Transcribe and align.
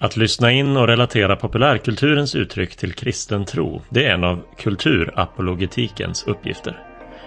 Att 0.00 0.16
lyssna 0.16 0.52
in 0.52 0.76
och 0.76 0.86
relatera 0.86 1.36
populärkulturens 1.36 2.34
uttryck 2.34 2.76
till 2.76 2.92
kristen 2.92 3.44
tro, 3.44 3.82
det 3.88 4.04
är 4.04 4.14
en 4.14 4.24
av 4.24 4.42
kulturapologetikens 4.56 6.24
uppgifter. 6.26 6.82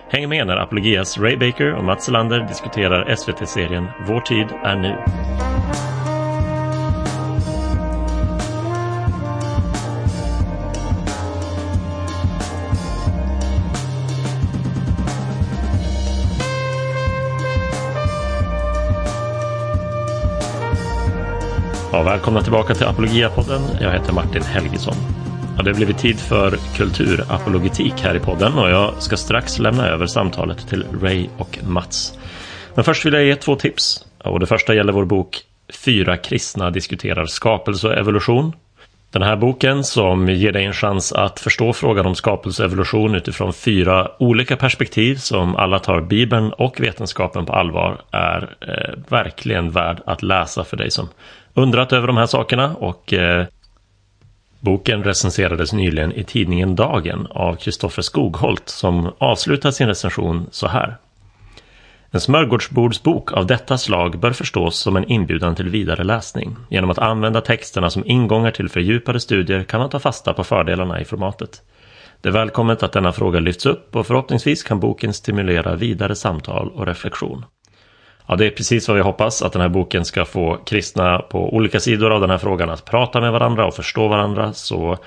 Häng 0.10 0.30
med 0.30 0.48
när 0.48 0.58
Apologias 0.58 1.18
Ray 1.18 1.38
Baker 1.38 1.74
och 1.74 1.84
Mats 1.84 2.10
Lander 2.10 2.48
diskuterar 2.48 3.16
SVT-serien 3.16 3.88
Vår 4.08 4.22
tid 4.22 4.48
är 4.64 4.76
nu. 4.76 5.51
Ja, 21.94 22.04
välkomna 22.04 22.42
tillbaka 22.42 22.74
till 22.74 22.86
Apologia-podden. 22.86 23.62
Jag 23.82 23.92
heter 23.92 24.14
Martin 24.14 24.44
Helgesson. 24.44 24.96
Ja, 25.58 25.64
det 25.64 25.70
har 25.70 25.76
blivit 25.76 25.98
tid 25.98 26.20
för 26.20 26.58
kulturapologetik 26.78 27.94
här 27.98 28.16
i 28.16 28.20
podden 28.20 28.54
och 28.54 28.70
jag 28.70 29.04
ska 29.04 29.18
strax 29.18 29.60
lämna 29.60 29.88
över 29.88 30.06
samtalet 30.06 30.68
till 30.68 30.86
Ray 31.02 31.28
och 31.38 31.60
Mats. 31.64 32.18
Men 32.76 32.84
först 32.84 33.06
vill 33.06 33.14
jag 33.14 33.24
ge 33.24 33.36
två 33.36 33.56
tips. 33.56 34.06
Och 34.24 34.40
det 34.40 34.46
första 34.46 34.76
gäller 34.76 34.94
vår 34.94 35.06
bok 35.06 35.42
Fyra 35.86 36.18
kristna 36.18 36.72
diskuterar 36.72 37.26
skapelse 37.26 37.88
och 37.88 37.98
evolution. 37.98 38.54
Den 39.12 39.22
här 39.22 39.36
boken 39.36 39.84
som 39.84 40.30
ger 40.30 40.52
dig 40.52 40.66
en 40.66 40.74
chans 40.74 41.12
att 41.14 41.40
förstå 41.40 41.74
frågan 41.74 42.06
om 42.06 42.16
skapelse 42.16 42.64
och 42.64 42.68
evolution 42.68 43.16
utifrån 43.16 43.54
fyra 43.54 44.12
olika 44.20 44.58
perspektiv 44.58 45.16
som 45.16 45.56
alla 45.56 45.80
tar 45.80 46.02
Bibeln 46.02 46.54
och 46.54 46.80
vetenskapen 46.80 47.46
på 47.46 47.54
allvar 47.54 48.02
är 48.12 48.56
eh, 48.62 49.00
verkligen 49.10 49.72
värd 49.72 50.02
att 50.06 50.24
läsa 50.24 50.64
för 50.64 50.78
dig 50.78 50.92
som 50.92 51.10
undrat 51.54 51.94
över 51.94 52.08
de 52.08 52.18
här 52.18 52.26
sakerna 52.26 52.76
och 52.76 53.14
eh, 53.14 53.46
boken 54.60 55.04
recenserades 55.04 55.74
nyligen 55.74 56.12
i 56.12 56.24
tidningen 56.24 56.76
Dagen 56.76 57.28
av 57.30 57.56
Kristoffer 57.56 58.02
Skogholt 58.02 58.70
som 58.70 59.14
avslutar 59.18 59.72
sin 59.72 59.88
recension 59.88 60.48
så 60.52 60.68
här. 60.68 60.98
En 62.14 62.20
smörgårdsbordsbok 62.20 63.32
av 63.32 63.48
detta 63.48 63.78
slag 63.78 64.20
bör 64.20 64.32
förstås 64.32 64.78
som 64.78 64.96
en 64.96 65.12
inbjudan 65.12 65.56
till 65.56 65.70
vidare 65.70 66.04
läsning. 66.04 66.56
Genom 66.70 66.90
att 66.90 67.00
använda 67.00 67.42
texterna 67.42 67.90
som 67.90 68.04
ingångar 68.06 68.52
till 68.52 68.70
fördjupade 68.70 69.20
studier 69.20 69.64
kan 69.64 69.80
man 69.80 69.90
ta 69.90 70.00
fasta 70.00 70.34
på 70.34 70.44
fördelarna 70.44 71.02
i 71.02 71.06
formatet. 71.06 71.62
Det 72.22 72.30
är 72.30 72.34
välkommet 72.34 72.84
att 72.84 72.92
denna 72.92 73.12
fråga 73.12 73.40
lyfts 73.40 73.66
upp 73.66 73.96
och 73.96 74.08
förhoppningsvis 74.08 74.64
kan 74.64 74.80
boken 74.80 75.14
stimulera 75.14 75.76
vidare 75.76 76.16
samtal 76.16 76.70
och 76.70 76.88
reflektion. 76.88 77.46
Ja, 78.28 78.36
det 78.36 78.46
är 78.46 78.52
precis 78.52 78.88
vad 78.88 78.98
vi 78.98 79.04
hoppas, 79.04 79.42
att 79.42 79.54
den 79.54 79.62
här 79.62 79.70
boken 79.70 80.06
ska 80.06 80.26
få 80.26 80.58
kristna 80.66 81.20
på 81.20 81.56
olika 81.56 81.80
sidor 81.80 82.12
av 82.12 82.22
den 82.22 82.30
här 82.30 82.38
frågan 82.38 82.70
att 82.70 82.86
prata 82.86 83.22
med 83.22 83.32
varandra 83.32 83.66
och 83.66 83.74
förstå 83.74 84.08
varandra. 84.08 84.54
Så 84.54 84.98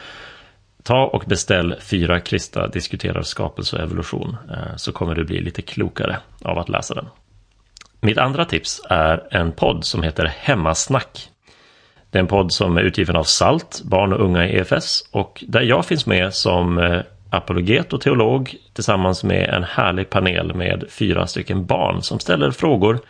ta 0.84 1.04
och 1.04 1.24
beställ 1.26 1.74
Fyra 1.80 2.20
kristna 2.20 2.66
diskuterar 2.66 3.22
skapelse 3.22 3.76
och 3.76 3.82
evolution, 3.82 4.36
eh, 4.50 4.76
så 4.76 4.92
kommer 4.92 5.14
du 5.14 5.24
bli 5.24 5.40
lite 5.40 5.62
klokare 5.62 6.16
av 6.42 6.58
att 6.58 6.68
läsa 6.68 6.94
den. 6.94 7.06
Mitt 8.00 8.18
andra 8.18 8.44
tips 8.44 8.82
är 8.90 9.26
en 9.30 9.52
podd 9.52 9.84
som 9.84 10.02
heter 10.02 10.32
Hemmasnack. 10.38 11.28
Det 12.10 12.18
är 12.18 12.20
en 12.20 12.28
podd 12.28 12.52
som 12.52 12.76
är 12.76 12.82
utgiven 12.82 13.16
av 13.16 13.24
SALT, 13.24 13.82
barn 13.84 14.12
och 14.12 14.24
unga 14.24 14.48
i 14.48 14.58
EFS, 14.58 15.08
och 15.10 15.44
där 15.48 15.62
jag 15.62 15.86
finns 15.86 16.06
med 16.06 16.34
som 16.34 16.78
eh, 16.78 17.00
apologet 17.30 17.92
och 17.92 18.00
teolog 18.00 18.54
tillsammans 18.72 19.24
med 19.24 19.48
en 19.48 19.64
härlig 19.64 20.10
panel 20.10 20.54
med 20.54 20.84
fyra 20.88 21.26
stycken 21.26 21.66
barn 21.66 22.02
som 22.02 22.18
ställer 22.18 22.50
frågor 22.50 23.00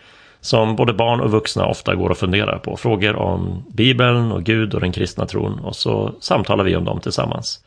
som 0.44 0.76
både 0.76 0.92
barn 0.92 1.20
och 1.20 1.30
vuxna 1.30 1.66
ofta 1.66 1.94
går 1.94 2.10
och 2.10 2.18
funderar 2.18 2.58
på. 2.58 2.76
Frågor 2.76 3.16
om 3.16 3.64
Bibeln 3.68 4.32
och 4.32 4.42
Gud 4.42 4.74
och 4.74 4.80
den 4.80 4.92
kristna 4.92 5.26
tron 5.26 5.58
och 5.58 5.76
så 5.76 6.14
samtalar 6.20 6.64
vi 6.64 6.76
om 6.76 6.84
dem 6.84 7.00
tillsammans. 7.00 7.64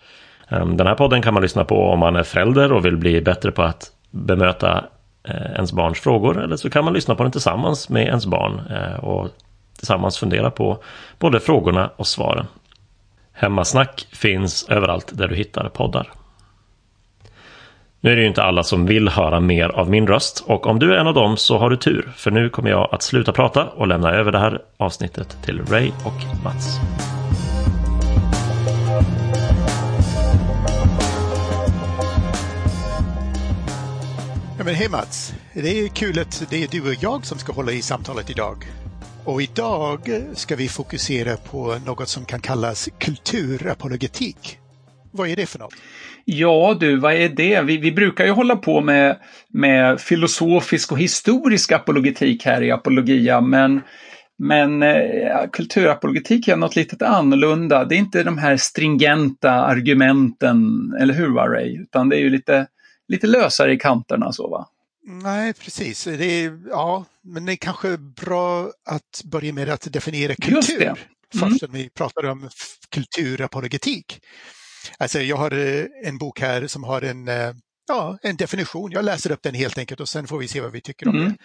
Ehm, 0.49 0.77
den 0.77 0.87
här 0.87 0.95
podden 0.95 1.21
kan 1.21 1.33
man 1.33 1.43
lyssna 1.43 1.65
på 1.65 1.89
om 1.89 1.99
man 1.99 2.15
är 2.15 2.23
förälder 2.23 2.71
och 2.71 2.85
vill 2.85 2.97
bli 2.97 3.21
bättre 3.21 3.51
på 3.51 3.63
att 3.63 3.91
bemöta 4.11 4.85
eh, 5.23 5.51
ens 5.55 5.73
barns 5.73 5.99
frågor 5.99 6.43
eller 6.43 6.55
så 6.55 6.69
kan 6.69 6.85
man 6.85 6.93
lyssna 6.93 7.15
på 7.15 7.23
den 7.23 7.31
tillsammans 7.31 7.89
med 7.89 8.07
ens 8.07 8.25
barn 8.25 8.61
eh, 8.69 9.03
och 9.03 9.29
tillsammans 9.77 10.17
fundera 10.17 10.51
på 10.51 10.83
både 11.19 11.39
frågorna 11.39 11.89
och 11.95 12.07
svaren. 12.07 12.45
Hemmasnack 13.33 14.07
finns 14.11 14.69
överallt 14.69 15.11
där 15.17 15.27
du 15.27 15.35
hittar 15.35 15.69
poddar. 15.69 16.11
Nu 18.07 18.13
är 18.13 18.15
det 18.15 18.21
ju 18.21 18.27
inte 18.27 18.43
alla 18.43 18.63
som 18.63 18.85
vill 18.85 19.09
höra 19.09 19.39
mer 19.39 19.69
av 19.69 19.89
min 19.89 20.07
röst 20.07 20.43
och 20.45 20.67
om 20.67 20.79
du 20.79 20.93
är 20.93 20.97
en 20.97 21.07
av 21.07 21.13
dem 21.13 21.37
så 21.37 21.57
har 21.57 21.69
du 21.69 21.77
tur 21.77 22.11
för 22.15 22.31
nu 22.31 22.49
kommer 22.49 22.69
jag 22.69 22.89
att 22.91 23.01
sluta 23.01 23.31
prata 23.31 23.65
och 23.65 23.87
lämna 23.87 24.11
över 24.11 24.31
det 24.31 24.39
här 24.39 24.61
avsnittet 24.77 25.37
till 25.45 25.61
Ray 25.65 25.87
och 26.05 26.43
Mats. 26.43 26.79
Ja, 34.57 34.63
men 34.65 34.75
hej 34.75 34.89
Mats! 34.89 35.33
Det 35.53 35.79
är 35.79 35.87
kul 35.87 36.19
att 36.19 36.45
det 36.49 36.63
är 36.63 36.67
du 36.67 36.89
och 36.89 37.03
jag 37.03 37.25
som 37.25 37.37
ska 37.37 37.53
hålla 37.53 37.71
i 37.71 37.81
samtalet 37.81 38.29
idag. 38.29 38.57
Och 39.25 39.41
idag 39.41 39.99
ska 40.33 40.55
vi 40.55 40.67
fokusera 40.67 41.37
på 41.37 41.79
något 41.85 42.09
som 42.09 42.25
kan 42.25 42.39
kallas 42.39 42.89
kulturapologetik. 42.99 44.59
Vad 45.17 45.29
är 45.29 45.35
det 45.35 45.45
för 45.45 45.59
något? 45.59 45.75
Ja 46.25 46.77
du, 46.79 46.95
vad 46.95 47.13
är 47.13 47.29
det? 47.29 47.61
Vi, 47.61 47.77
vi 47.77 47.91
brukar 47.91 48.25
ju 48.25 48.31
hålla 48.31 48.55
på 48.55 48.81
med, 48.81 49.17
med 49.49 50.01
filosofisk 50.01 50.91
och 50.91 50.99
historisk 50.99 51.71
apologetik 51.71 52.45
här 52.45 52.61
i 52.61 52.71
Apologia, 52.71 53.41
men 53.41 53.81
men 54.39 54.83
eh, 54.83 55.49
kulturapologetik 55.51 56.47
är 56.47 56.55
något 56.55 56.75
lite 56.75 57.07
annorlunda. 57.07 57.85
Det 57.85 57.95
är 57.95 57.99
inte 57.99 58.23
de 58.23 58.37
här 58.37 58.57
stringenta 58.57 59.51
argumenten, 59.51 60.93
eller 60.99 61.13
hur 61.13 61.33
va 61.33 61.47
Ray? 61.47 61.81
Utan 61.81 62.09
det 62.09 62.15
är 62.15 62.19
ju 62.19 62.29
lite, 62.29 62.67
lite 63.07 63.27
lösare 63.27 63.73
i 63.73 63.77
kanterna 63.77 64.31
så 64.31 64.47
va? 64.47 64.67
Nej, 65.07 65.53
precis. 65.53 66.03
Det 66.03 66.25
är, 66.25 66.59
ja, 66.69 67.05
men 67.23 67.45
det 67.45 67.53
är 67.53 67.55
kanske 67.55 67.97
bra 67.97 68.71
att 68.89 69.21
börja 69.23 69.53
med 69.53 69.69
att 69.69 69.93
definiera 69.93 70.35
kultur. 70.35 70.81
Mm. 70.81 70.95
Först 71.35 71.61
när 71.61 71.69
vi 71.69 71.89
pratar 71.89 72.25
om 72.25 72.49
kulturapologetik. 72.89 74.19
Alltså 74.97 75.19
jag 75.19 75.37
har 75.37 75.51
eh, 75.51 75.85
en 76.03 76.17
bok 76.17 76.39
här 76.39 76.67
som 76.67 76.83
har 76.83 77.01
en, 77.01 77.27
eh, 77.27 77.53
ja, 77.87 78.17
en 78.21 78.35
definition. 78.35 78.91
Jag 78.91 79.05
läser 79.05 79.31
upp 79.31 79.43
den 79.43 79.55
helt 79.55 79.77
enkelt 79.77 79.99
och 79.99 80.09
sen 80.09 80.27
får 80.27 80.37
vi 80.37 80.47
se 80.47 80.61
vad 80.61 80.71
vi 80.71 80.81
tycker 80.81 81.07
om 81.07 81.15
mm. 81.15 81.29
det. 81.29 81.37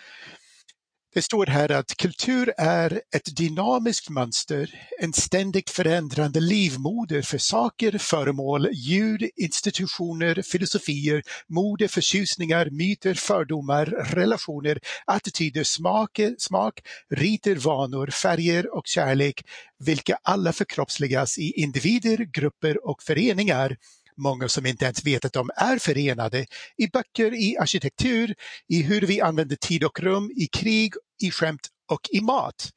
Det 1.14 1.22
står 1.22 1.46
här 1.46 1.70
att 1.70 1.96
kultur 1.96 2.52
är 2.58 3.00
ett 3.14 3.36
dynamiskt 3.36 4.10
mönster, 4.10 4.70
en 5.00 5.12
ständigt 5.12 5.70
förändrande 5.70 6.40
livmoder 6.40 7.22
för 7.22 7.38
saker, 7.38 7.98
föremål, 7.98 8.68
ljud, 8.72 9.30
institutioner, 9.36 10.42
filosofier, 10.42 11.22
mode, 11.48 11.88
förtjusningar, 11.88 12.70
myter, 12.70 13.14
fördomar, 13.14 13.86
relationer, 13.86 14.78
attityder, 15.06 15.64
smak, 15.64 16.20
smak, 16.38 16.80
riter, 17.10 17.56
vanor, 17.56 18.06
färger 18.06 18.74
och 18.74 18.86
kärlek, 18.86 19.44
vilka 19.78 20.18
alla 20.22 20.52
förkroppsligas 20.52 21.38
i 21.38 21.52
individer, 21.56 22.16
grupper 22.16 22.86
och 22.86 23.02
föreningar 23.02 23.76
många 24.16 24.48
som 24.48 24.66
inte 24.66 24.84
ens 24.84 25.06
vet 25.06 25.24
att 25.24 25.32
de 25.32 25.50
är 25.56 25.78
förenade 25.78 26.46
i 26.76 26.88
böcker, 26.92 27.34
i 27.34 27.56
arkitektur, 27.58 28.34
i 28.68 28.82
hur 28.82 29.00
vi 29.00 29.20
använder 29.20 29.56
tid 29.56 29.84
och 29.84 30.00
rum, 30.00 30.30
i 30.36 30.46
krig, 30.46 30.92
i 31.22 31.30
skämt 31.30 31.68
och 31.90 32.08
i 32.10 32.20
mat. 32.20 32.70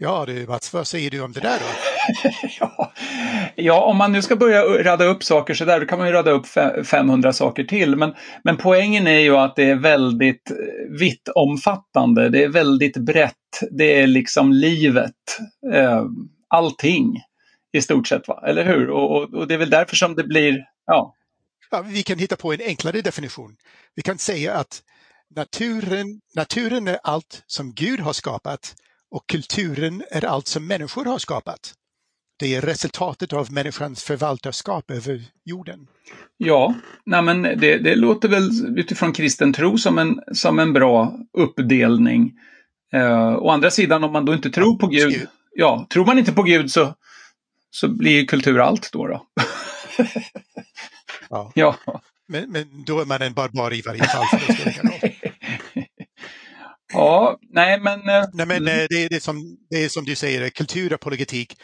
Ja 0.00 0.24
du 0.26 0.46
Mats, 0.46 0.72
vad 0.72 0.86
säger 0.86 1.10
du 1.10 1.20
om 1.20 1.32
det 1.32 1.40
där 1.40 1.58
då? 1.58 1.66
ja. 2.60 2.92
ja, 3.54 3.84
om 3.84 3.96
man 3.96 4.12
nu 4.12 4.22
ska 4.22 4.36
börja 4.36 4.62
rada 4.62 5.04
upp 5.04 5.24
saker 5.24 5.54
så 5.54 5.64
där, 5.64 5.80
då 5.80 5.86
kan 5.86 5.98
man 5.98 6.06
ju 6.06 6.12
rada 6.12 6.30
upp 6.30 6.46
500 6.86 7.32
saker 7.32 7.64
till. 7.64 7.96
Men, 7.96 8.14
men 8.44 8.56
poängen 8.56 9.06
är 9.06 9.18
ju 9.18 9.36
att 9.36 9.56
det 9.56 9.70
är 9.70 9.74
väldigt 9.74 10.50
eh, 10.50 10.98
vitt 10.98 11.28
omfattande. 11.34 12.28
Det 12.28 12.44
är 12.44 12.48
väldigt 12.48 12.96
brett. 12.96 13.34
Det 13.70 14.00
är 14.00 14.06
liksom 14.06 14.52
livet. 14.52 15.14
Eh, 15.74 16.04
allting 16.48 17.22
i 17.72 17.80
stort 17.82 18.06
sett, 18.06 18.28
va? 18.28 18.42
eller 18.46 18.64
hur? 18.64 18.90
Och, 18.90 19.16
och, 19.16 19.34
och, 19.34 19.48
det 19.48 19.54
är 19.54 19.58
väl 19.58 19.70
därför 19.70 19.96
som 19.96 20.14
det 20.14 20.24
blir, 20.24 20.64
ja. 20.86 21.14
ja. 21.70 21.82
Vi 21.82 22.02
kan 22.02 22.18
hitta 22.18 22.36
på 22.36 22.52
en 22.52 22.60
enklare 22.60 23.00
definition. 23.00 23.56
Vi 23.94 24.02
kan 24.02 24.18
säga 24.18 24.54
att 24.54 24.82
naturen, 25.36 26.20
naturen 26.34 26.88
är 26.88 26.98
allt 27.02 27.42
som 27.46 27.74
Gud 27.74 28.00
har 28.00 28.12
skapat 28.12 28.74
och 29.10 29.26
kulturen 29.26 30.02
är 30.10 30.24
allt 30.24 30.46
som 30.46 30.66
människor 30.66 31.04
har 31.04 31.18
skapat. 31.18 31.74
Det 32.38 32.54
är 32.54 32.60
resultatet 32.60 33.32
av 33.32 33.52
människans 33.52 34.04
förvaltarskap 34.04 34.90
över 34.90 35.22
jorden. 35.44 35.86
Ja, 36.36 36.74
nej 37.06 37.22
men 37.22 37.42
det, 37.42 37.78
det 37.78 37.96
låter 37.96 38.28
väl 38.28 38.78
utifrån 38.78 39.12
kristen 39.12 39.52
tro 39.52 39.78
som 39.78 39.98
en, 39.98 40.20
som 40.32 40.58
en 40.58 40.72
bra 40.72 41.18
uppdelning. 41.38 42.32
Uh, 42.94 43.36
å 43.36 43.50
andra 43.50 43.70
sidan, 43.70 44.04
om 44.04 44.12
man 44.12 44.24
då 44.24 44.34
inte 44.34 44.50
tror 44.50 44.78
på 44.78 44.86
Gud, 44.86 45.26
ja, 45.54 45.86
tror 45.90 46.04
man 46.04 46.18
inte 46.18 46.32
på 46.32 46.42
Gud 46.42 46.70
så, 46.70 46.94
så 47.78 47.88
blir 47.88 48.26
kultur 48.26 48.58
allt 48.58 48.92
då. 48.92 49.06
då. 49.06 49.26
ja. 51.30 51.52
ja. 51.54 51.76
Men, 52.28 52.50
men 52.50 52.84
då 52.84 53.00
är 53.00 53.04
man 53.04 53.22
en 53.22 53.34
barbar 53.34 53.74
i 53.74 53.82
varje 53.82 54.04
fall. 54.04 54.26
Ja, 56.92 57.38
nej 57.50 57.80
men... 57.80 58.00
Nej, 58.32 58.46
men 58.46 58.50
mm. 58.50 58.86
det, 58.90 59.04
är, 59.04 59.08
det, 59.08 59.22
som, 59.22 59.56
det 59.70 59.84
är 59.84 59.88
som 59.88 60.04
du 60.04 60.14
säger, 60.14 60.50
kulturapologetik 60.50 61.56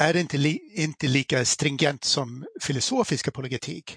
är 0.00 0.16
inte, 0.16 0.38
li, 0.38 0.58
inte 0.74 1.08
lika 1.08 1.44
stringent 1.44 2.04
som 2.04 2.44
filosofisk 2.60 3.28
apologetik. 3.28 3.96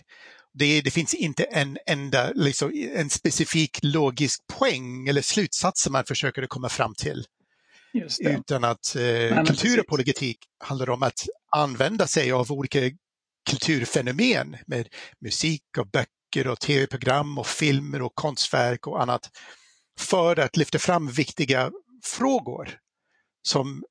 Det, 0.54 0.82
det, 0.82 0.92
finns 0.92 1.14
inte 1.14 1.44
en 1.44 1.78
enda, 1.88 2.32
liksom, 2.36 2.72
en 2.96 3.10
specifik 3.10 3.80
logisk 3.84 4.42
poäng 4.60 5.08
eller 5.08 5.22
slutsats 5.22 5.82
som 5.82 5.94
man 5.94 6.06
försöker 6.06 6.48
komma 6.48 6.70
fram 6.70 6.96
till. 6.96 7.26
Utan 8.20 8.64
att 8.64 8.96
eh, 8.96 9.44
kulturapologetik 9.44 10.38
handlar 10.60 10.90
om 10.90 11.04
att 11.04 11.28
använda 11.52 12.08
sig 12.08 12.32
av 12.32 12.52
olika 12.52 12.80
kulturfenomen 13.50 14.58
med 14.68 14.88
musik 15.22 15.64
och 15.78 15.88
böcker 15.88 16.48
och 16.48 16.60
tv-program 16.60 17.38
och 17.38 17.48
filmer 17.48 18.02
och 18.02 18.16
konstverk 18.16 18.88
och 18.88 19.02
annat 19.02 19.30
för 20.00 20.40
att 20.40 20.58
lyfta 20.58 20.80
fram 20.80 21.08
viktiga 21.08 21.72
frågor 22.04 22.78
som 23.48 23.84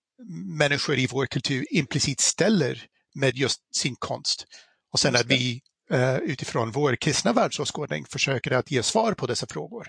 människor 0.59 0.99
i 0.99 1.07
vår 1.07 1.27
kultur 1.27 1.67
implicit 1.71 2.21
ställer 2.21 2.87
med 3.15 3.37
just 3.37 3.61
sin 3.77 3.97
konst. 3.99 4.47
Och 4.93 5.01
sen 5.01 5.17
att 5.17 5.27
vi 5.27 5.61
uh, 5.93 6.17
utifrån 6.17 6.71
vår 6.71 6.97
kristna 6.97 7.33
världsåskådning 7.33 8.05
försöker 8.05 8.51
att 8.51 8.71
ge 8.71 8.83
svar 8.83 9.15
på 9.15 9.27
dessa 9.27 9.47
frågor. 9.47 9.89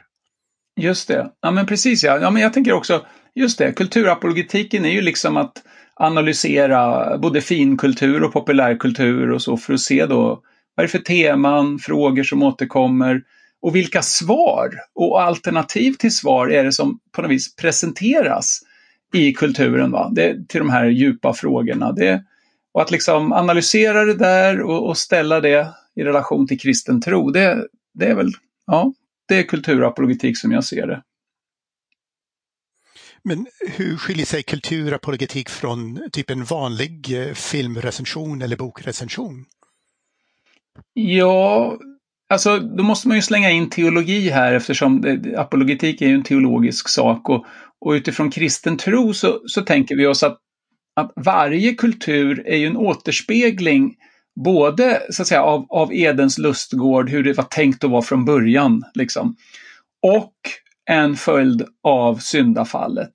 Just 0.75 1.07
det, 1.07 1.31
ja 1.41 1.51
men 1.51 1.65
precis 1.65 2.03
ja. 2.03 2.19
ja 2.19 2.29
men 2.29 2.41
jag 2.41 2.53
tänker 2.53 2.73
också, 2.73 3.05
just 3.35 3.57
det, 3.57 3.71
kulturapologetiken 3.71 4.85
är 4.85 4.89
ju 4.89 5.01
liksom 5.01 5.37
att 5.37 5.63
analysera 5.95 7.17
både 7.17 7.41
finkultur 7.41 8.23
och 8.23 8.33
populärkultur 8.33 9.31
och 9.31 9.41
så 9.41 9.57
för 9.57 9.73
att 9.73 9.79
se 9.79 10.05
då 10.05 10.41
vad 10.75 10.83
är 10.83 10.87
det 10.87 10.91
för 10.91 10.99
teman, 10.99 11.79
frågor 11.79 12.23
som 12.23 12.43
återkommer 12.43 13.21
och 13.61 13.75
vilka 13.75 14.01
svar 14.01 14.69
och 14.95 15.21
alternativ 15.21 15.93
till 15.93 16.15
svar 16.15 16.47
är 16.47 16.63
det 16.63 16.71
som 16.71 16.99
på 17.11 17.21
något 17.21 17.31
vis 17.31 17.55
presenteras 17.55 18.59
i 19.13 19.33
kulturen 19.33 19.91
va? 19.91 20.11
Det, 20.15 20.47
till 20.47 20.59
de 20.59 20.69
här 20.69 20.85
djupa 20.85 21.33
frågorna. 21.33 21.91
Det, 21.91 22.23
och 22.73 22.81
att 22.81 22.91
liksom 22.91 23.33
analysera 23.33 24.05
det 24.05 24.15
där 24.15 24.61
och, 24.61 24.87
och, 24.87 24.97
ställa 24.97 25.39
det 25.39 25.67
i 25.95 26.03
relation 26.03 26.47
till 26.47 26.59
kristen 26.59 27.01
tro, 27.01 27.31
det, 27.31 27.67
det 27.93 28.05
är 28.05 28.15
väl, 28.15 28.31
ja, 28.67 28.93
det 29.27 29.35
är 29.35 29.43
kulturapologetik 29.43 30.37
som 30.37 30.51
jag 30.51 30.63
ser 30.63 30.87
det. 30.87 31.03
Men 33.23 33.47
hur 33.67 33.97
skiljer 33.97 34.25
sig 34.25 34.43
kulturapologetik 34.43 35.49
från 35.49 36.09
typ 36.11 36.29
en 36.29 36.43
vanlig 36.43 37.19
eh, 37.19 37.33
filmrecension 37.33 38.41
eller 38.41 38.57
bokrecension? 38.57 39.45
Ja, 40.93 41.77
alltså 42.29 42.59
då 42.59 42.83
måste 42.83 43.07
man 43.07 43.17
ju 43.17 43.21
slänga 43.21 43.51
in 43.51 43.69
teologi 43.69 44.29
här 44.29 44.53
eftersom 44.53 45.01
det, 45.01 45.37
apologetik 45.37 46.01
är 46.01 46.07
ju 46.07 46.13
en 46.13 46.23
teologisk 46.23 46.89
sak 46.89 47.29
och, 47.29 47.45
och 47.85 47.91
utifrån 47.91 48.31
kristen 48.31 48.77
tro 48.77 49.13
så, 49.13 49.41
så 49.45 49.61
tänker 49.61 49.95
vi 49.95 50.07
oss 50.07 50.23
att, 50.23 50.37
att 50.95 51.13
varje 51.15 51.73
kultur 51.73 52.47
är 52.47 52.57
ju 52.57 52.67
en 52.67 52.77
återspegling 52.77 53.95
både 54.35 55.01
så 55.09 55.21
att 55.21 55.27
säga 55.27 55.43
av, 55.43 55.65
av 55.69 55.93
Edens 55.93 56.37
lustgård, 56.37 57.09
hur 57.09 57.23
det 57.23 57.33
var 57.33 57.43
tänkt 57.43 57.83
att 57.83 57.91
vara 57.91 58.01
från 58.01 58.25
början, 58.25 58.83
liksom, 58.93 59.35
och 60.01 60.33
en 60.89 61.15
följd 61.15 61.65
av 61.83 62.17
syndafallet. 62.17 63.11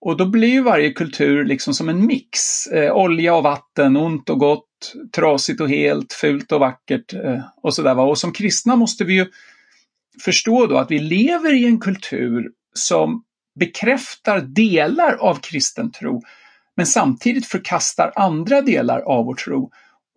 Och 0.00 0.16
då 0.16 0.26
blir 0.26 0.48
ju 0.48 0.62
varje 0.62 0.92
kultur 0.92 1.44
liksom 1.44 1.74
som 1.74 1.88
en 1.88 2.06
mix. 2.06 2.66
Eh, 2.66 2.92
olja 2.92 3.34
och 3.34 3.42
vatten, 3.42 3.96
ont 3.96 4.30
och 4.30 4.38
gott, 4.38 4.94
trasigt 5.14 5.60
och 5.60 5.68
helt, 5.68 6.12
fult 6.12 6.52
och 6.52 6.60
vackert 6.60 7.14
eh, 7.14 7.40
och 7.62 7.74
sådär. 7.74 7.98
Och 7.98 8.18
som 8.18 8.32
kristna 8.32 8.76
måste 8.76 9.04
vi 9.04 9.14
ju 9.14 9.26
förstå 10.24 10.66
då 10.66 10.78
att 10.78 10.90
vi 10.90 10.98
lever 10.98 11.54
i 11.54 11.66
en 11.66 11.80
kultur 11.80 12.50
som 12.74 13.24
bekräftar 13.60 14.40
delar 14.40 15.12
av 15.12 15.34
kristen 15.34 15.92
tro, 15.92 16.22
men 16.76 16.86
samtidigt 16.86 17.46
förkastar 17.46 18.12
andra 18.16 18.60
delar 18.62 19.00
av 19.00 19.24
vår 19.24 19.34
tro. 19.34 19.70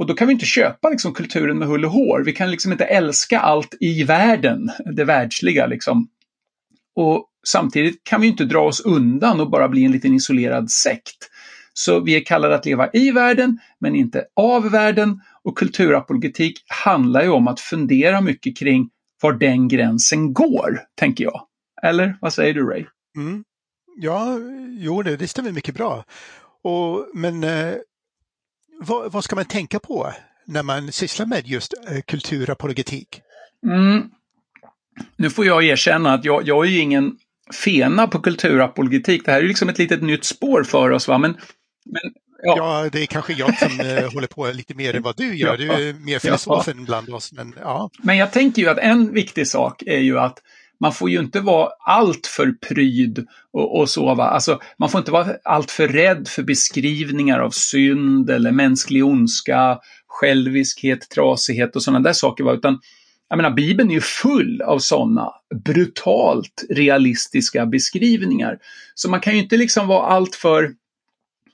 Och 0.04 0.08
då 0.08 0.14
kan 0.14 0.28
vi 0.28 0.34
inte 0.34 0.46
köpa 0.46 0.90
liksom, 0.90 1.14
kulturen 1.14 1.58
med 1.58 1.68
hull 1.68 1.86
och 1.86 1.92
hår. 1.92 2.24
Vi 2.26 2.34
kan 2.34 2.52
liksom 2.52 2.72
inte 2.72 2.86
älska 2.86 3.40
allt 3.40 3.78
i 3.80 4.04
världen, 4.04 4.72
det 4.96 5.04
världsliga 5.04 5.68
liksom. 5.68 6.08
Och 6.96 7.28
samtidigt 7.48 8.04
kan 8.04 8.22
vi 8.22 8.28
inte 8.28 8.46
dra 8.46 8.60
oss 8.60 8.80
undan 8.80 9.40
och 9.40 9.50
bara 9.50 9.70
bli 9.70 9.84
en 9.84 9.92
liten 9.92 10.14
isolerad 10.14 10.72
sekt. 10.72 11.30
Så 11.74 12.00
vi 12.00 12.16
är 12.16 12.26
kallade 12.26 12.56
att 12.56 12.66
leva 12.66 12.90
i 12.94 13.12
världen, 13.12 13.60
men 13.80 13.96
inte 13.96 14.26
av 14.36 14.72
världen. 14.72 15.22
Och 15.44 15.58
kulturapologetik 15.58 16.64
handlar 16.68 17.24
ju 17.24 17.30
om 17.30 17.48
att 17.48 17.60
fundera 17.60 18.22
mycket 18.22 18.58
kring 18.58 18.90
var 19.22 19.34
den 19.34 19.68
gränsen 19.68 20.34
går, 20.34 20.80
tänker 20.96 21.24
jag. 21.24 21.42
Eller 21.84 22.18
vad 22.22 22.34
säger 22.34 22.54
du 22.54 22.70
Ray? 22.70 22.86
Mm. 23.18 23.44
Ja, 23.98 24.40
jo, 24.70 25.02
det, 25.02 25.18
det 25.18 25.28
stämmer 25.28 25.52
mycket 25.52 25.76
bra. 25.76 26.04
Och, 26.64 27.08
men 27.14 27.44
eh, 27.44 27.74
vad, 28.86 29.12
vad, 29.12 29.24
ska 29.24 29.36
man 29.36 29.46
tänka 29.46 29.80
på 29.80 30.14
när 30.46 30.64
man 30.64 30.92
sysslar 30.92 31.26
med 31.26 31.48
just 31.48 31.74
eh, 31.90 32.02
kulturapologetik? 32.02 33.22
Mm. 33.66 34.10
Nu 35.16 35.30
får 35.30 35.46
jag 35.46 35.64
erkänna 35.64 36.14
att 36.14 36.26
jag, 36.26 36.48
jag 36.48 36.66
är 36.66 36.70
ju 36.70 36.80
ingen 36.80 37.18
fena 37.64 38.08
på 38.08 38.20
kulturapologetik. 38.20 39.26
Det 39.26 39.32
här 39.32 39.44
är 39.44 39.48
liksom 39.48 39.70
ett 39.70 39.78
litet 39.78 40.04
nytt 40.04 40.24
spår 40.24 40.64
för 40.64 40.90
oss. 40.90 41.08
Va? 41.08 41.18
Men, 41.18 41.32
men 41.86 42.02
ja. 42.44 42.56
ja. 42.58 42.90
det 42.92 43.02
är 43.02 43.06
kanske 43.06 43.34
jag 43.34 43.58
som 43.58 43.80
eh, 43.80 44.14
håller 44.14 44.28
på 44.28 44.48
lite 44.48 44.74
mer 44.74 44.96
än 44.96 45.02
vad 45.02 45.18
du 45.18 45.36
gör. 45.36 45.58
Du 45.58 45.72
är 45.72 45.94
mer 45.94 46.20
filosofen 46.20 46.78
ja. 46.78 46.86
bland 46.86 47.10
oss. 47.10 47.34
Men, 47.34 47.56
ja. 47.60 47.90
men 48.04 48.18
jag 48.18 48.32
tänker 48.32 48.62
ju 48.62 48.70
att 48.70 48.78
en 48.78 49.14
viktig 49.14 49.48
sak 49.48 49.84
är 49.86 50.00
ju 50.00 50.20
att 50.20 50.40
man 50.84 50.94
får 50.94 51.10
ju 51.10 51.20
inte 51.20 51.40
vara 51.40 51.70
alltför 51.80 52.52
pryd 52.52 53.28
och, 53.54 53.80
och 53.80 53.90
så. 53.90 54.16
Va? 54.16 54.24
Alltså, 54.24 54.60
man 54.78 54.90
får 54.90 55.00
inte 55.00 55.12
vara 55.12 55.28
alltför 55.44 55.88
rädd 55.88 56.28
för 56.28 56.44
beskrivningar 56.44 57.40
av 57.40 57.50
synd 57.50 58.30
eller 58.30 58.52
mänsklig 58.52 59.06
ondska, 59.06 59.80
själviskhet, 60.08 61.10
trasighet 61.10 61.76
och 61.76 61.84
sådana 61.84 62.00
där 62.00 62.14
saker. 62.14 62.44
Va? 62.44 62.54
Utan 62.54 62.80
jag 63.30 63.38
menar, 63.38 63.52
Bibeln 63.52 63.90
är 63.90 63.94
ju 63.94 64.02
full 64.02 64.62
av 64.62 64.80
sådana 64.80 65.32
brutalt 65.66 66.64
realistiska 66.70 67.66
beskrivningar. 67.66 68.58
Så 68.96 69.10
man 69.10 69.20
kan 69.20 69.34
ju 69.34 69.40
inte 69.40 69.58
liksom 69.58 69.88
vara 69.88 70.06
alltför, 70.06 70.72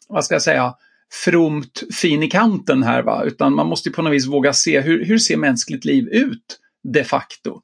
vad 0.07 0.25
ska 0.25 0.35
jag 0.35 0.41
säga, 0.41 0.73
fromt 1.11 1.83
fin 1.93 2.23
i 2.23 2.29
kanten 2.29 2.83
här, 2.83 3.03
va? 3.03 3.23
utan 3.25 3.55
man 3.55 3.67
måste 3.67 3.89
på 3.89 4.01
något 4.01 4.13
vis 4.13 4.27
våga 4.27 4.53
se 4.53 4.79
hur, 4.79 5.05
hur 5.05 5.17
ser 5.17 5.37
mänskligt 5.37 5.85
liv 5.85 6.07
ut 6.07 6.59
de 6.83 7.03
facto. 7.03 7.61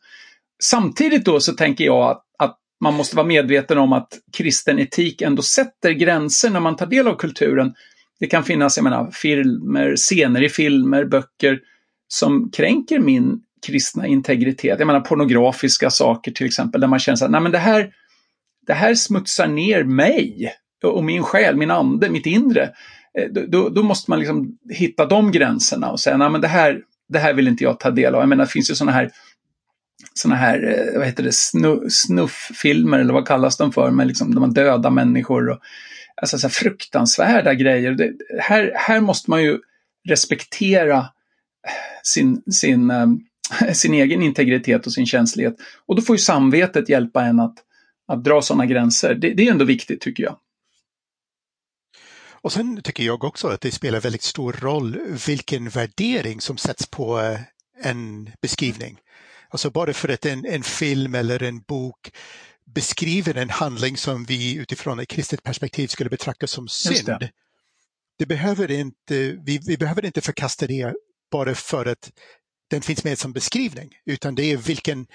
Samtidigt 0.63 1.25
då 1.25 1.40
så 1.40 1.54
tänker 1.54 1.86
jag 1.86 2.12
att, 2.12 2.24
att 2.40 2.57
man 2.81 2.94
måste 2.94 3.16
vara 3.16 3.28
medveten 3.28 3.78
om 3.78 3.94
att 3.94 4.19
kristen 4.38 4.80
etik 4.80 5.22
ändå 5.22 5.42
sätter 5.42 5.92
gränser 5.92 6.50
när 6.50 6.60
man 6.60 6.75
tar 6.75 6.86
del 6.86 7.07
av 7.07 7.16
kulturen. 7.16 7.74
Det 8.19 8.28
kan 8.28 8.44
finnas, 8.44 8.78
jag 8.78 8.84
menar, 8.84 9.12
filmer, 9.12 9.96
scener 9.96 10.44
i 10.44 10.50
filmer, 10.50 11.06
böcker 11.06 11.59
som 12.07 12.52
kränker 12.52 13.00
min 13.00 13.42
kristna 13.68 14.07
integritet. 14.07 14.80
Jag 14.80 14.88
menar 14.88 15.00
pornografiska 15.00 15.90
saker 15.90 16.31
till 16.31 16.45
exempel, 16.45 16.81
där 16.81 16.88
man 16.88 17.00
känner 17.00 17.26
att 17.26 17.31
nej 17.31 17.42
men 17.42 17.52
det 17.52 17.57
här, 17.57 17.92
det 18.68 18.74
här 18.74 18.95
smutsar 18.95 19.47
ner 19.47 19.83
mig 19.83 20.54
och 20.83 21.04
min 21.04 21.24
själ, 21.24 21.57
min 21.57 21.71
ande, 21.71 22.09
mitt 22.09 22.26
inre. 22.26 22.69
Eh, 23.19 23.30
då, 23.47 23.69
då 23.69 23.83
måste 23.83 24.12
man 24.12 24.19
liksom 24.19 24.57
hitta 24.69 25.06
de 25.06 25.31
gränserna 25.31 25.92
och 25.92 26.00
säga, 26.00 26.18
nej 26.18 26.30
men 26.30 26.42
det 26.42 26.47
här, 26.47 26.81
det 27.09 27.19
här 27.19 27.33
vill 27.33 27.47
inte 27.47 27.64
jag 27.64 27.80
ta 27.80 27.92
del 27.92 28.16
av. 28.16 28.21
Jag 28.21 28.30
menar, 28.30 28.45
det 28.45 28.52
finns 28.52 28.71
ju 28.71 28.76
sådana 28.76 28.92
här 28.92 29.12
såna 30.14 30.35
här, 30.35 30.87
eh, 30.94 30.97
vad 30.97 31.07
heter 31.07 31.23
det, 31.23 31.33
snufffilmer 31.92 32.99
eller 32.99 33.14
vad 33.14 33.28
kallas 33.28 33.57
de 33.57 33.71
för, 33.71 33.92
med 33.92 34.07
liksom, 34.07 34.35
de 34.35 34.54
döda 34.54 34.90
människor 34.90 35.49
och 35.49 35.59
alltså, 36.16 36.37
så 36.37 36.49
fruktansvärda 36.49 37.54
grejer. 37.54 37.92
Det, 37.92 38.14
här, 38.40 38.71
här 38.75 38.99
måste 38.99 39.30
man 39.30 39.44
ju 39.44 39.59
respektera 40.07 41.06
sin, 42.04 42.44
sin 42.52 42.92
eh, 42.92 43.07
sin 43.73 43.94
egen 43.94 44.21
integritet 44.21 44.87
och 44.87 44.94
sin 44.94 45.06
känslighet. 45.06 45.56
Och 45.85 45.95
då 45.95 46.02
får 46.02 46.16
ju 46.16 46.19
samvetet 46.19 46.90
hjälpa 46.90 47.25
en 47.25 47.40
att, 47.40 47.56
att 48.07 48.23
dra 48.23 48.42
sådana 48.42 48.66
gränser. 48.66 49.16
Det, 49.16 49.33
det 49.33 49.47
är 49.47 49.52
ändå 49.52 49.66
viktigt 49.66 50.02
tycker 50.02 50.23
jag. 50.23 50.37
Och 52.30 52.54
sen 52.54 52.81
tycker 52.81 53.04
jag 53.04 53.23
också 53.23 53.47
att 53.47 53.61
det 53.61 53.71
spelar 53.71 53.99
väldigt 53.99 54.23
stor 54.23 54.54
roll 54.54 54.97
vilken 55.28 55.69
värdering 55.69 56.42
som 56.42 56.57
sätts 56.57 56.87
på 56.87 57.19
eh, 57.19 57.40
en 57.83 58.30
beskrivning. 58.42 58.97
Alltså 59.49 59.69
bara 59.71 59.94
för 59.94 60.09
att 60.09 60.25
en, 60.25 60.45
en 60.45 60.64
film 60.64 61.16
eller 61.16 61.44
en 61.44 61.61
bok 61.61 62.11
beskriver 62.66 63.35
en 63.35 63.49
handling 63.49 63.97
som 63.97 64.25
vi 64.25 64.56
utifrån 64.56 64.99
ett 64.99 65.07
kristet 65.07 65.44
perspektiv 65.44 65.87
skulle 65.87 66.09
betrakta 66.09 66.47
som 66.47 66.68
synd. 66.68 67.06
Det. 67.06 67.31
det. 68.18 68.25
behöver 68.25 68.71
inte, 68.71 69.16
vi, 69.45 69.59
vi 69.68 69.78
behöver 69.78 70.06
inte 70.06 70.21
förkasta 70.21 70.68
det 70.68 70.94
bara 71.31 71.56
för 71.56 71.85
att 71.85 72.11
den 72.69 72.81
finns 72.81 73.04
med 73.04 73.19
som 73.19 73.33
beskrivning, 73.33 73.90
utan 74.06 74.35
det 74.35 74.52
är 74.52 74.57
vilken, 74.57 75.07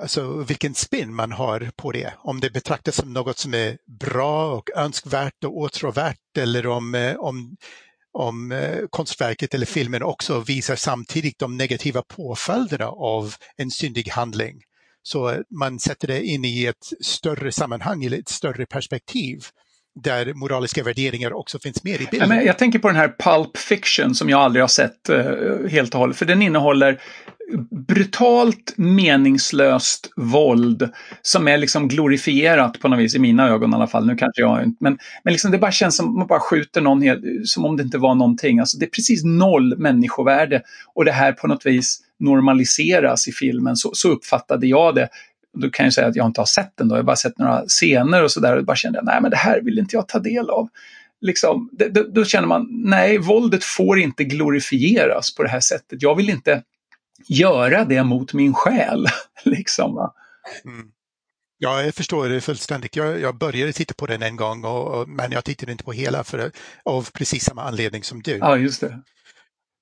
alltså 0.00 0.36
vilken 0.36 0.74
spin 0.74 1.14
man 1.14 1.32
har 1.32 1.70
på 1.76 1.92
det. 1.92 2.14
Om 2.18 2.40
det 2.40 2.50
betraktas 2.50 2.96
som 2.96 3.12
något 3.12 3.38
som 3.38 3.54
är 3.54 3.78
bra 3.86 4.54
och 4.56 4.70
önskvärt 4.76 5.44
och 5.44 5.58
åtråvärt 5.58 6.38
eller 6.38 6.66
om, 6.66 6.94
eh, 6.94 7.16
om, 7.16 7.56
om 8.14 8.52
eh, 8.52 8.78
konstverket 8.90 9.54
eller 9.54 9.66
filmen 9.66 10.02
också 10.02 10.40
visar 10.40 10.76
samtidigt 10.76 11.38
de 11.38 11.56
negativa 11.56 12.02
påföljderna 12.02 12.86
av 12.86 13.34
en 13.56 13.70
syndig 13.70 14.08
handling. 14.08 14.62
Så 15.02 15.30
eh, 15.30 15.38
man 15.60 15.78
sätter 15.78 16.08
det 16.08 16.24
in 16.24 16.44
i 16.44 16.64
ett 16.64 16.92
större 17.00 17.52
sammanhang, 17.52 18.04
eller 18.04 18.18
ett 18.18 18.28
större 18.28 18.66
perspektiv 18.66 19.44
där 19.94 20.34
moraliska 20.34 20.82
värderingar 20.82 21.32
också 21.32 21.58
finns 21.58 21.84
med 21.84 22.00
i 22.00 22.08
bilden. 22.10 22.30
Ja, 22.30 22.42
jag 22.42 22.58
tänker 22.58 22.78
på 22.78 22.88
den 22.88 22.96
här 22.96 23.14
Pulp 23.18 23.56
Fiction 23.56 24.14
som 24.14 24.28
jag 24.28 24.40
aldrig 24.40 24.62
har 24.62 24.68
sett 24.68 25.08
eh, 25.08 25.24
helt 25.70 25.94
och 25.94 26.00
hållet, 26.00 26.16
för 26.16 26.26
den 26.26 26.42
innehåller 26.42 27.00
brutalt 27.86 28.74
meningslöst 28.76 30.12
våld 30.16 30.90
som 31.22 31.48
är 31.48 31.58
liksom 31.58 31.88
glorifierat 31.88 32.80
på 32.80 32.88
något 32.88 32.98
vis, 32.98 33.14
i 33.14 33.18
mina 33.18 33.48
ögon 33.48 33.72
i 33.72 33.74
alla 33.74 33.86
fall. 33.86 34.06
Nu 34.06 34.16
kanske 34.16 34.42
jag 34.42 34.64
inte, 34.64 34.84
men, 34.84 34.98
men 35.24 35.32
liksom 35.32 35.50
det 35.50 35.58
bara 35.58 35.72
känns 35.72 35.96
som 35.96 36.08
att 36.08 36.18
man 36.18 36.26
bara 36.26 36.40
skjuter 36.40 36.80
någon 36.80 37.02
helt, 37.02 37.20
som 37.44 37.64
om 37.64 37.76
det 37.76 37.82
inte 37.82 37.98
var 37.98 38.14
någonting. 38.14 38.58
Alltså 38.58 38.78
det 38.78 38.84
är 38.84 38.90
precis 38.90 39.24
noll 39.24 39.78
människovärde 39.78 40.62
och 40.94 41.04
det 41.04 41.12
här 41.12 41.32
på 41.32 41.46
något 41.46 41.66
vis 41.66 42.00
normaliseras 42.18 43.28
i 43.28 43.32
filmen. 43.32 43.76
Så, 43.76 43.90
så 43.94 44.08
uppfattade 44.08 44.66
jag 44.66 44.94
det. 44.94 45.08
Då 45.54 45.70
kan 45.70 45.84
jag 45.86 45.92
säga 45.92 46.06
att 46.06 46.16
jag 46.16 46.26
inte 46.26 46.40
har 46.40 46.46
sett 46.46 46.72
den 46.76 46.88
då, 46.88 46.94
jag 46.94 46.98
har 46.98 47.04
bara 47.04 47.16
sett 47.16 47.38
några 47.38 47.64
scener 47.66 48.22
och 48.22 48.30
sådär 48.30 48.56
och 48.56 48.64
bara 48.64 48.76
kände 48.76 49.00
nej 49.02 49.18
men 49.22 49.30
det 49.30 49.36
här 49.36 49.60
vill 49.60 49.78
inte 49.78 49.96
jag 49.96 50.08
ta 50.08 50.18
del 50.18 50.50
av. 50.50 50.68
Liksom, 51.20 51.70
det, 51.72 51.88
då, 51.88 52.02
då 52.02 52.24
känner 52.24 52.48
man, 52.48 52.68
nej, 52.70 53.18
våldet 53.18 53.64
får 53.64 53.98
inte 53.98 54.24
glorifieras 54.24 55.34
på 55.34 55.42
det 55.42 55.48
här 55.48 55.60
sättet. 55.60 56.02
Jag 56.02 56.14
vill 56.14 56.30
inte 56.30 56.62
göra 57.26 57.84
det 57.84 58.04
mot 58.04 58.32
min 58.32 58.54
själ. 58.54 59.06
liksom, 59.44 60.10
mm. 60.64 60.88
Ja, 61.58 61.82
jag 61.82 61.94
förstår 61.94 62.28
det 62.28 62.40
fullständigt. 62.40 62.96
Jag, 62.96 63.20
jag 63.20 63.38
började 63.38 63.72
titta 63.72 63.94
på 63.94 64.06
den 64.06 64.22
en 64.22 64.36
gång, 64.36 64.64
och, 64.64 65.00
och, 65.00 65.08
men 65.08 65.32
jag 65.32 65.44
tittade 65.44 65.72
inte 65.72 65.84
på 65.84 65.92
hela 65.92 66.24
för, 66.24 66.50
av 66.84 67.10
precis 67.12 67.44
samma 67.44 67.62
anledning 67.62 68.02
som 68.02 68.22
du. 68.22 68.36
Ja, 68.36 68.56
just 68.56 68.80
det. 68.80 69.00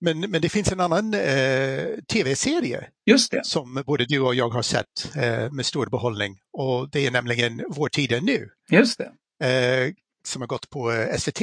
Men, 0.04 0.20
men 0.20 0.40
det 0.40 0.48
finns 0.48 0.72
en 0.72 0.80
annan 0.80 1.14
eh, 1.14 1.86
tv-serie 2.12 2.86
som 3.42 3.82
både 3.86 4.04
du 4.04 4.20
och 4.20 4.34
jag 4.34 4.48
har 4.48 4.62
sett 4.62 5.16
eh, 5.16 5.52
med 5.52 5.66
stor 5.66 5.86
behållning 5.86 6.38
och 6.52 6.90
det 6.90 7.06
är 7.06 7.10
nämligen 7.10 7.62
Vår 7.68 7.88
tid 7.88 8.12
är 8.12 8.20
nu. 8.20 8.48
Just 8.70 8.98
det. 8.98 9.10
Eh, 9.48 9.92
som 10.24 10.42
har 10.42 10.46
gått 10.46 10.70
på 10.70 10.92
eh, 10.92 11.16
SVT. 11.16 11.42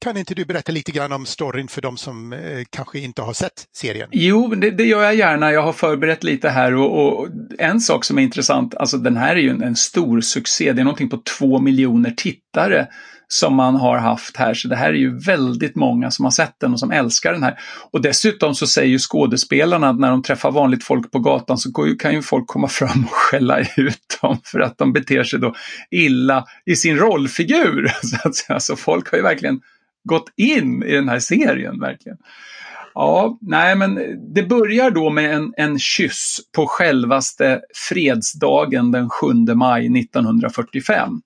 Kan 0.00 0.16
inte 0.16 0.34
du 0.34 0.44
berätta 0.44 0.72
lite 0.72 0.92
grann 0.92 1.12
om 1.12 1.26
storyn 1.26 1.68
för 1.68 1.82
de 1.82 1.96
som 1.96 2.32
eh, 2.32 2.64
kanske 2.70 2.98
inte 2.98 3.22
har 3.22 3.32
sett 3.32 3.66
serien? 3.76 4.08
Jo, 4.12 4.54
det, 4.54 4.70
det, 4.70 4.84
gör 4.84 5.02
jag 5.02 5.14
gärna. 5.14 5.52
Jag 5.52 5.62
har 5.62 5.72
förberett 5.72 6.24
lite 6.24 6.48
här 6.48 6.74
och, 6.74 7.20
och, 7.20 7.28
en 7.58 7.80
sak 7.80 8.04
som 8.04 8.18
är 8.18 8.22
intressant, 8.22 8.74
alltså 8.74 8.98
den 8.98 9.16
här 9.16 9.36
är 9.36 9.40
ju 9.40 9.50
en, 9.50 9.62
en 9.62 9.76
stor 9.76 10.20
succé. 10.20 10.72
Det 10.72 10.82
är 10.82 10.84
någonting 10.84 11.08
på 11.08 11.18
två 11.38 11.58
miljoner 11.58 12.10
tittare 12.10 12.88
som 13.28 13.54
man 13.54 13.76
har 13.76 13.98
haft 13.98 14.36
här. 14.36 14.54
Så 14.54 14.68
det 14.68 14.76
här 14.76 14.88
är 14.88 14.98
ju 14.98 15.18
väldigt 15.18 15.76
många 15.76 16.10
som 16.10 16.24
har 16.24 16.30
sett 16.30 16.54
den 16.60 16.72
och 16.72 16.80
som 16.80 16.90
älskar 16.90 17.32
den 17.32 17.42
här. 17.42 17.58
Och 17.90 18.02
dessutom 18.02 18.54
så 18.54 18.66
säger 18.66 18.88
ju 18.88 18.98
skådespelarna 18.98 19.88
att 19.88 20.00
när 20.00 20.10
de 20.10 20.22
träffar 20.22 20.50
vanligt 20.50 20.84
folk 20.84 21.10
på 21.10 21.18
gatan 21.18 21.58
så 21.58 21.72
kan 21.98 22.14
ju 22.14 22.22
folk 22.22 22.46
komma 22.46 22.68
fram 22.68 23.04
och 23.04 23.14
skälla 23.14 23.60
ut 23.76 24.18
dem 24.22 24.38
för 24.44 24.60
att 24.60 24.78
de 24.78 24.92
beter 24.92 25.24
sig 25.24 25.40
då 25.40 25.54
illa 25.90 26.44
i 26.66 26.76
sin 26.76 26.96
rollfigur. 26.96 27.92
Så, 28.02 28.28
att 28.28 28.36
säga. 28.36 28.60
så 28.60 28.76
folk 28.76 29.10
har 29.10 29.18
ju 29.18 29.22
verkligen 29.22 29.60
gått 30.08 30.32
in 30.36 30.82
i 30.82 30.92
den 30.92 31.08
här 31.08 31.18
serien 31.18 31.80
verkligen. 31.80 32.18
Ja, 32.94 33.38
nej 33.40 33.76
men 33.76 33.98
det 34.34 34.42
börjar 34.42 34.90
då 34.90 35.10
med 35.10 35.34
en, 35.34 35.54
en 35.56 35.78
kyss 35.78 36.40
på 36.56 36.66
självaste 36.66 37.60
fredsdagen 37.88 38.90
den 38.90 39.10
7 39.10 39.26
maj 39.54 40.00
1945. 40.00 41.20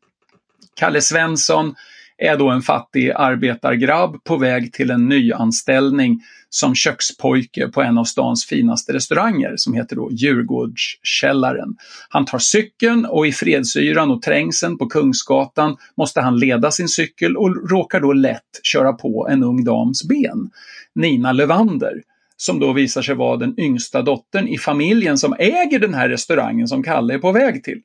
Kalle 0.79 1.01
Svensson 1.01 1.75
är 2.19 2.37
då 2.37 2.49
en 2.49 2.63
fattig 2.63 3.11
arbetargrabb 3.11 4.25
på 4.25 4.37
väg 4.37 4.73
till 4.73 4.91
en 4.91 5.09
nyanställning 5.09 6.21
som 6.51 6.75
kökspojke 6.75 7.69
på 7.69 7.83
en 7.83 7.99
av 7.99 8.05
stans 8.05 8.47
finaste 8.47 8.93
restauranger 8.93 9.55
som 9.57 9.75
heter 9.75 9.97
då 9.97 10.09
Djurgårdskällaren. 10.13 11.77
Han 12.09 12.25
tar 12.25 12.39
cykeln 12.39 13.07
och 13.07 13.27
i 13.27 13.33
fredsyran 13.33 14.11
och 14.11 14.23
trängseln 14.23 14.79
på 14.79 14.87
Kungsgatan 14.87 15.77
måste 15.97 16.21
han 16.21 16.39
leda 16.39 16.71
sin 16.71 16.89
cykel 16.89 17.37
och 17.37 17.71
råkar 17.71 18.01
då 18.01 18.13
lätt 18.13 18.61
köra 18.63 18.93
på 18.93 19.29
en 19.31 19.45
ung 19.45 19.65
dams 19.65 20.09
ben, 20.09 20.51
Nina 20.95 21.33
Levander 21.33 22.03
som 22.37 22.61
då 22.61 22.73
visar 22.73 23.03
sig 23.03 23.15
vara 23.15 23.37
den 23.37 23.61
yngsta 23.61 24.03
dottern 24.03 24.49
i 24.49 24.59
familjen 24.59 25.19
som 25.19 25.35
äger 25.39 25.79
den 25.79 25.95
här 25.95 26.09
restaurangen 26.09 26.69
som 26.69 26.83
Kalle 26.83 27.15
är 27.15 27.19
på 27.19 27.33
väg 27.33 27.65
till. 27.65 27.81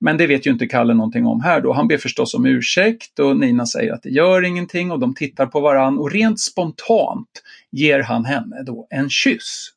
Men 0.00 0.16
det 0.16 0.26
vet 0.26 0.46
ju 0.46 0.50
inte 0.50 0.66
Kalle 0.66 0.94
någonting 0.94 1.26
om 1.26 1.40
här 1.40 1.60
då. 1.60 1.72
Han 1.72 1.88
ber 1.88 1.98
förstås 1.98 2.34
om 2.34 2.46
ursäkt 2.46 3.18
och 3.18 3.36
Nina 3.36 3.66
säger 3.66 3.92
att 3.92 4.02
det 4.02 4.10
gör 4.10 4.44
ingenting 4.44 4.90
och 4.90 4.98
de 4.98 5.14
tittar 5.14 5.46
på 5.46 5.60
varann 5.60 5.98
och 5.98 6.10
rent 6.10 6.40
spontant 6.40 7.42
ger 7.70 8.02
han 8.02 8.24
henne 8.24 8.62
då 8.66 8.86
en 8.90 9.10
kyss. 9.10 9.68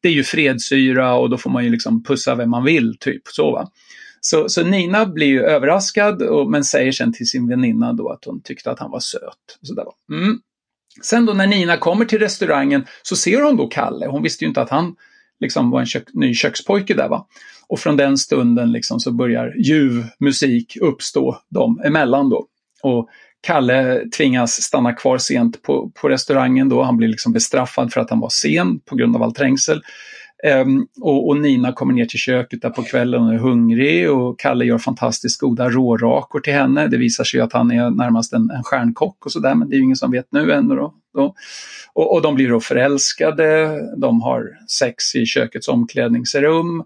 Det 0.00 0.08
är 0.08 0.12
ju 0.12 0.24
fredsyra 0.24 1.14
och 1.14 1.30
då 1.30 1.38
får 1.38 1.50
man 1.50 1.64
ju 1.64 1.70
liksom 1.70 2.04
pussa 2.04 2.34
vem 2.34 2.50
man 2.50 2.64
vill, 2.64 2.96
typ 2.98 3.22
så 3.28 3.50
va. 3.50 3.70
Så, 4.20 4.48
så 4.48 4.64
Nina 4.64 5.06
blir 5.06 5.26
ju 5.26 5.42
överraskad 5.42 6.22
och, 6.22 6.50
men 6.50 6.64
säger 6.64 6.92
sen 6.92 7.12
till 7.12 7.26
sin 7.26 7.48
väninna 7.48 7.92
då 7.92 8.08
att 8.08 8.24
hon 8.24 8.40
tyckte 8.40 8.70
att 8.70 8.78
han 8.78 8.90
var 8.90 9.00
söt. 9.00 9.58
Så 9.62 9.74
där. 9.74 9.84
Mm. 10.10 10.38
Sen 11.02 11.26
då 11.26 11.32
när 11.32 11.46
Nina 11.46 11.76
kommer 11.76 12.04
till 12.04 12.18
restaurangen 12.18 12.86
så 13.02 13.16
ser 13.16 13.42
hon 13.42 13.56
då 13.56 13.66
Kalle. 13.68 14.06
Hon 14.06 14.22
visste 14.22 14.44
ju 14.44 14.48
inte 14.48 14.62
att 14.62 14.70
han 14.70 14.96
liksom 15.40 15.70
var 15.70 15.80
en 15.80 15.86
kök, 15.86 16.04
ny 16.12 16.34
kökspojke 16.34 16.94
där. 16.94 17.08
Va? 17.08 17.26
Och 17.68 17.80
från 17.80 17.96
den 17.96 18.18
stunden 18.18 18.72
liksom 18.72 19.00
så 19.00 19.12
börjar 19.12 19.54
ljuv 19.58 20.04
musik 20.18 20.76
uppstå 20.80 21.38
dem 21.48 21.80
emellan 21.84 22.30
då. 22.30 22.46
Och 22.82 23.08
Kalle 23.40 24.08
tvingas 24.16 24.62
stanna 24.62 24.92
kvar 24.92 25.18
sent 25.18 25.62
på, 25.62 25.90
på 25.94 26.08
restaurangen 26.08 26.68
då. 26.68 26.82
Han 26.82 26.96
blir 26.96 27.08
liksom 27.08 27.32
bestraffad 27.32 27.92
för 27.92 28.00
att 28.00 28.10
han 28.10 28.20
var 28.20 28.28
sen 28.28 28.80
på 28.80 28.96
grund 28.96 29.16
av 29.16 29.22
all 29.22 29.34
trängsel. 29.34 29.82
Um, 30.44 30.88
och, 31.00 31.28
och, 31.28 31.36
Nina 31.36 31.72
kommer 31.72 31.94
ner 31.94 32.04
till 32.04 32.18
köket 32.18 32.62
där 32.62 32.70
på 32.70 32.82
kvällen 32.82 33.22
och 33.22 33.34
är 33.34 33.38
hungrig 33.38 34.10
och 34.10 34.38
Kalle 34.38 34.64
gör 34.64 34.78
fantastiskt 34.78 35.40
goda 35.40 35.68
rårakor 35.70 36.40
till 36.40 36.52
henne. 36.52 36.86
Det 36.86 36.96
visar 36.96 37.24
sig 37.24 37.40
att 37.40 37.52
han 37.52 37.70
är 37.70 37.90
närmast 37.90 38.32
en, 38.32 38.50
en 38.50 38.62
stjärnkock 38.62 39.26
och 39.26 39.32
sådär 39.32 39.54
men 39.54 39.68
det 39.68 39.74
är 39.74 39.78
ju 39.78 39.84
ingen 39.84 39.96
som 39.96 40.10
vet 40.10 40.26
nu 40.32 40.52
ännu. 40.52 40.74
Då, 40.74 40.94
då. 41.14 41.34
Och, 41.92 42.14
och, 42.14 42.22
de 42.22 42.34
blir 42.34 42.48
då 42.48 42.60
förälskade, 42.60 43.80
de 43.96 44.20
har 44.20 44.48
sex 44.68 45.14
i 45.14 45.26
kökets 45.26 45.68
omklädningsrum 45.68 46.84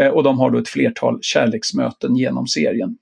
eh, 0.00 0.08
och 0.08 0.22
de 0.22 0.38
har 0.38 0.50
då 0.50 0.58
ett 0.58 0.68
flertal 0.68 1.18
kärleksmöten 1.22 2.16
genom 2.16 2.46
serien. 2.46 2.96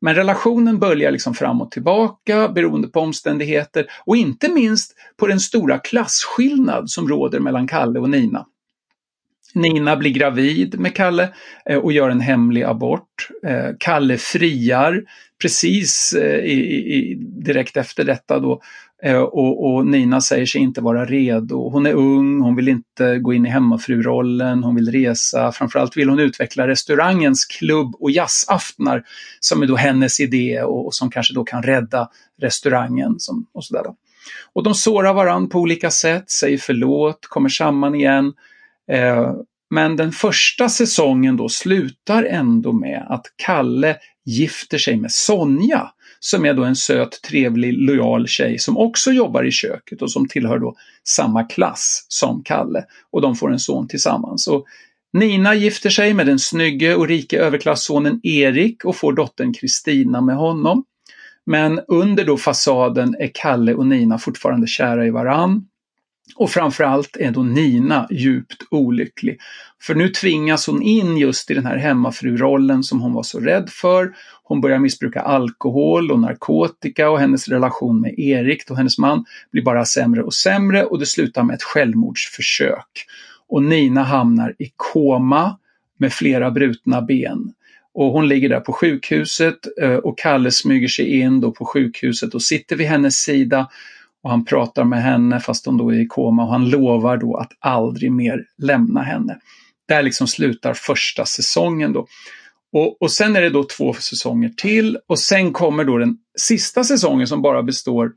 Men 0.00 0.14
relationen 0.14 0.78
böljar 0.78 1.10
liksom 1.10 1.34
fram 1.34 1.60
och 1.60 1.70
tillbaka 1.70 2.48
beroende 2.48 2.88
på 2.88 3.00
omständigheter 3.00 3.86
och 4.04 4.16
inte 4.16 4.48
minst 4.48 4.94
på 5.16 5.26
den 5.26 5.40
stora 5.40 5.78
klasskillnad 5.78 6.90
som 6.90 7.08
råder 7.08 7.40
mellan 7.40 7.68
Kalle 7.68 8.00
och 8.00 8.10
Nina. 8.10 8.46
Nina 9.54 9.96
blir 9.96 10.10
gravid 10.10 10.80
med 10.80 10.94
Kalle 10.94 11.28
eh, 11.66 11.78
och 11.78 11.92
gör 11.92 12.10
en 12.10 12.20
hemlig 12.20 12.62
abort. 12.62 13.28
Eh, 13.46 13.70
Kalle 13.78 14.16
friar 14.16 15.02
precis 15.42 16.12
eh, 16.12 16.38
i, 16.38 16.58
i, 16.94 17.14
direkt 17.20 17.76
efter 17.76 18.04
detta 18.04 18.38
då 18.38 18.60
och, 19.04 19.74
och, 19.74 19.86
Nina 19.86 20.20
säger 20.20 20.46
sig 20.46 20.60
inte 20.60 20.80
vara 20.80 21.04
redo. 21.04 21.68
Hon 21.68 21.86
är 21.86 21.92
ung, 21.92 22.40
hon 22.40 22.56
vill 22.56 22.68
inte 22.68 23.18
gå 23.18 23.34
in 23.34 23.46
i 23.46 23.48
hemmafrurollen, 23.48 24.64
hon 24.64 24.74
vill 24.74 24.92
resa. 24.92 25.52
Framförallt 25.52 25.96
vill 25.96 26.08
hon 26.08 26.18
utveckla 26.18 26.68
restaurangens 26.68 27.44
klubb 27.44 27.94
och 28.00 28.10
jazzaftnar 28.10 29.02
som 29.40 29.62
är 29.62 29.66
då 29.66 29.76
hennes 29.76 30.20
idé 30.20 30.62
och, 30.62 30.86
och 30.86 30.94
som 30.94 31.10
kanske 31.10 31.34
då 31.34 31.44
kan 31.44 31.62
rädda 31.62 32.08
restaurangen. 32.40 33.14
Som, 33.18 33.46
och, 33.52 33.64
sådär 33.64 33.82
då. 33.84 33.96
och 34.52 34.62
de 34.62 34.74
sårar 34.74 35.14
varandra 35.14 35.48
på 35.50 35.58
olika 35.58 35.90
sätt, 35.90 36.30
säger 36.30 36.58
förlåt, 36.58 37.26
kommer 37.28 37.48
samman 37.48 37.94
igen 37.94 38.32
Eh, 38.92 39.32
men 39.70 39.96
den 39.96 40.12
första 40.12 40.68
säsongen 40.68 41.36
då 41.36 41.48
slutar 41.48 42.24
ändå 42.24 42.72
med 42.72 43.06
att 43.08 43.26
Kalle 43.36 43.96
gifter 44.24 44.78
sig 44.78 44.96
med 44.96 45.12
Sonja 45.12 45.90
som 46.20 46.44
är 46.44 46.54
då 46.54 46.64
en 46.64 46.76
söt, 46.76 47.22
trevlig, 47.22 47.72
lojal 47.72 48.28
tjej 48.28 48.58
som 48.58 48.78
också 48.78 49.10
jobbar 49.12 49.44
i 49.44 49.50
köket 49.50 50.02
och 50.02 50.12
som 50.12 50.28
tillhör 50.28 50.58
då 50.58 50.74
samma 51.08 51.44
klass 51.44 52.06
som 52.08 52.42
Kalle. 52.44 52.84
Och 53.10 53.20
de 53.20 53.36
får 53.36 53.52
en 53.52 53.58
son 53.58 53.88
tillsammans. 53.88 54.46
Och 54.48 54.64
Nina 55.12 55.54
gifter 55.54 55.90
sig 55.90 56.14
med 56.14 56.26
den 56.26 56.38
snygge 56.38 56.94
och 56.94 57.08
rike 57.08 57.38
överklassonen 57.38 58.20
Erik 58.22 58.84
och 58.84 58.96
får 58.96 59.12
dottern 59.12 59.54
Kristina 59.54 60.20
med 60.20 60.36
honom. 60.36 60.84
Men 61.46 61.80
under 61.88 62.24
då 62.24 62.36
fasaden 62.36 63.16
är 63.18 63.30
Kalle 63.34 63.74
och 63.74 63.86
Nina 63.86 64.18
fortfarande 64.18 64.66
kära 64.66 65.06
i 65.06 65.10
varann. 65.10 65.66
Och 66.36 66.50
framförallt 66.50 67.16
är 67.16 67.30
då 67.30 67.42
Nina 67.42 68.06
djupt 68.10 68.62
olycklig. 68.70 69.38
För 69.82 69.94
nu 69.94 70.08
tvingas 70.08 70.66
hon 70.66 70.82
in 70.82 71.16
just 71.16 71.50
i 71.50 71.54
den 71.54 71.66
här 71.66 71.76
hemmafrurollen 71.76 72.82
som 72.82 73.00
hon 73.00 73.12
var 73.12 73.22
så 73.22 73.40
rädd 73.40 73.70
för. 73.70 74.14
Hon 74.42 74.60
börjar 74.60 74.78
missbruka 74.78 75.20
alkohol 75.20 76.10
och 76.10 76.20
narkotika 76.20 77.10
och 77.10 77.18
hennes 77.18 77.48
relation 77.48 78.00
med 78.00 78.18
Erik, 78.18 78.70
och 78.70 78.76
hennes 78.76 78.98
man, 78.98 79.24
blir 79.52 79.62
bara 79.62 79.84
sämre 79.84 80.22
och 80.22 80.34
sämre 80.34 80.84
och 80.84 80.98
det 80.98 81.06
slutar 81.06 81.42
med 81.42 81.54
ett 81.54 81.62
självmordsförsök. 81.62 83.06
Och 83.48 83.62
Nina 83.62 84.02
hamnar 84.02 84.54
i 84.58 84.72
koma 84.76 85.58
med 85.98 86.12
flera 86.12 86.50
brutna 86.50 87.02
ben. 87.02 87.52
Och 87.94 88.06
hon 88.12 88.28
ligger 88.28 88.48
där 88.48 88.60
på 88.60 88.72
sjukhuset 88.72 89.58
eh, 89.82 89.94
och 89.94 90.18
Kalle 90.18 90.50
smyger 90.50 90.88
sig 90.88 91.20
in 91.20 91.40
då 91.40 91.52
på 91.52 91.64
sjukhuset 91.64 92.34
och 92.34 92.42
sitter 92.42 92.76
vid 92.76 92.86
hennes 92.86 93.14
sida 93.14 93.68
och 94.22 94.30
han 94.30 94.44
pratar 94.44 94.84
med 94.84 95.02
henne 95.02 95.40
fast 95.40 95.66
hon 95.66 95.76
då 95.76 95.90
är 95.90 96.00
i 96.00 96.06
koma 96.06 96.42
och 96.42 96.52
han 96.52 96.70
lovar 96.70 97.16
då 97.16 97.36
att 97.36 97.52
aldrig 97.60 98.12
mer 98.12 98.44
lämna 98.58 99.02
henne. 99.02 99.38
där 99.88 100.02
liksom 100.02 100.26
slutar 100.26 100.74
första 100.74 101.24
säsongen 101.24 101.92
då. 101.92 102.06
Och, 102.72 103.02
och 103.02 103.10
sen 103.10 103.36
är 103.36 103.40
det 103.40 103.50
då 103.50 103.64
två 103.64 103.94
säsonger 103.94 104.48
till 104.48 104.98
och 105.06 105.18
sen 105.18 105.52
kommer 105.52 105.84
då 105.84 105.98
den 105.98 106.16
sista 106.38 106.84
säsongen 106.84 107.26
som 107.26 107.42
bara 107.42 107.62
består 107.62 108.12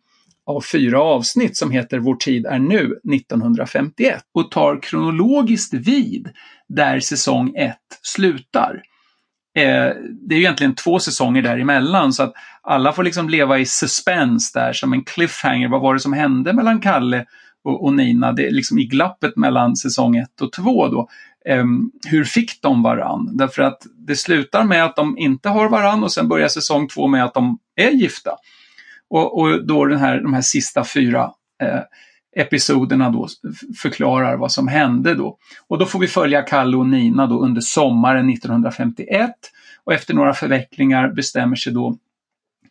av 0.45 0.61
fyra 0.61 1.01
avsnitt 1.01 1.57
som 1.57 1.71
heter 1.71 1.99
Vår 1.99 2.15
tid 2.15 2.45
är 2.45 2.59
nu 2.59 2.99
1951 3.15 4.23
och 4.33 4.51
tar 4.51 4.81
kronologiskt 4.81 5.73
vid 5.73 6.29
där 6.67 6.99
säsong 6.99 7.55
1 7.55 7.75
slutar. 8.01 8.81
Eh, 9.55 9.93
det 10.21 10.35
är 10.35 10.37
ju 10.37 10.43
egentligen 10.43 10.75
två 10.75 10.99
säsonger 10.99 11.41
däremellan 11.41 12.13
så 12.13 12.23
att 12.23 12.33
alla 12.61 12.93
får 12.93 13.03
liksom 13.03 13.29
leva 13.29 13.59
i 13.59 13.65
suspense 13.65 14.59
där 14.59 14.73
som 14.73 14.93
en 14.93 15.03
cliffhanger. 15.03 15.67
Vad 15.67 15.81
var 15.81 15.93
det 15.93 15.99
som 15.99 16.13
hände 16.13 16.53
mellan 16.53 16.81
Kalle 16.81 17.25
och, 17.63 17.83
och 17.83 17.93
Nina? 17.93 18.31
Det 18.31 18.47
är 18.47 18.51
liksom 18.51 18.79
i 18.79 18.85
glappet 18.85 19.35
mellan 19.35 19.75
säsong 19.75 20.15
1 20.15 20.41
och 20.41 20.51
2 20.51 20.87
då. 20.87 21.09
Eh, 21.45 21.65
hur 22.07 22.23
fick 22.23 22.61
de 22.61 22.83
varann? 22.83 23.37
Därför 23.37 23.61
att 23.61 23.81
det 23.97 24.15
slutar 24.15 24.63
med 24.63 24.85
att 24.85 24.95
de 24.95 25.17
inte 25.17 25.49
har 25.49 25.69
varann 25.69 26.03
och 26.03 26.11
sen 26.11 26.27
börjar 26.27 26.47
säsong 26.47 26.87
2 26.87 27.07
med 27.07 27.23
att 27.23 27.33
de 27.33 27.57
är 27.75 27.91
gifta. 27.91 28.31
Och, 29.09 29.39
och 29.39 29.65
då 29.65 29.85
den 29.85 29.99
här, 29.99 30.21
de 30.21 30.33
här 30.33 30.41
sista 30.41 30.83
fyra 30.83 31.31
eh, 31.63 31.79
episoderna 32.35 33.09
då 33.09 33.27
förklarar 33.77 34.37
vad 34.37 34.51
som 34.51 34.67
hände 34.67 35.13
då. 35.13 35.37
Och 35.67 35.77
då 35.77 35.85
får 35.85 35.99
vi 35.99 36.07
följa 36.07 36.41
Kalle 36.41 36.77
och 36.77 36.87
Nina 36.87 37.27
då 37.27 37.39
under 37.39 37.61
sommaren 37.61 38.29
1951 38.29 39.31
och 39.83 39.93
efter 39.93 40.13
några 40.13 40.33
förvecklingar 40.33 41.07
bestämmer 41.07 41.55
sig 41.55 41.73
då 41.73 41.97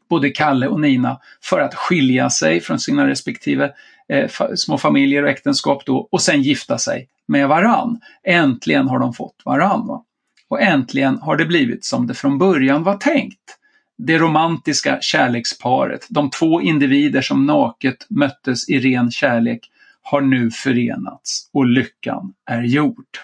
både 0.08 0.30
Kalle 0.30 0.68
och 0.68 0.80
Nina 0.80 1.20
för 1.42 1.60
att 1.60 1.74
skilja 1.74 2.30
sig 2.30 2.60
från 2.60 2.78
sina 2.78 3.08
respektive 3.08 3.72
eh, 4.08 4.30
små 4.56 4.78
familjer 4.78 5.22
och 5.22 5.28
äktenskap 5.28 5.86
då 5.86 6.08
och 6.10 6.22
sen 6.22 6.42
gifta 6.42 6.78
sig 6.78 7.08
med 7.26 7.48
varann. 7.48 8.00
Äntligen 8.22 8.88
har 8.88 8.98
de 8.98 9.12
fått 9.14 9.42
varann. 9.44 9.86
Va? 9.86 10.04
Och 10.48 10.60
äntligen 10.60 11.18
har 11.18 11.36
det 11.36 11.46
blivit 11.46 11.84
som 11.84 12.06
det 12.06 12.14
från 12.14 12.38
början 12.38 12.82
var 12.82 12.96
tänkt 12.96 13.58
det 13.98 14.18
romantiska 14.18 14.98
kärleksparet, 15.00 16.06
de 16.10 16.30
två 16.30 16.62
individer 16.62 17.22
som 17.22 17.46
naket 17.46 18.06
möttes 18.10 18.68
i 18.68 18.80
ren 18.80 19.10
kärlek, 19.10 19.70
har 20.02 20.20
nu 20.20 20.50
förenats 20.50 21.50
och 21.52 21.66
lyckan 21.66 22.34
är 22.46 22.62
gjord. 22.62 23.18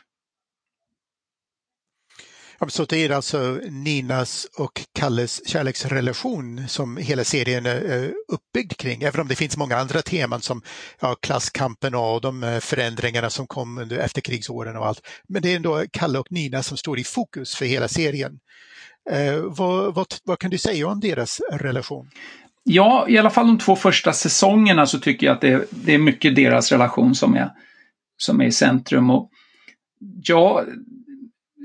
Så 2.68 2.84
det 2.84 2.96
är 2.96 3.10
alltså 3.10 3.60
Ninas 3.70 4.46
och 4.56 4.80
Kalles 4.92 5.48
kärleksrelation 5.48 6.68
som 6.68 6.96
hela 6.96 7.24
serien 7.24 7.66
är 7.66 8.04
eh, 8.04 8.10
uppbyggd 8.28 8.76
kring, 8.76 9.02
även 9.02 9.20
om 9.20 9.28
det 9.28 9.36
finns 9.36 9.56
många 9.56 9.76
andra 9.76 10.02
teman 10.02 10.40
som 10.40 10.62
ja, 11.00 11.14
klasskampen 11.14 11.94
och 11.94 12.20
de 12.20 12.42
eh, 12.42 12.60
förändringarna 12.60 13.30
som 13.30 13.46
kom 13.46 13.78
under 13.78 13.98
efterkrigsåren 13.98 14.76
och 14.76 14.86
allt. 14.86 15.06
Men 15.28 15.42
det 15.42 15.52
är 15.52 15.56
ändå 15.56 15.84
Kalle 15.92 16.18
och 16.18 16.32
Nina 16.32 16.62
som 16.62 16.76
står 16.76 16.98
i 16.98 17.04
fokus 17.04 17.54
för 17.54 17.64
hela 17.64 17.88
serien. 17.88 18.38
Eh, 19.10 19.42
vad, 19.42 19.94
vad, 19.94 20.06
vad 20.24 20.38
kan 20.38 20.50
du 20.50 20.58
säga 20.58 20.88
om 20.88 21.00
deras 21.00 21.40
relation? 21.52 22.10
Ja, 22.62 23.06
i 23.08 23.18
alla 23.18 23.30
fall 23.30 23.46
de 23.46 23.58
två 23.58 23.76
första 23.76 24.12
säsongerna 24.12 24.86
så 24.86 24.98
tycker 24.98 25.26
jag 25.26 25.34
att 25.34 25.40
det, 25.40 25.68
det 25.70 25.94
är 25.94 25.98
mycket 25.98 26.36
deras 26.36 26.72
relation 26.72 27.14
som 27.14 27.34
är, 27.34 27.50
som 28.16 28.40
är 28.40 28.44
i 28.44 28.52
centrum. 28.52 29.10
Och 29.10 29.30
ja, 30.22 30.64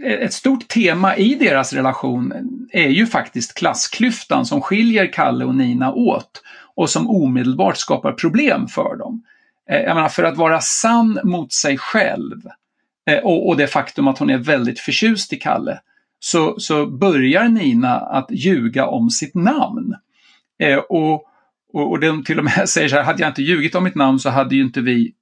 ett 0.05 0.33
stort 0.33 0.67
tema 0.67 1.15
i 1.15 1.35
deras 1.35 1.73
relation 1.73 2.33
är 2.71 2.89
ju 2.89 3.07
faktiskt 3.07 3.53
klassklyftan 3.53 4.45
som 4.45 4.61
skiljer 4.61 5.13
Kalle 5.13 5.45
och 5.45 5.55
Nina 5.55 5.93
åt 5.93 6.41
och 6.75 6.89
som 6.89 7.09
omedelbart 7.09 7.77
skapar 7.77 8.11
problem 8.11 8.67
för 8.67 8.95
dem. 8.95 9.23
Eh, 9.69 9.81
jag 9.81 9.95
menar, 9.95 10.09
för 10.09 10.23
att 10.23 10.37
vara 10.37 10.61
sann 10.61 11.19
mot 11.23 11.53
sig 11.53 11.77
själv 11.77 12.41
eh, 13.09 13.17
och, 13.17 13.47
och 13.47 13.57
det 13.57 13.67
faktum 13.67 14.07
att 14.07 14.17
hon 14.17 14.29
är 14.29 14.37
väldigt 14.37 14.79
förtjust 14.79 15.33
i 15.33 15.35
Kalle 15.35 15.79
så, 16.25 16.59
så 16.59 16.85
börjar 16.85 17.47
Nina 17.47 17.99
att 17.99 18.31
ljuga 18.31 18.87
om 18.87 19.09
sitt 19.09 19.35
namn. 19.35 19.95
Eh, 20.59 20.77
och, 20.77 21.13
och, 21.73 21.91
och 21.91 21.99
de 21.99 22.23
till 22.23 22.39
och 22.39 22.45
med 22.45 22.69
säger 22.69 22.89
så 22.89 22.95
här, 22.95 23.03
hade 23.03 23.21
jag 23.21 23.29
inte 23.29 23.41
ljugit 23.41 23.75
om 23.75 23.83
mitt 23.83 23.95
namn 23.95 24.19
så 24.19 24.29
hade 24.29 24.55
ju 24.55 24.61
inte 24.61 24.81
vi 24.81 25.13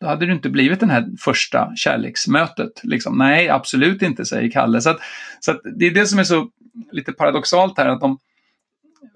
då 0.00 0.06
hade 0.06 0.26
det 0.26 0.32
inte 0.32 0.48
blivit 0.48 0.80
det 0.80 0.86
här 0.86 1.06
första 1.20 1.72
kärleksmötet. 1.76 2.80
Liksom, 2.82 3.18
Nej, 3.18 3.48
absolut 3.48 4.02
inte, 4.02 4.24
säger 4.24 4.50
Kalle. 4.50 4.80
Så, 4.80 4.90
att, 4.90 4.98
så 5.40 5.50
att 5.50 5.60
det 5.78 5.86
är 5.86 5.90
det 5.90 6.06
som 6.06 6.18
är 6.18 6.24
så 6.24 6.48
lite 6.92 7.12
paradoxalt 7.12 7.78
här, 7.78 7.88
att 7.88 8.00
de, 8.00 8.18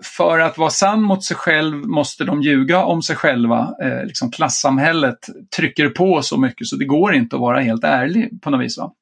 för 0.03 0.39
att 0.39 0.59
vara 0.59 0.71
sann 0.71 1.03
mot 1.03 1.25
sig 1.25 1.37
själv 1.37 1.77
måste 1.77 2.25
de 2.25 2.43
ljuga 2.43 2.85
om 2.85 3.03
sig 3.03 3.17
själva. 3.17 3.75
Eh, 3.83 4.07
liksom 4.07 4.31
klassamhället 4.31 5.29
trycker 5.57 5.89
på 5.89 6.23
så 6.23 6.37
mycket 6.37 6.67
så 6.67 6.77
det 6.77 6.85
går 6.85 7.15
inte 7.15 7.37
att 7.37 7.43
vara 7.43 7.61
helt 7.61 7.85
ärlig 7.85 8.43
på 8.43 8.51
något 8.51 8.61
vis. 8.61 8.79
Va? 8.79 8.93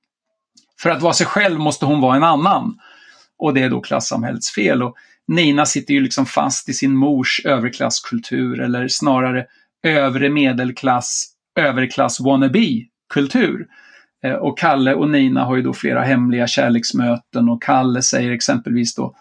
För 0.81 0.91
att 0.91 1.03
vara 1.03 1.12
sig 1.12 1.27
själv 1.27 1.59
måste 1.59 1.87
hon 1.87 2.01
vara 2.01 2.17
en 2.17 2.25
annan. 2.25 2.79
Och 3.38 3.55
det 3.55 3.62
är 3.62 3.71
då 3.71 3.81
klassamhällets 3.81 4.55
fel. 4.55 4.83
Och 4.83 4.97
Nina 5.29 5.67
sitter 5.67 5.95
ju 5.95 6.01
liksom 6.01 6.27
fast 6.27 6.69
i 6.69 6.73
sin 6.73 6.97
mors 6.97 7.41
överklasskultur 7.45 8.61
eller 8.61 8.88
snarare 8.88 9.47
övre 9.83 10.31
medelklass, 10.31 11.27
överklass 11.59 12.21
wannabe-kultur. 12.21 13.67
Eh, 14.25 14.33
och 14.33 14.59
Kalle 14.59 14.95
och 14.95 15.11
Nina 15.11 15.45
har 15.45 15.57
ju 15.57 15.62
då 15.62 15.73
flera 15.73 16.03
hemliga 16.03 16.47
kärleksmöten 16.47 17.49
och 17.49 17.62
Kalle 17.62 18.03
säger 18.03 18.31
exempelvis 18.31 18.95
då 18.95 19.14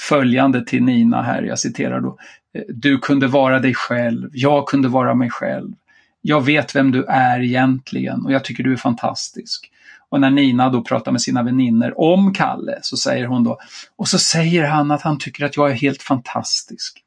följande 0.00 0.64
till 0.64 0.82
Nina 0.82 1.22
här, 1.22 1.42
jag 1.42 1.58
citerar 1.58 2.00
då. 2.00 2.18
Eh, 2.54 2.62
du 2.68 2.98
kunde 2.98 3.26
vara 3.26 3.58
dig 3.58 3.74
själv, 3.74 4.30
jag 4.32 4.68
kunde 4.68 4.88
vara 4.88 5.14
mig 5.14 5.30
själv. 5.30 5.72
Jag 6.20 6.44
vet 6.44 6.76
vem 6.76 6.90
du 6.90 7.04
är 7.04 7.40
egentligen 7.40 8.24
och 8.24 8.32
jag 8.32 8.44
tycker 8.44 8.64
du 8.64 8.72
är 8.72 8.76
fantastisk. 8.76 9.71
Och 10.12 10.20
när 10.20 10.30
Nina 10.30 10.68
då 10.68 10.82
pratar 10.82 11.12
med 11.12 11.22
sina 11.22 11.42
vänner 11.42 12.00
om 12.00 12.34
Kalle 12.34 12.78
så 12.82 12.96
säger 12.96 13.26
hon 13.26 13.44
då, 13.44 13.58
och 13.96 14.08
så 14.08 14.18
säger 14.18 14.64
han 14.64 14.90
att 14.90 15.02
han 15.02 15.18
tycker 15.18 15.44
att 15.44 15.56
jag 15.56 15.70
är 15.70 15.74
helt 15.74 16.02
fantastisk. 16.02 17.02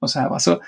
Och 0.00 0.10
så 0.10 0.20
här, 0.20 0.28
va? 0.28 0.38
Så 0.38 0.62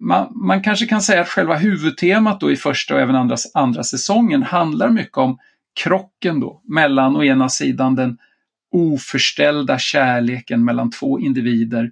man, 0.00 0.32
man 0.34 0.62
kanske 0.62 0.86
kan 0.86 1.02
säga 1.02 1.20
att 1.20 1.28
själva 1.28 1.54
huvudtemat 1.56 2.40
då 2.40 2.52
i 2.52 2.56
första 2.56 2.94
och 2.94 3.00
även 3.00 3.16
andra, 3.16 3.36
andra 3.54 3.82
säsongen 3.82 4.42
handlar 4.42 4.90
mycket 4.90 5.18
om 5.18 5.38
krocken 5.80 6.40
då 6.40 6.60
mellan 6.64 7.16
å 7.16 7.24
ena 7.24 7.48
sidan 7.48 7.94
den 7.94 8.18
oförställda 8.72 9.78
kärleken 9.78 10.64
mellan 10.64 10.90
två 10.90 11.20
individer 11.20 11.90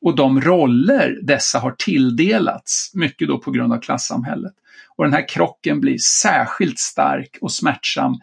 och 0.00 0.16
de 0.16 0.40
roller 0.40 1.18
dessa 1.22 1.58
har 1.58 1.70
tilldelats, 1.70 2.90
mycket 2.94 3.28
då 3.28 3.38
på 3.38 3.50
grund 3.50 3.72
av 3.72 3.78
klassamhället. 3.78 4.54
Och 4.96 5.04
den 5.04 5.12
här 5.12 5.28
krocken 5.28 5.80
blir 5.80 5.98
särskilt 5.98 6.78
stark 6.78 7.38
och 7.40 7.52
smärtsam 7.52 8.20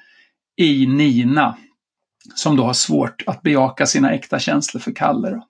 i 0.58 0.86
Nina 0.86 1.58
som 2.36 2.56
då 2.56 2.64
har 2.64 2.74
svårt 2.74 3.24
att 3.28 3.42
bejaka 3.42 3.86
sina 3.86 4.14
äkta 4.14 4.40
känslor 4.40 4.82
för 4.82 4.92
Kalle. 4.92 5.30
Då. 5.30 5.48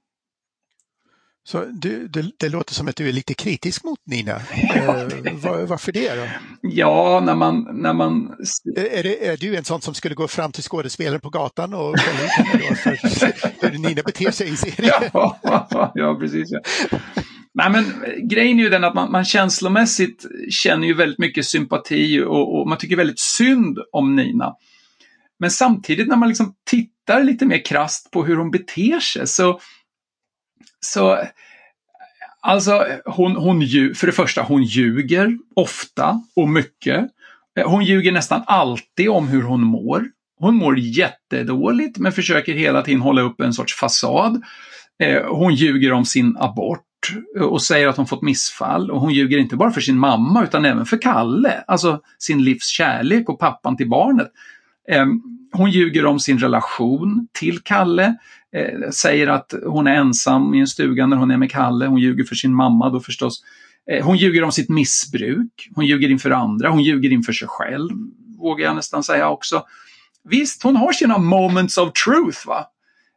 Så 1.47 1.65
du, 1.65 2.07
det, 2.07 2.31
det, 2.39 2.49
låter 2.49 2.73
som 2.73 2.87
att 2.87 2.95
du 2.95 3.09
är 3.09 3.13
lite 3.13 3.33
kritisk 3.33 3.83
mot 3.83 3.99
Nina. 4.05 4.31
Ja, 4.75 4.93
det... 5.23 5.31
var, 5.33 5.65
varför 5.65 5.91
det 5.91 6.15
då? 6.15 6.27
Ja, 6.61 7.21
när 7.25 7.35
man... 7.35 7.67
När 7.81 7.93
man... 7.93 8.35
Är, 8.75 9.03
det, 9.03 9.27
är 9.27 9.37
du 9.37 9.55
en 9.55 9.63
sån 9.63 9.81
som 9.81 9.93
skulle 9.93 10.15
gå 10.15 10.27
fram 10.27 10.51
till 10.51 10.63
skådespelaren 10.63 11.21
på 11.21 11.29
gatan 11.29 11.73
och 11.73 11.79
kolla 11.79 12.23
ut 12.23 12.29
henne 12.29 12.65
då 12.69 12.75
för 12.75 13.71
hur 13.71 13.77
Nina 13.77 14.01
beter 14.01 14.31
sig 14.31 14.49
i 14.49 14.55
serien? 14.55 14.93
Ja, 15.13 15.91
ja 15.95 16.17
precis. 16.19 16.47
Ja. 16.51 16.59
Nej, 17.53 17.71
men 17.71 17.85
grejen 18.29 18.59
är 18.59 18.63
ju 18.63 18.69
den 18.69 18.83
att 18.83 18.95
man, 18.95 19.11
man 19.11 19.25
känslomässigt 19.25 20.25
känner 20.49 20.87
ju 20.87 20.93
väldigt 20.93 21.19
mycket 21.19 21.45
sympati 21.45 22.21
och, 22.21 22.59
och 22.59 22.67
man 22.67 22.77
tycker 22.77 22.95
väldigt 22.95 23.19
synd 23.19 23.77
om 23.91 24.15
Nina. 24.15 24.53
Men 25.39 25.51
samtidigt 25.51 26.07
när 26.07 26.15
man 26.15 26.29
liksom 26.29 26.53
tittar 26.69 27.23
lite 27.23 27.45
mer 27.45 27.65
krast 27.65 28.11
på 28.11 28.25
hur 28.25 28.35
hon 28.37 28.51
beter 28.51 28.99
sig 28.99 29.27
så, 29.27 29.59
så 30.79 31.17
Alltså, 32.41 32.85
hon, 33.05 33.35
hon, 33.35 33.61
för 33.95 34.05
det 34.07 34.13
första, 34.13 34.41
hon 34.41 34.63
ljuger 34.63 35.37
ofta 35.55 36.21
och 36.35 36.49
mycket. 36.49 37.07
Hon 37.65 37.85
ljuger 37.85 38.11
nästan 38.11 38.43
alltid 38.47 39.09
om 39.09 39.27
hur 39.27 39.41
hon 39.41 39.61
mår. 39.61 40.05
Hon 40.39 40.55
mår 40.55 40.79
jättedåligt 40.79 41.97
men 41.97 42.11
försöker 42.11 42.53
hela 42.53 42.81
tiden 42.81 43.01
hålla 43.01 43.21
upp 43.21 43.41
en 43.41 43.53
sorts 43.53 43.75
fasad. 43.75 44.43
Eh, 45.03 45.23
hon 45.23 45.55
ljuger 45.55 45.93
om 45.93 46.05
sin 46.05 46.37
abort 46.39 46.83
och 47.41 47.61
säger 47.61 47.87
att 47.87 47.97
hon 47.97 48.07
fått 48.07 48.21
missfall. 48.21 48.91
Och 48.91 49.01
hon 49.01 49.13
ljuger 49.13 49.37
inte 49.37 49.55
bara 49.55 49.71
för 49.71 49.81
sin 49.81 49.97
mamma 49.97 50.43
utan 50.43 50.65
även 50.65 50.85
för 50.85 51.01
Kalle, 51.01 51.63
alltså 51.67 52.01
sin 52.19 52.43
livs 52.43 52.67
kärlek 52.67 53.29
och 53.29 53.39
pappan 53.39 53.77
till 53.77 53.89
barnet. 53.89 54.31
Ehm, 54.91 55.21
hon 55.51 55.71
ljuger 55.71 56.05
om 56.05 56.19
sin 56.19 56.39
relation 56.39 57.27
till 57.31 57.59
Kalle, 57.59 58.15
eh, 58.55 58.89
säger 58.89 59.27
att 59.27 59.53
hon 59.65 59.87
är 59.87 59.95
ensam 59.95 60.53
i 60.53 60.59
en 60.59 60.67
stuga 60.67 61.05
när 61.05 61.17
hon 61.17 61.31
är 61.31 61.37
med 61.37 61.51
Kalle. 61.51 61.85
Hon 61.85 61.99
ljuger 61.99 62.23
för 62.23 62.35
sin 62.35 62.53
mamma 62.53 62.89
då 62.89 62.99
förstås. 62.99 63.43
Eh, 63.91 64.05
hon 64.05 64.17
ljuger 64.17 64.43
om 64.43 64.51
sitt 64.51 64.69
missbruk. 64.69 65.69
Hon 65.75 65.85
ljuger 65.85 66.09
inför 66.09 66.31
andra. 66.31 66.69
Hon 66.69 66.83
ljuger 66.83 67.11
inför 67.11 67.33
sig 67.33 67.47
själv, 67.47 67.89
vågar 68.37 68.65
jag 68.65 68.75
nästan 68.75 69.03
säga 69.03 69.29
också. 69.29 69.63
Visst, 70.23 70.63
hon 70.63 70.75
har 70.75 70.91
sina 70.91 71.17
moments 71.17 71.77
of 71.77 71.93
truth, 71.93 72.47
va? 72.47 72.65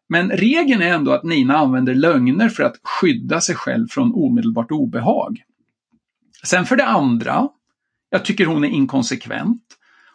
Men 0.09 0.31
regeln 0.31 0.83
är 0.83 0.93
ändå 0.93 1.13
att 1.13 1.25
Nina 1.25 1.57
använder 1.57 1.95
lögner 1.95 2.49
för 2.49 2.63
att 2.63 2.77
skydda 2.83 3.41
sig 3.41 3.55
själv 3.55 3.87
från 3.89 4.13
omedelbart 4.15 4.71
obehag. 4.71 5.43
Sen 6.45 6.65
för 6.65 6.77
det 6.77 6.87
andra, 6.87 7.49
jag 8.11 8.25
tycker 8.25 8.47
hon 8.47 8.65
är 8.65 8.69
inkonsekvent. 8.69 9.63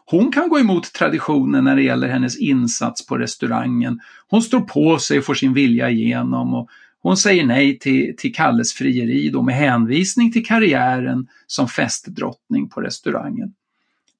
Hon 0.07 0.31
kan 0.31 0.49
gå 0.49 0.59
emot 0.59 0.93
traditionen 0.93 1.63
när 1.63 1.75
det 1.75 1.81
gäller 1.81 2.07
hennes 2.07 2.37
insats 2.37 3.05
på 3.05 3.17
restaurangen. 3.17 3.99
Hon 4.27 4.41
står 4.41 4.59
på 4.59 4.99
sig 4.99 5.17
och 5.17 5.25
får 5.25 5.33
sin 5.33 5.53
vilja 5.53 5.89
igenom. 5.89 6.53
Och 6.53 6.69
hon 7.01 7.17
säger 7.17 7.45
nej 7.45 7.79
till, 7.79 8.15
till 8.17 8.33
Kalles 8.33 8.73
frieri 8.73 9.29
då 9.29 9.41
med 9.41 9.55
hänvisning 9.55 10.31
till 10.31 10.45
karriären 10.45 11.27
som 11.47 11.67
festdrottning 11.67 12.69
på 12.69 12.81
restaurangen. 12.81 13.53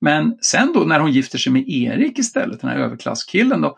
Men 0.02 0.38
sen 0.42 0.74
då 0.74 0.80
när 0.80 1.00
hon 1.00 1.12
gifter 1.12 1.38
sig 1.38 1.54
med 1.54 1.70
Erik 1.70 2.20
istället, 2.20 2.62
den 2.62 2.70
här 2.70 2.78
överklasskillen 2.78 3.62
då, 3.62 3.78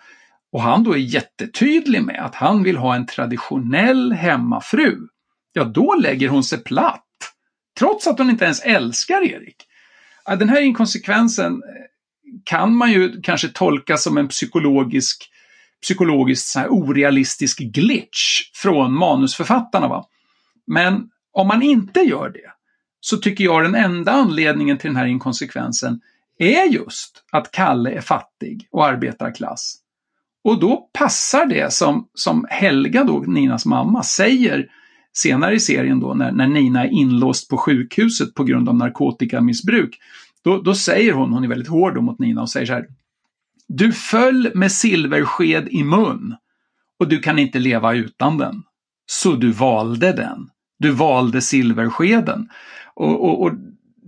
och 0.51 0.61
han 0.61 0.83
då 0.83 0.93
är 0.93 0.97
jättetydlig 0.97 2.03
med 2.03 2.25
att 2.25 2.35
han 2.35 2.63
vill 2.63 2.77
ha 2.77 2.95
en 2.95 3.05
traditionell 3.05 4.13
hemmafru, 4.13 4.97
ja 5.53 5.63
då 5.63 5.95
lägger 5.95 6.29
hon 6.29 6.43
sig 6.43 6.63
platt. 6.63 7.03
Trots 7.79 8.07
att 8.07 8.17
hon 8.17 8.29
inte 8.29 8.45
ens 8.45 8.61
älskar 8.61 9.21
Erik. 9.21 9.55
Den 10.39 10.49
här 10.49 10.61
inkonsekvensen 10.61 11.61
kan 12.47 12.75
man 12.75 12.91
ju 12.91 13.21
kanske 13.21 13.47
tolka 13.47 13.97
som 13.97 14.17
en 14.17 14.27
psykologisk, 14.27 15.29
psykologiskt 15.81 16.47
så 16.47 16.59
här 16.59 16.67
orealistisk 16.67 17.59
glitch 17.59 18.41
från 18.53 18.93
manusförfattarna. 18.93 19.87
Va? 19.87 20.05
Men 20.67 21.09
om 21.33 21.47
man 21.47 21.61
inte 21.61 21.99
gör 21.99 22.29
det 22.29 22.51
så 22.99 23.17
tycker 23.17 23.43
jag 23.43 23.63
den 23.63 23.75
enda 23.75 24.11
anledningen 24.11 24.77
till 24.77 24.89
den 24.89 24.95
här 24.95 25.05
inkonsekvensen 25.05 25.99
är 26.39 26.65
just 26.65 27.23
att 27.31 27.51
Kalle 27.51 27.91
är 27.91 28.01
fattig 28.01 28.67
och 28.71 28.85
arbetarklass. 28.85 29.75
Och 30.43 30.59
då 30.59 30.89
passar 30.93 31.45
det 31.45 31.73
som, 31.73 32.07
som 32.13 32.45
Helga, 32.49 33.03
då, 33.03 33.19
Ninas 33.19 33.65
mamma, 33.65 34.03
säger 34.03 34.67
senare 35.13 35.55
i 35.55 35.59
serien 35.59 35.99
då 35.99 36.13
när, 36.13 36.31
när 36.31 36.47
Nina 36.47 36.83
är 36.83 36.89
inlåst 36.89 37.49
på 37.49 37.57
sjukhuset 37.57 38.33
på 38.33 38.43
grund 38.43 38.69
av 38.69 38.75
narkotikamissbruk. 38.75 39.99
Då, 40.47 40.61
då 40.61 40.75
säger 40.75 41.13
hon, 41.13 41.33
hon 41.33 41.43
är 41.43 41.47
väldigt 41.47 41.67
hård 41.67 42.03
mot 42.03 42.19
Nina 42.19 42.41
och 42.41 42.49
säger 42.49 42.65
så 42.65 42.73
här. 42.73 42.87
Du 43.67 43.91
föll 43.91 44.51
med 44.55 44.71
silversked 44.71 45.67
i 45.69 45.83
mun 45.83 46.35
och 46.99 47.07
du 47.07 47.19
kan 47.19 47.39
inte 47.39 47.59
leva 47.59 47.93
utan 47.93 48.37
den. 48.37 48.63
Så 49.05 49.35
du 49.35 49.51
valde 49.51 50.13
den. 50.13 50.49
Du 50.79 50.91
valde 50.91 51.41
silverskeden. 51.41 52.49
Och, 52.93 53.23
och, 53.23 53.41
och 53.41 53.51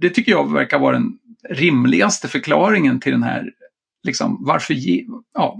det 0.01 0.09
tycker 0.09 0.31
jag 0.31 0.53
verkar 0.53 0.79
vara 0.79 0.93
den 0.93 1.17
rimligaste 1.49 2.27
förklaringen 2.27 2.99
till 2.99 3.11
den 3.11 3.23
här, 3.23 3.51
liksom 4.03 4.45
varför, 4.45 4.75
ja, 5.33 5.59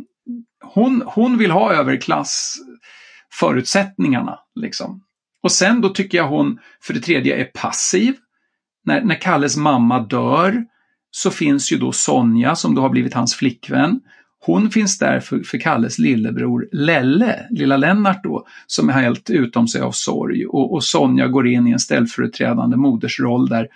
hon, 0.64 1.04
hon 1.06 1.38
vill 1.38 1.52
ha 1.52 1.74
överklassförutsättningarna. 1.74 4.40
Liksom. 4.56 5.04
Och 5.44 5.52
sen 5.52 5.82
då 5.82 5.90
tycker 5.90 6.18
jag 6.18 6.28
hon, 6.28 6.60
för 6.82 6.94
det 6.94 7.00
tredje, 7.00 7.36
är 7.36 7.46
passiv. 7.46 8.16
När, 8.90 9.02
när 9.02 9.22
Kalles 9.22 9.58
mamma 9.58 10.00
dör 10.00 10.66
så 11.12 11.32
finns 11.32 11.72
ju 11.72 11.78
då 11.78 11.92
Sonja 11.92 12.56
som 12.56 12.76
då 12.76 12.82
har 12.82 12.90
blivit 12.90 13.14
hans 13.14 13.36
flickvän. 13.36 14.02
Hon 14.46 14.70
finns 14.70 14.98
där 14.98 15.20
för, 15.20 15.40
för 15.40 15.58
Kalles 15.58 16.00
lillebror 16.00 16.70
Lelle, 16.72 17.48
lilla 17.50 17.78
Lennart 17.78 18.24
då, 18.24 18.48
som 18.68 18.90
är 18.90 18.94
helt 18.94 19.30
utom 19.30 19.68
sig 19.68 19.82
av 19.82 19.92
sorg. 19.92 20.46
Och, 20.46 20.74
och 20.74 20.84
Sonja 20.84 21.28
går 21.28 21.48
in 21.48 21.68
i 21.68 21.72
en 21.72 21.80
ställföreträdande 21.80 22.78
modersroll 22.78 23.50
där. 23.50 23.68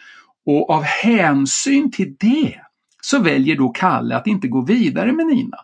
Och 0.45 0.69
av 0.69 0.83
hänsyn 0.83 1.91
till 1.91 2.15
det 2.19 2.55
så 3.01 3.19
väljer 3.19 3.55
då 3.55 3.69
Kalle 3.69 4.15
att 4.15 4.27
inte 4.27 4.47
gå 4.47 4.61
vidare 4.61 5.13
med 5.13 5.25
Nina. 5.25 5.57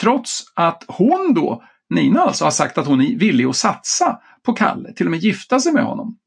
Trots 0.00 0.52
att 0.54 0.84
hon 0.88 1.34
då, 1.34 1.62
Nina 1.90 2.20
alltså, 2.20 2.44
har 2.44 2.50
sagt 2.50 2.78
att 2.78 2.86
hon 2.86 3.00
är 3.00 3.18
villig 3.18 3.44
att 3.44 3.56
satsa 3.56 4.18
på 4.42 4.52
Kalle, 4.52 4.92
till 4.92 5.06
och 5.06 5.10
med 5.10 5.20
gifta 5.20 5.60
sig 5.60 5.72
med 5.72 5.84
honom. 5.84 6.18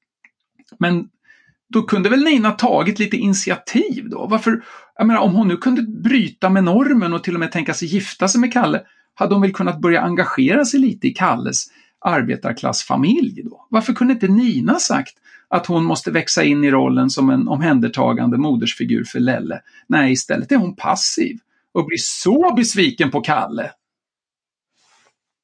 Men 0.79 1.07
då 1.71 1.81
kunde 1.81 2.09
väl 2.09 2.23
Nina 2.23 2.51
tagit 2.51 2.99
lite 2.99 3.17
initiativ 3.17 4.09
då? 4.09 4.27
Varför, 4.27 4.63
jag 4.97 5.07
menar 5.07 5.19
om 5.19 5.35
hon 5.35 5.47
nu 5.47 5.57
kunde 5.57 5.81
bryta 5.81 6.49
med 6.49 6.63
normen 6.63 7.13
och 7.13 7.23
till 7.23 7.33
och 7.33 7.39
med 7.39 7.51
tänka 7.51 7.73
sig 7.73 7.87
gifta 7.87 8.27
sig 8.27 8.41
med 8.41 8.53
Kalle, 8.53 8.81
hade 9.13 9.35
hon 9.35 9.41
väl 9.41 9.53
kunnat 9.53 9.81
börja 9.81 10.01
engagera 10.01 10.65
sig 10.65 10.79
lite 10.79 11.07
i 11.07 11.11
Kalles 11.11 11.67
arbetarklassfamilj 11.99 13.43
då? 13.43 13.67
Varför 13.69 13.93
kunde 13.93 14.13
inte 14.13 14.27
Nina 14.27 14.79
sagt 14.79 15.13
att 15.47 15.65
hon 15.65 15.85
måste 15.85 16.11
växa 16.11 16.43
in 16.43 16.63
i 16.63 16.71
rollen 16.71 17.09
som 17.09 17.29
en 17.29 17.47
omhändertagande 17.47 18.37
modersfigur 18.37 19.03
för 19.03 19.19
Lelle? 19.19 19.61
Nej, 19.87 20.11
istället 20.11 20.51
är 20.51 20.55
hon 20.55 20.75
passiv 20.75 21.37
och 21.73 21.85
blir 21.85 21.97
så 21.97 22.53
besviken 22.55 23.11
på 23.11 23.21
Kalle. 23.21 23.71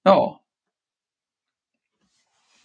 Ja. 0.04 0.42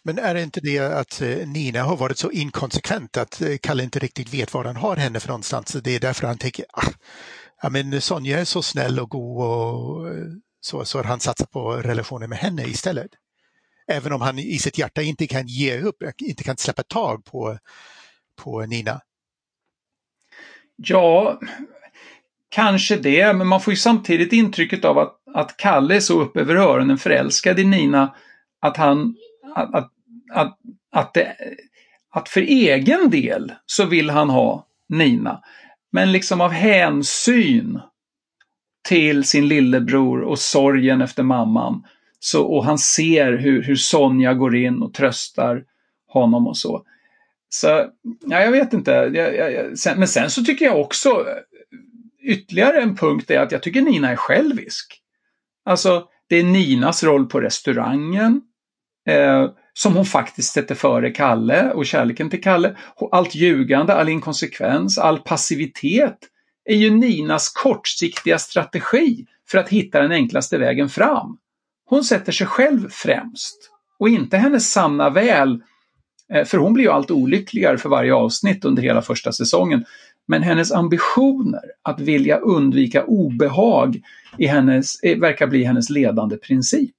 Men 0.05 0.19
är 0.19 0.35
det 0.35 0.43
inte 0.43 0.61
det 0.61 0.79
att 0.79 1.21
eh, 1.21 1.49
Nina 1.49 1.83
har 1.83 1.97
varit 1.97 2.19
så 2.19 2.31
inkonsekvent 2.31 3.17
att 3.17 3.43
eh, 3.43 3.57
Kalle 3.62 3.83
inte 3.83 3.99
riktigt 3.99 4.35
vet 4.35 4.55
var 4.55 4.65
han 4.65 4.77
har 4.77 4.97
henne 4.97 5.21
för 5.21 5.29
någonstans? 5.29 5.73
Det 5.73 5.95
är 5.95 6.01
därför 6.01 6.27
han 6.27 6.38
tänker, 6.38 6.65
ah, 6.73 6.91
ja 7.62 7.71
men 7.71 8.01
Sonja 8.01 8.41
är 8.41 8.45
så 8.45 8.62
snäll 8.62 9.01
och 9.01 9.11
god 9.11 9.47
och 9.47 10.09
eh, 10.09 10.25
så, 10.61 10.85
så 10.85 10.99
har 10.99 11.05
han 11.05 11.21
satsat 11.21 11.51
på 11.51 11.73
relationen 11.73 12.31
med 12.31 12.38
henne 12.38 12.65
istället. 12.65 13.11
Även 13.87 14.12
om 14.12 14.21
han 14.21 14.38
i 14.38 14.59
sitt 14.59 14.79
hjärta 14.79 15.03
inte 15.03 15.27
kan 15.27 15.47
ge 15.47 15.81
upp, 15.81 15.97
inte 16.19 16.45
kan 16.45 16.57
släppa 16.57 16.83
tag 16.83 17.25
på, 17.25 17.59
på 18.43 18.67
Nina. 18.67 19.01
Ja, 20.77 21.38
Kanske 22.55 22.97
det, 22.97 23.33
men 23.33 23.47
man 23.47 23.61
får 23.61 23.73
ju 23.73 23.77
samtidigt 23.77 24.33
intrycket 24.33 24.85
av 24.85 24.99
att, 24.99 25.17
att 25.35 25.57
Kalle 25.57 25.97
är 25.97 26.01
så 26.01 26.21
upp 26.21 26.37
över 26.37 26.55
öronen 26.55 26.99
förälskad 26.99 27.59
i 27.59 27.65
Nina 27.65 28.15
att 28.61 28.77
han, 28.77 29.17
att, 29.55 29.93
att, 30.33 30.59
att, 30.93 31.15
det, 31.15 31.37
att 32.11 32.29
för 32.29 32.41
egen 32.41 33.11
del 33.11 33.53
så 33.67 33.87
vill 33.87 34.11
han 34.11 34.31
ha 34.31 34.67
Nina. 34.88 35.43
Men 35.93 36.12
liksom 36.12 36.41
av 36.41 36.51
hänsyn 36.51 37.81
till 38.88 39.25
sin 39.25 39.49
lillebror 39.49 40.21
och 40.21 40.38
sorgen 40.38 41.01
efter 41.01 41.23
mamman. 41.23 41.87
Så, 42.19 42.45
och 42.45 42.65
han 42.65 42.79
ser 42.79 43.33
hur, 43.33 43.62
hur 43.62 43.77
Sonja 43.77 44.35
går 44.35 44.57
in 44.57 44.83
och 44.83 44.95
tröstar 44.95 45.65
honom 46.09 46.47
och 46.47 46.57
så. 46.57 46.85
Så, 47.49 47.67
ja, 48.21 48.41
jag 48.41 48.51
vet 48.51 48.73
inte. 48.73 48.91
Jag, 48.91 49.37
jag, 49.37 49.79
sen, 49.79 49.99
men 49.99 50.09
sen 50.09 50.31
så 50.31 50.45
tycker 50.45 50.65
jag 50.65 50.81
också 50.81 51.27
ytterligare 52.23 52.81
en 52.81 52.97
punkt 52.97 53.31
är 53.31 53.41
att 53.41 53.53
jag 53.53 53.62
tycker 53.62 53.83
Nina 53.83 54.11
är 54.11 54.17
självisk. 54.17 55.03
Alltså, 55.65 56.09
det 56.29 56.37
är 56.37 56.45
Ninas 56.45 57.05
roll 57.05 57.27
på 57.27 57.41
restaurangen 57.41 58.41
eh, 59.09 59.51
som 59.75 59.97
hon 59.97 60.05
faktiskt 60.05 60.53
sätter 60.53 60.75
före 60.75 61.11
Kalle 61.11 61.73
och 61.73 61.87
kärleken 61.87 62.31
till 62.31 62.43
Kalle. 62.43 62.77
Allt 63.12 63.35
ljugande, 63.35 63.95
all 63.95 64.09
inkonsekvens, 64.09 64.99
all 64.99 65.19
passivitet 65.19 66.19
är 66.65 66.77
ju 66.77 66.91
Ninas 66.91 67.49
kortsiktiga 67.49 68.38
strategi 68.38 69.27
för 69.49 69.59
att 69.59 69.69
hitta 69.69 70.01
den 70.01 70.12
enklaste 70.12 70.59
vägen 70.59 70.88
fram. 70.88 71.38
Hon 71.85 72.05
sätter 72.05 72.33
sig 72.33 72.47
själv 72.47 72.88
främst 72.91 73.71
och 73.99 74.09
inte 74.09 74.37
hennes 74.37 74.73
sanna 74.73 75.11
väl, 75.11 75.61
eh, 76.33 76.45
för 76.45 76.59
hon 76.59 76.75
blir 76.75 76.85
ju 76.85 76.91
allt 76.91 77.11
olyckligare 77.11 77.79
för 77.79 77.88
varje 77.88 78.15
avsnitt 78.15 78.65
under 78.65 78.83
hela 78.83 79.03
första 79.03 79.33
säsongen. 79.33 79.85
Men 80.29 80.43
hennes 80.43 80.73
ambitioner 80.73 81.62
att 81.83 82.01
vilja 82.01 82.37
undvika 82.37 83.05
obehag 83.05 84.03
i 84.38 84.47
hennes, 84.47 85.03
eh, 85.03 85.19
verkar 85.19 85.47
bli 85.47 85.65
hennes 85.65 85.91
ledande 85.91 86.37
princip. 86.37 86.95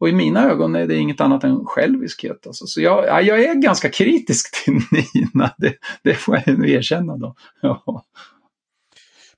Och 0.00 0.08
i 0.08 0.12
mina 0.12 0.50
ögon 0.50 0.76
är 0.76 0.86
det 0.86 0.96
inget 0.96 1.20
annat 1.20 1.44
än 1.44 1.64
själviskhet. 1.64 2.46
Alltså. 2.46 2.66
Så 2.66 2.80
jag, 2.80 3.24
jag 3.24 3.44
är 3.44 3.54
ganska 3.54 3.90
kritisk 3.90 4.64
till 4.64 4.80
Nina, 4.90 5.54
det, 5.58 5.74
det 6.02 6.14
får 6.14 6.42
jag 6.46 6.58
nu 6.58 6.70
erkänna. 6.70 7.16
Då. 7.16 7.34
Ja. 7.60 8.04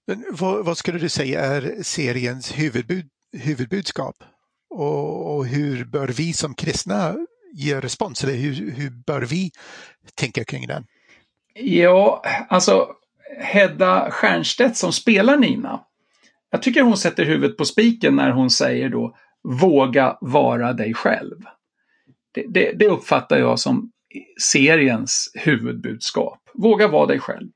Men 0.06 0.24
vad, 0.30 0.64
vad, 0.64 0.78
skulle 0.78 0.98
du 0.98 1.08
säga 1.08 1.40
är 1.40 1.82
seriens 1.82 2.52
huvudbud, 2.58 3.06
huvudbudskap? 3.32 4.16
Och, 4.70 5.36
och, 5.36 5.46
hur 5.46 5.84
bör 5.84 6.08
vi 6.08 6.32
som 6.32 6.54
kristna 6.54 7.16
ge 7.52 7.80
respons? 7.80 8.24
Eller 8.24 8.34
hur, 8.34 8.70
hur 8.70 8.90
bör 8.90 9.20
vi 9.20 9.50
tänka 10.14 10.44
kring 10.44 10.66
den? 10.66 10.86
Ja, 11.54 12.22
alltså 12.48 12.88
Hedda 13.38 14.10
Stiernstedt 14.12 14.76
som 14.76 14.92
spelar 14.92 15.36
Nina. 15.36 15.80
Jag 16.50 16.62
tycker 16.62 16.82
hon 16.82 16.96
sätter 16.96 17.24
huvudet 17.24 17.56
på 17.56 17.64
spiken 17.64 18.16
när 18.16 18.30
hon 18.30 18.50
säger 18.50 18.88
då 18.88 19.16
våga 19.44 20.16
vara 20.20 20.72
dig 20.72 20.94
själv. 20.94 21.36
Det, 22.34 22.46
det, 22.48 22.72
det 22.72 22.86
uppfattar 22.86 23.38
jag 23.38 23.58
som 23.58 23.90
seriens 24.40 25.30
huvudbudskap. 25.34 26.38
Våga 26.54 26.88
vara 26.88 27.06
dig 27.06 27.18
själv. 27.18 27.48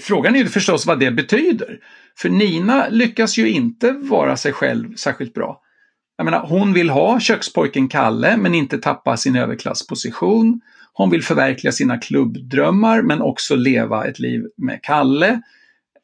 Frågan 0.00 0.34
är 0.34 0.38
ju 0.38 0.46
förstås 0.46 0.86
vad 0.86 1.00
det 1.00 1.10
betyder. 1.10 1.78
För 2.18 2.28
Nina 2.28 2.88
lyckas 2.88 3.38
ju 3.38 3.50
inte 3.50 3.92
vara 3.92 4.36
sig 4.36 4.52
själv 4.52 4.94
särskilt 4.94 5.34
bra. 5.34 5.60
Jag 6.16 6.24
menar, 6.24 6.46
hon 6.46 6.72
vill 6.72 6.90
ha 6.90 7.20
kökspojken 7.20 7.88
Kalle 7.88 8.36
men 8.36 8.54
inte 8.54 8.78
tappa 8.78 9.16
sin 9.16 9.36
överklassposition. 9.36 10.60
Hon 10.92 11.10
vill 11.10 11.22
förverkliga 11.22 11.72
sina 11.72 11.98
klubbdrömmar 11.98 13.02
men 13.02 13.22
också 13.22 13.56
leva 13.56 14.06
ett 14.06 14.18
liv 14.18 14.46
med 14.56 14.82
Kalle. 14.82 15.40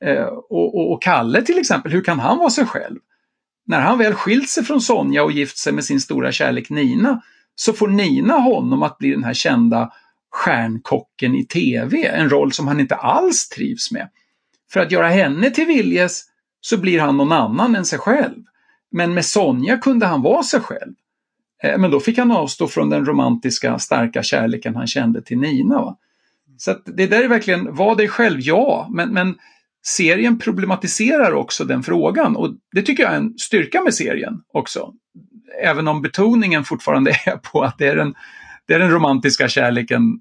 Eh, 0.04 0.24
och, 0.24 0.74
och, 0.74 0.92
och, 0.92 1.02
Kalle 1.02 1.42
till 1.42 1.58
exempel, 1.58 1.92
hur 1.92 2.04
kan 2.04 2.18
han 2.18 2.38
vara 2.38 2.50
sig 2.50 2.66
själv? 2.66 2.98
När 3.66 3.80
han 3.80 3.98
väl 3.98 4.14
skilt 4.14 4.48
sig 4.48 4.64
från 4.64 4.80
Sonja 4.80 5.24
och 5.24 5.32
gift 5.32 5.58
sig 5.58 5.72
med 5.72 5.84
sin 5.84 6.00
stora 6.00 6.32
kärlek 6.32 6.70
Nina 6.70 7.22
så 7.54 7.72
får 7.72 7.88
Nina 7.88 8.34
honom 8.34 8.82
att 8.82 8.98
bli 8.98 9.10
den 9.10 9.24
här 9.24 9.34
kända 9.34 9.92
stjärnkocken 10.30 11.34
i 11.34 11.46
TV, 11.46 12.06
en 12.06 12.30
roll 12.30 12.52
som 12.52 12.68
han 12.68 12.80
inte 12.80 12.94
alls 12.94 13.48
trivs 13.48 13.92
med. 13.92 14.08
För 14.72 14.80
att 14.80 14.92
göra 14.92 15.08
henne 15.08 15.50
till 15.50 15.66
viljes 15.66 16.24
så 16.60 16.78
blir 16.78 17.00
han 17.00 17.16
någon 17.16 17.32
annan 17.32 17.76
än 17.76 17.84
sig 17.84 17.98
själv. 17.98 18.42
Men 18.90 19.14
med 19.14 19.24
Sonja 19.24 19.78
kunde 19.78 20.06
han 20.06 20.22
vara 20.22 20.42
sig 20.42 20.60
själv. 20.60 20.94
Eh, 21.62 21.78
men 21.78 21.90
då 21.90 22.00
fick 22.00 22.18
han 22.18 22.30
avstå 22.30 22.68
från 22.68 22.90
den 22.90 23.06
romantiska, 23.06 23.78
starka 23.78 24.22
kärleken 24.22 24.76
han 24.76 24.86
kände 24.86 25.22
till 25.22 25.38
Nina. 25.38 25.74
Va? 25.74 25.96
Så 26.58 26.76
det 26.84 27.06
där 27.06 27.22
är 27.22 27.28
verkligen, 27.28 27.74
var 27.74 27.96
dig 27.96 28.08
själv, 28.08 28.40
ja, 28.40 28.88
men, 28.90 29.12
men 29.12 29.34
serien 29.86 30.38
problematiserar 30.38 31.32
också 31.32 31.64
den 31.64 31.82
frågan 31.82 32.36
och 32.36 32.54
det 32.72 32.82
tycker 32.82 33.02
jag 33.02 33.12
är 33.12 33.16
en 33.16 33.38
styrka 33.38 33.82
med 33.82 33.94
serien 33.94 34.42
också. 34.52 34.92
Även 35.62 35.88
om 35.88 36.02
betoningen 36.02 36.64
fortfarande 36.64 37.10
är 37.26 37.36
på 37.36 37.62
att 37.62 37.78
det 37.78 37.86
är 37.86 37.96
den, 37.96 38.14
det 38.66 38.74
är 38.74 38.78
den 38.78 38.90
romantiska 38.90 39.48
kärleken 39.48 40.20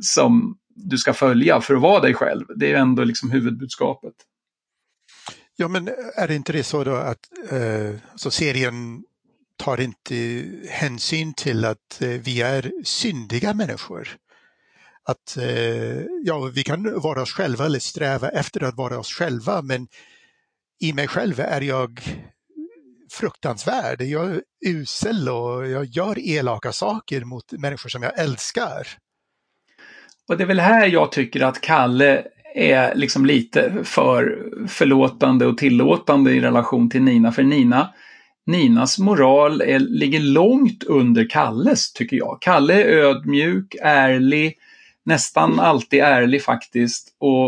som 0.00 0.56
du 0.74 0.98
ska 0.98 1.12
följa 1.12 1.60
för 1.60 1.74
att 1.74 1.80
vara 1.80 2.00
dig 2.00 2.14
själv. 2.14 2.44
Det 2.56 2.72
är 2.72 2.76
ändå 2.76 3.04
liksom 3.04 3.30
huvudbudskapet. 3.30 4.14
Ja, 5.56 5.68
men 5.68 5.88
är 6.16 6.28
det 6.28 6.34
inte 6.34 6.52
det 6.52 6.62
så 6.62 6.84
då 6.84 6.94
att 6.94 7.18
eh, 7.50 8.00
så 8.16 8.30
serien 8.30 9.02
tar 9.56 9.80
inte 9.80 10.44
hänsyn 10.70 11.34
till 11.34 11.64
att 11.64 12.02
eh, 12.02 12.08
vi 12.08 12.42
är 12.42 12.72
syndiga 12.84 13.54
människor? 13.54 14.08
Att 15.08 15.36
eh, 15.36 16.02
ja, 16.24 16.50
vi 16.54 16.62
kan 16.62 17.00
vara 17.00 17.22
oss 17.22 17.32
själva 17.32 17.66
eller 17.66 17.78
sträva 17.78 18.28
efter 18.28 18.64
att 18.64 18.76
vara 18.76 18.98
oss 18.98 19.12
själva, 19.12 19.62
men 19.62 19.86
i 20.80 20.92
mig 20.92 21.08
själv 21.08 21.40
är 21.40 21.60
jag 21.60 22.00
fruktansvärd. 23.12 24.02
Jag 24.02 24.30
är 24.30 24.42
usel 24.66 25.28
och 25.28 25.68
jag 25.68 25.84
gör 25.84 26.18
elaka 26.18 26.72
saker 26.72 27.24
mot 27.24 27.52
människor 27.52 27.88
som 27.88 28.02
jag 28.02 28.18
älskar. 28.18 28.86
Och 30.28 30.36
det 30.36 30.44
är 30.44 30.48
väl 30.48 30.60
här 30.60 30.86
jag 30.86 31.12
tycker 31.12 31.40
att 31.40 31.60
Kalle 31.60 32.24
är 32.54 32.94
liksom 32.94 33.26
lite 33.26 33.72
för 33.84 34.48
förlåtande 34.68 35.46
och 35.46 35.58
tillåtande 35.58 36.30
i 36.32 36.40
relation 36.40 36.90
till 36.90 37.02
Nina. 37.02 37.32
För 37.32 37.42
Nina, 37.42 37.94
Ninas 38.46 38.98
moral 38.98 39.60
är, 39.60 39.78
ligger 39.78 40.20
långt 40.20 40.84
under 40.84 41.30
Kalles, 41.30 41.92
tycker 41.92 42.16
jag. 42.16 42.38
Kalle 42.40 42.82
är 42.82 42.88
ödmjuk, 42.88 43.76
ärlig, 43.82 44.54
nästan 45.08 45.60
alltid 45.60 46.00
ärlig 46.00 46.42
faktiskt. 46.42 47.16
Och, 47.18 47.46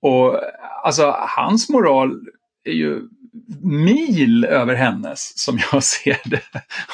och 0.00 0.40
alltså 0.84 1.16
hans 1.18 1.68
moral 1.68 2.20
är 2.64 2.72
ju 2.72 3.00
mil 3.62 4.44
över 4.44 4.74
hennes, 4.74 5.38
som 5.38 5.58
jag 5.72 5.82
ser 5.84 6.20
det. 6.24 6.42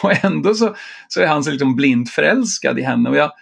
Och 0.02 0.24
ändå 0.24 0.54
så, 0.54 0.74
så 1.08 1.20
är 1.20 1.26
han 1.26 1.44
så 1.44 1.50
liksom 1.50 1.76
blint 1.76 2.10
förälskad 2.10 2.78
i 2.78 2.82
henne. 2.82 3.10
Och, 3.10 3.16
jag, 3.16 3.32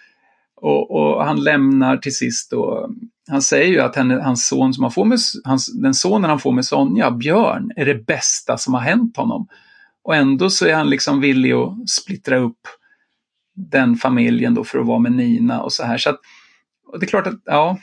och, 0.57 0.91
och 0.91 1.25
han 1.25 1.45
lämnar 1.45 1.97
till 1.97 2.17
sist 2.17 2.51
då 2.51 2.91
han 3.31 3.43
säger 3.43 3.73
ju 3.73 3.81
att 3.81 3.97
henne, 3.97 4.23
hans 4.23 4.47
son 4.47 4.75
som 4.75 4.85
han 4.85 4.91
får 4.91 5.05
med, 5.05 5.19
hans, 5.45 5.73
den 5.73 5.95
sonen 5.95 6.31
han 6.31 6.39
får 6.39 6.53
med 6.53 6.65
Sonja, 6.65 7.11
Björn, 7.11 7.73
är 7.77 7.85
det 7.85 8.07
bästa 8.07 8.59
som 8.59 8.75
har 8.75 8.81
hänt 8.81 9.17
honom. 9.17 9.49
Och 10.05 10.17
ändå 10.17 10.51
så 10.51 10.67
är 10.67 10.75
han 10.75 10.91
liksom 10.91 11.21
villig 11.21 11.53
att 11.53 11.89
splittra 11.89 12.39
upp 12.39 12.61
den 13.55 13.97
familjen 13.97 14.55
då 14.55 14.65
för 14.65 14.79
att 14.79 14.87
vara 14.87 14.99
med 14.99 15.13
Nina 15.13 15.63
och 15.63 15.73
så 15.73 15.85
här. 15.85 15.99
Så 15.99 16.11
att, 16.11 16.21
och 16.89 17.01
det 17.01 17.07
är 17.07 17.09
klart 17.09 17.27
att, 17.27 17.41
ja, 17.45 17.79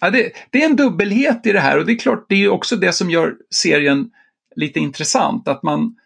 ja 0.00 0.10
det, 0.10 0.32
det, 0.50 0.62
är 0.62 0.66
en 0.66 0.76
dubbelhet 0.76 1.46
i 1.46 1.52
det 1.52 1.60
här 1.60 1.78
och 1.78 1.86
det 1.86 1.92
är 1.92 1.98
klart, 1.98 2.26
det 2.28 2.44
är 2.44 2.48
också 2.48 2.76
det 2.76 2.92
som 2.92 3.10
gör 3.10 3.34
serien 3.50 4.10
lite 4.56 4.80
intressant, 4.80 5.48
att 5.48 5.62
man, 5.62 5.96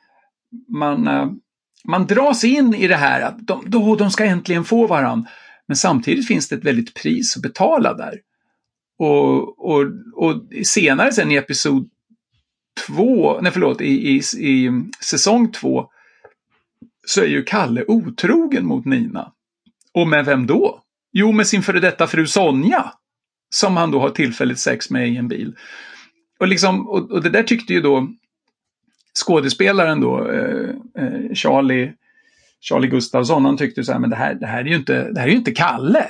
man, 0.68 1.08
eh, 1.08 1.30
man 1.84 2.06
dras 2.06 2.44
in 2.44 2.74
i 2.74 2.88
det 2.88 2.96
här 2.96 3.20
att 3.20 3.46
de, 3.46 3.62
då, 3.66 3.96
de 3.96 4.10
ska 4.10 4.24
äntligen 4.24 4.64
få 4.64 4.86
varann. 4.86 5.26
Men 5.66 5.76
samtidigt 5.76 6.26
finns 6.26 6.48
det 6.48 6.56
ett 6.56 6.64
väldigt 6.64 6.94
pris 6.94 7.36
att 7.36 7.42
betala 7.42 7.94
där. 7.94 8.20
Och, 8.98 9.70
och, 9.70 9.86
och 10.14 10.42
senare 10.64 11.12
sen 11.12 11.32
i 11.32 11.34
episod 11.34 11.90
två, 12.86 13.40
nej 13.40 13.52
förlåt, 13.52 13.80
i, 13.80 13.86
i, 13.86 14.22
i 14.38 14.70
säsong 15.04 15.52
två 15.52 15.86
så 17.06 17.20
är 17.20 17.26
ju 17.26 17.42
Kalle 17.42 17.84
otrogen 17.88 18.66
mot 18.66 18.84
Nina. 18.84 19.32
Och 19.94 20.08
med 20.08 20.24
vem 20.24 20.46
då? 20.46 20.82
Jo, 21.12 21.32
med 21.32 21.46
sin 21.46 21.62
före 21.62 21.80
detta 21.80 22.06
fru 22.06 22.26
Sonja. 22.26 22.92
Som 23.54 23.76
han 23.76 23.90
då 23.90 24.00
har 24.00 24.10
tillfälligt 24.10 24.58
sex 24.58 24.90
med 24.90 25.08
i 25.08 25.16
en 25.16 25.28
bil. 25.28 25.56
Och, 26.40 26.48
liksom, 26.48 26.88
och, 26.88 27.10
och 27.10 27.22
det 27.22 27.30
där 27.30 27.42
tyckte 27.42 27.72
ju 27.72 27.80
då 27.80 28.08
skådespelaren 29.24 30.00
då, 30.00 30.30
eh, 30.30 30.70
eh, 30.98 31.34
Charlie, 31.34 31.92
Charlie 32.60 32.88
Gustafsson, 32.88 33.44
han 33.44 33.56
tyckte 33.56 33.84
så 33.84 33.92
här, 33.92 33.98
men 33.98 34.10
det 34.10 34.16
här, 34.16 34.34
det 34.34 34.46
här 34.46 34.60
är 34.60 34.68
ju 34.68 34.76
inte, 34.76 35.10
det 35.10 35.20
här 35.20 35.26
är 35.26 35.30
ju 35.30 35.38
inte 35.38 35.52
Kalle. 35.52 36.06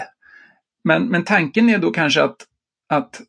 Men, 0.85 1.09
men 1.09 1.25
tanken 1.25 1.69
är 1.69 1.79
då 1.79 1.91
kanske 1.91 2.23
att 2.23 2.47
att 2.91 3.21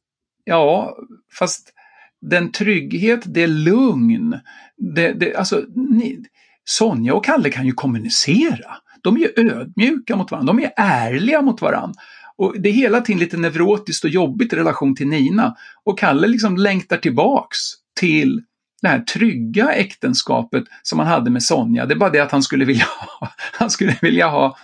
ja, 0.44 0.98
fast 1.40 1.74
den 2.22 2.52
trygghet, 2.52 3.22
det 3.26 3.48
lugn, 3.48 4.40
det, 4.78 5.14
det, 5.14 5.36
alltså, 5.36 5.66
ni, 5.76 6.26
Sonja 6.64 7.14
och 7.14 7.26
Kalle 7.26 7.50
kan 7.50 7.66
ju 7.66 7.72
kommunicera. 7.72 8.78
De 9.04 9.16
är 9.16 9.20
ju 9.20 9.50
ödmjuka 9.50 10.16
mot 10.16 10.32
varandra, 10.32 10.54
de 10.54 10.64
är 10.64 10.72
ärliga 10.78 11.42
mot 11.42 11.62
varandra. 11.62 12.02
Och 12.36 12.56
det 12.60 12.70
är 12.70 12.74
hela 12.74 13.02
tiden 13.02 13.20
lite 13.20 13.38
neurotiskt 13.38 14.04
och 14.04 14.10
jobbigt 14.10 14.54
i 14.54 14.56
relation 14.56 14.96
till 14.96 15.08
Nina. 15.08 15.56
Och 15.84 16.00
Kalle 16.00 16.28
liksom 16.28 16.58
längtar 16.58 16.98
tillbaks 16.98 17.58
till 18.00 18.44
det 18.82 18.88
här 18.88 19.00
trygga 19.00 19.72
äktenskapet 19.72 20.64
som 20.84 21.00
han 21.00 21.08
hade 21.08 21.32
med 21.32 21.44
Sonja. 21.44 21.86
Det 21.86 21.94
är 21.94 21.98
bara 21.98 22.10
det 22.10 22.20
att 22.20 22.32
han 22.32 22.44
skulle 22.44 22.66
vilja 22.66 22.86
ha, 22.86 23.30
han 23.54 23.70
skulle 23.70 23.98
vilja 24.02 24.28
ha 24.28 24.58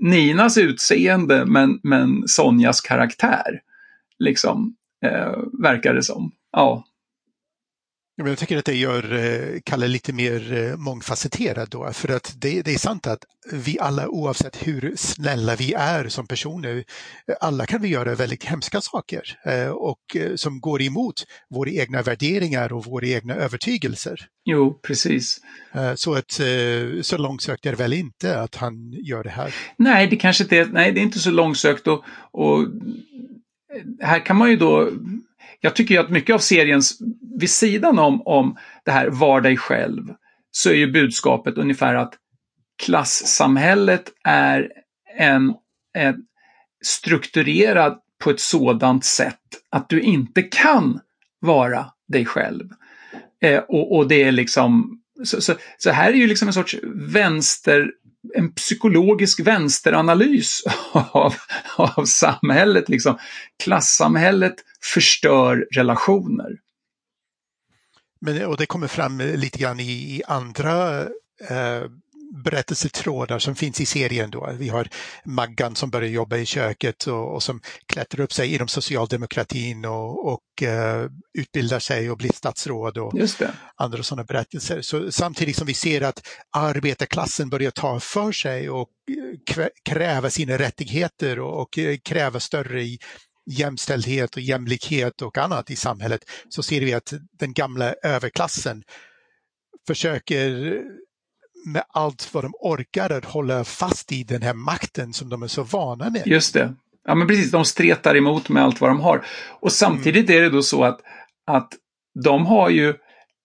Ninas 0.00 0.58
utseende 0.58 1.46
men, 1.46 1.80
men 1.82 2.22
Sonjas 2.26 2.80
karaktär 2.80 3.60
liksom, 4.18 4.74
eh, 5.04 5.34
verkar 5.62 5.94
det 5.94 6.02
som. 6.02 6.32
Ja. 6.52 6.84
Jag 8.16 8.38
tycker 8.38 8.58
att 8.58 8.64
det 8.64 8.76
gör 8.76 9.12
eh, 9.12 9.60
Kalle 9.64 9.88
lite 9.88 10.12
mer 10.12 10.52
eh, 10.52 10.76
mångfacetterad 10.76 11.68
då, 11.70 11.92
för 11.92 12.08
att 12.08 12.34
det, 12.40 12.62
det, 12.62 12.74
är 12.74 12.78
sant 12.78 13.06
att 13.06 13.24
vi 13.52 13.78
alla 13.78 14.08
oavsett 14.08 14.66
hur 14.66 14.92
snälla 14.96 15.56
vi 15.56 15.72
är 15.74 16.08
som 16.08 16.26
personer, 16.26 16.84
alla 17.40 17.66
kan 17.66 17.82
vi 17.82 17.88
göra 17.88 18.14
väldigt 18.14 18.44
hemska 18.44 18.80
saker 18.80 19.22
eh, 19.44 19.68
och 19.68 20.16
som 20.34 20.60
går 20.60 20.82
emot 20.82 21.24
våra 21.50 21.70
egna 21.70 22.02
värderingar 22.02 22.72
och 22.72 22.84
våra 22.84 23.06
egna 23.06 23.34
övertygelser. 23.34 24.26
Jo, 24.44 24.80
precis. 24.82 25.40
Så 25.94 26.14
att 26.14 26.40
så 27.02 27.18
långsökt 27.18 27.66
är 27.66 27.70
det 27.70 27.76
väl 27.76 27.92
inte 27.92 28.40
att 28.40 28.56
han 28.56 28.92
gör 28.92 29.24
det 29.24 29.30
här? 29.30 29.54
Nej, 29.76 30.06
det 30.06 30.16
kanske 30.16 30.44
inte 30.44 30.56
är, 30.56 30.66
nej, 30.66 30.92
det 30.92 31.00
är 31.00 31.02
inte 31.02 31.18
så 31.18 31.30
långsökt 31.30 31.86
och, 31.86 32.04
och 32.32 32.66
här 34.00 34.26
kan 34.26 34.36
man 34.36 34.50
ju 34.50 34.56
då, 34.56 34.90
jag 35.60 35.76
tycker 35.76 35.94
ju 35.94 36.00
att 36.00 36.10
mycket 36.10 36.34
av 36.34 36.38
seriens, 36.38 36.98
vid 37.38 37.50
sidan 37.50 37.98
om, 37.98 38.22
om 38.22 38.56
det 38.84 38.90
här 38.90 39.08
var 39.08 39.40
dig 39.40 39.56
själv, 39.56 40.14
så 40.50 40.70
är 40.70 40.74
ju 40.74 40.92
budskapet 40.92 41.58
ungefär 41.58 41.94
att 41.94 42.14
klassamhället 42.82 44.12
är 44.24 44.72
en, 45.16 45.54
en 45.94 46.16
strukturerad 46.84 47.98
på 48.22 48.30
ett 48.30 48.40
sådant 48.40 49.04
sätt 49.04 49.38
att 49.70 49.88
du 49.88 50.00
inte 50.00 50.42
kan 50.42 51.00
vara 51.40 51.86
dig 52.08 52.24
själv. 52.24 52.68
Eh, 53.42 53.58
och, 53.58 53.96
och, 53.96 54.08
det 54.08 54.22
är 54.22 54.32
liksom, 54.32 55.00
så, 55.24 55.40
så, 55.40 55.54
så, 55.78 55.90
här 55.90 56.12
är 56.12 56.16
ju 56.16 56.26
liksom 56.26 56.48
en 56.48 56.54
sorts 56.54 56.76
vänster 56.94 57.90
en 58.34 58.52
psykologisk 58.52 59.40
vänsteranalys 59.40 60.62
av, 60.92 61.34
av 61.76 62.04
samhället. 62.04 62.88
Liksom. 62.88 63.18
Klassamhället 63.62 64.54
förstör 64.84 65.66
relationer. 65.74 66.50
Men, 68.20 68.46
och 68.46 68.56
det 68.56 68.66
kommer 68.66 68.86
fram 68.86 69.18
lite 69.18 69.58
grann 69.58 69.80
i, 69.80 69.92
i 70.16 70.22
andra 70.26 71.02
eh, 71.48 71.84
berättelsetrådar 72.44 73.38
som 73.38 73.54
finns 73.54 73.80
i 73.80 73.86
serien. 73.86 74.30
Då. 74.30 74.50
Vi 74.58 74.68
har 74.68 74.88
Maggan 75.24 75.76
som 75.76 75.90
börjar 75.90 76.08
jobba 76.08 76.36
i 76.36 76.46
köket 76.46 77.06
och, 77.06 77.34
och 77.34 77.42
som 77.42 77.60
klättrar 77.86 78.24
upp 78.24 78.32
sig 78.32 78.54
inom 78.54 78.68
socialdemokratin 78.68 79.84
och, 79.84 80.32
och 80.32 80.42
uh, 80.62 81.10
utbildar 81.38 81.78
sig 81.78 82.10
och 82.10 82.16
blir 82.16 82.32
statsråd 82.32 82.98
och 82.98 83.12
andra 83.76 84.02
sådana 84.02 84.24
berättelser. 84.24 84.82
Så 84.82 85.12
samtidigt 85.12 85.56
som 85.56 85.66
vi 85.66 85.74
ser 85.74 86.00
att 86.00 86.26
arbetarklassen 86.56 87.50
börjar 87.50 87.70
ta 87.70 88.00
för 88.00 88.32
sig 88.32 88.70
och 88.70 88.88
eh, 89.56 89.66
kräva 89.84 90.30
sina 90.30 90.58
rättigheter 90.58 91.40
och, 91.40 91.62
och 91.62 91.78
eh, 91.78 91.98
kräva 92.04 92.40
större 92.40 92.82
i 92.82 92.98
jämställdhet 93.50 94.36
och 94.36 94.42
jämlikhet 94.42 95.22
och 95.22 95.38
annat 95.38 95.70
i 95.70 95.76
samhället 95.76 96.20
så 96.48 96.62
ser 96.62 96.80
vi 96.80 96.94
att 96.94 97.12
den 97.38 97.52
gamla 97.52 97.94
överklassen 98.02 98.82
försöker 99.86 100.78
med 101.66 101.82
allt 101.88 102.34
vad 102.34 102.44
de 102.44 102.52
orkar 102.60 103.10
att 103.10 103.24
hålla 103.24 103.64
fast 103.64 104.12
i 104.12 104.24
den 104.24 104.42
här 104.42 104.54
makten 104.54 105.12
som 105.12 105.28
de 105.28 105.42
är 105.42 105.46
så 105.46 105.62
vana 105.62 106.10
med. 106.10 106.22
Just 106.26 106.54
det. 106.54 106.74
Ja 107.06 107.14
men 107.14 107.28
precis, 107.28 107.50
de 107.50 107.64
stretar 107.64 108.16
emot 108.16 108.48
med 108.48 108.62
allt 108.62 108.80
vad 108.80 108.90
de 108.90 109.00
har. 109.00 109.24
Och 109.60 109.72
samtidigt 109.72 110.30
mm. 110.30 110.38
är 110.38 110.42
det 110.42 110.50
då 110.50 110.62
så 110.62 110.84
att, 110.84 111.00
att 111.46 111.72
de 112.24 112.46
har 112.46 112.70
ju 112.70 112.94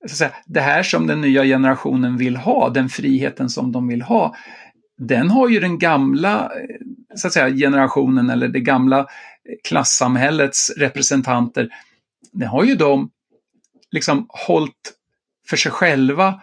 så 0.07 0.15
säga, 0.15 0.31
det 0.45 0.61
här 0.61 0.83
som 0.83 1.07
den 1.07 1.21
nya 1.21 1.43
generationen 1.43 2.17
vill 2.17 2.37
ha, 2.37 2.69
den 2.69 2.89
friheten 2.89 3.49
som 3.49 3.71
de 3.71 3.87
vill 3.87 4.01
ha, 4.01 4.35
den 4.97 5.29
har 5.29 5.49
ju 5.49 5.59
den 5.59 5.79
gamla 5.79 6.51
så 7.15 7.27
att 7.27 7.33
säga, 7.33 7.55
generationen 7.55 8.29
eller 8.29 8.47
det 8.47 8.59
gamla 8.59 9.07
klassamhällets 9.63 10.71
representanter 10.77 11.69
det 12.31 12.45
har 12.45 12.63
ju 12.63 12.75
de 12.75 13.09
liksom 13.91 14.25
hållit 14.29 14.93
för 15.49 15.57
sig 15.57 15.71
själva 15.71 16.41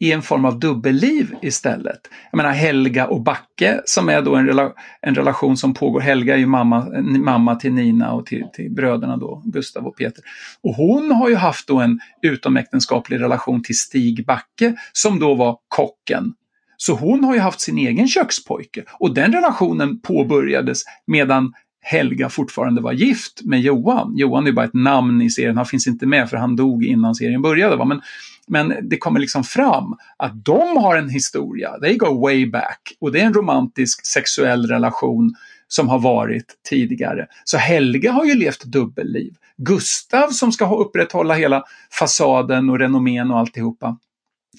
i 0.00 0.12
en 0.12 0.22
form 0.22 0.44
av 0.44 0.58
dubbelliv 0.58 1.34
istället. 1.42 2.00
Jag 2.30 2.36
menar 2.36 2.52
Helga 2.52 3.06
och 3.06 3.22
Backe 3.22 3.80
som 3.84 4.08
är 4.08 4.22
då 4.22 4.34
en, 4.34 4.46
rela 4.46 4.72
en 5.00 5.14
relation 5.14 5.56
som 5.56 5.74
pågår. 5.74 6.00
Helga 6.00 6.34
är 6.34 6.38
ju 6.38 6.46
mamma, 6.46 6.86
mamma 7.02 7.56
till 7.56 7.72
Nina 7.72 8.12
och 8.12 8.26
till, 8.26 8.44
till 8.52 8.70
bröderna 8.70 9.16
då, 9.16 9.42
Gustav 9.44 9.86
och 9.86 9.96
Peter. 9.96 10.24
Och 10.62 10.74
hon 10.74 11.12
har 11.12 11.28
ju 11.28 11.36
haft 11.36 11.66
då 11.68 11.80
en 11.80 12.00
utomäktenskaplig 12.22 13.20
relation 13.20 13.62
till 13.62 13.78
Stig 13.78 14.26
Backe 14.26 14.76
som 14.92 15.18
då 15.18 15.34
var 15.34 15.58
kocken. 15.68 16.34
Så 16.76 16.94
hon 16.94 17.24
har 17.24 17.34
ju 17.34 17.40
haft 17.40 17.60
sin 17.60 17.78
egen 17.78 18.08
kökspojke 18.08 18.84
och 18.92 19.14
den 19.14 19.32
relationen 19.32 20.00
påbörjades 20.00 20.82
medan 21.06 21.52
Helga 21.84 22.28
fortfarande 22.28 22.80
var 22.80 22.92
gift 22.92 23.40
med 23.44 23.60
Johan. 23.60 24.16
Johan 24.16 24.46
är 24.46 24.52
bara 24.52 24.64
ett 24.64 24.74
namn 24.74 25.22
i 25.22 25.30
serien, 25.30 25.56
han 25.56 25.66
finns 25.66 25.86
inte 25.86 26.06
med 26.06 26.30
för 26.30 26.36
han 26.36 26.56
dog 26.56 26.84
innan 26.84 27.14
serien 27.14 27.42
började. 27.42 27.76
Va? 27.76 27.84
Men 27.84 28.00
men 28.46 28.88
det 28.88 28.96
kommer 28.96 29.20
liksom 29.20 29.44
fram 29.44 29.96
att 30.16 30.44
de 30.44 30.76
har 30.76 30.96
en 30.96 31.08
historia, 31.08 31.78
they 31.82 31.96
go 31.96 32.20
way 32.20 32.46
back. 32.46 32.92
Och 33.00 33.12
det 33.12 33.20
är 33.20 33.24
en 33.24 33.34
romantisk 33.34 34.06
sexuell 34.06 34.66
relation 34.66 35.34
som 35.68 35.88
har 35.88 35.98
varit 35.98 36.46
tidigare. 36.68 37.26
Så 37.44 37.58
Helga 37.58 38.12
har 38.12 38.24
ju 38.24 38.34
levt 38.34 38.64
dubbelliv. 38.64 39.34
Gustav 39.56 40.28
som 40.28 40.52
ska 40.52 40.76
upprätthålla 40.76 41.34
hela 41.34 41.64
fasaden 41.98 42.70
och 42.70 42.78
renommén 42.78 43.30
och 43.30 43.38
alltihopa. 43.38 43.98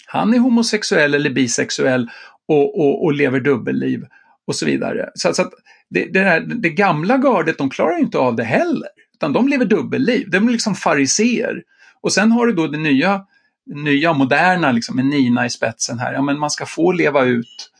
Han 0.06 0.34
är 0.34 0.40
homosexuell 0.40 1.14
eller 1.14 1.30
bisexuell 1.30 2.10
och, 2.48 2.80
och, 2.80 3.04
och 3.06 3.14
lever 3.14 3.40
dubbelliv 3.40 4.06
och 4.48 4.56
så 4.56 4.66
vidare. 4.66 5.10
Så, 5.16 5.34
så 5.34 5.42
att 5.42 5.54
det, 5.89 6.06
det, 6.13 6.19
här, 6.19 6.39
det 6.39 6.69
gamla 6.69 7.17
gardet, 7.17 7.58
de 7.58 7.69
klarar 7.69 8.00
inte 8.00 8.17
av 8.17 8.36
det 8.36 8.43
heller. 8.43 8.89
Utan 9.13 9.34
de 9.34 9.48
lever 9.48 9.65
dubbelliv, 9.65 10.30
de 10.30 10.48
är 10.48 10.52
liksom 10.52 10.76
fariser. 10.76 11.63
Och 12.02 12.13
sen 12.13 12.32
har 12.32 12.48
du 12.48 12.54
då 12.54 12.67
det 12.67 12.78
nya 12.78 13.26
nya 13.65 14.13
moderna 14.13 14.71
liksom, 14.71 14.95
med 14.95 15.06
Nina 15.06 15.45
i 15.45 15.50
spetsen 15.50 16.00
här. 16.00 16.13
Ja, 16.13 16.21
men 16.21 16.39
man 16.39 16.50
ska 16.50 16.65
få 16.65 16.91
leva 16.91 17.26
ut 17.26 17.71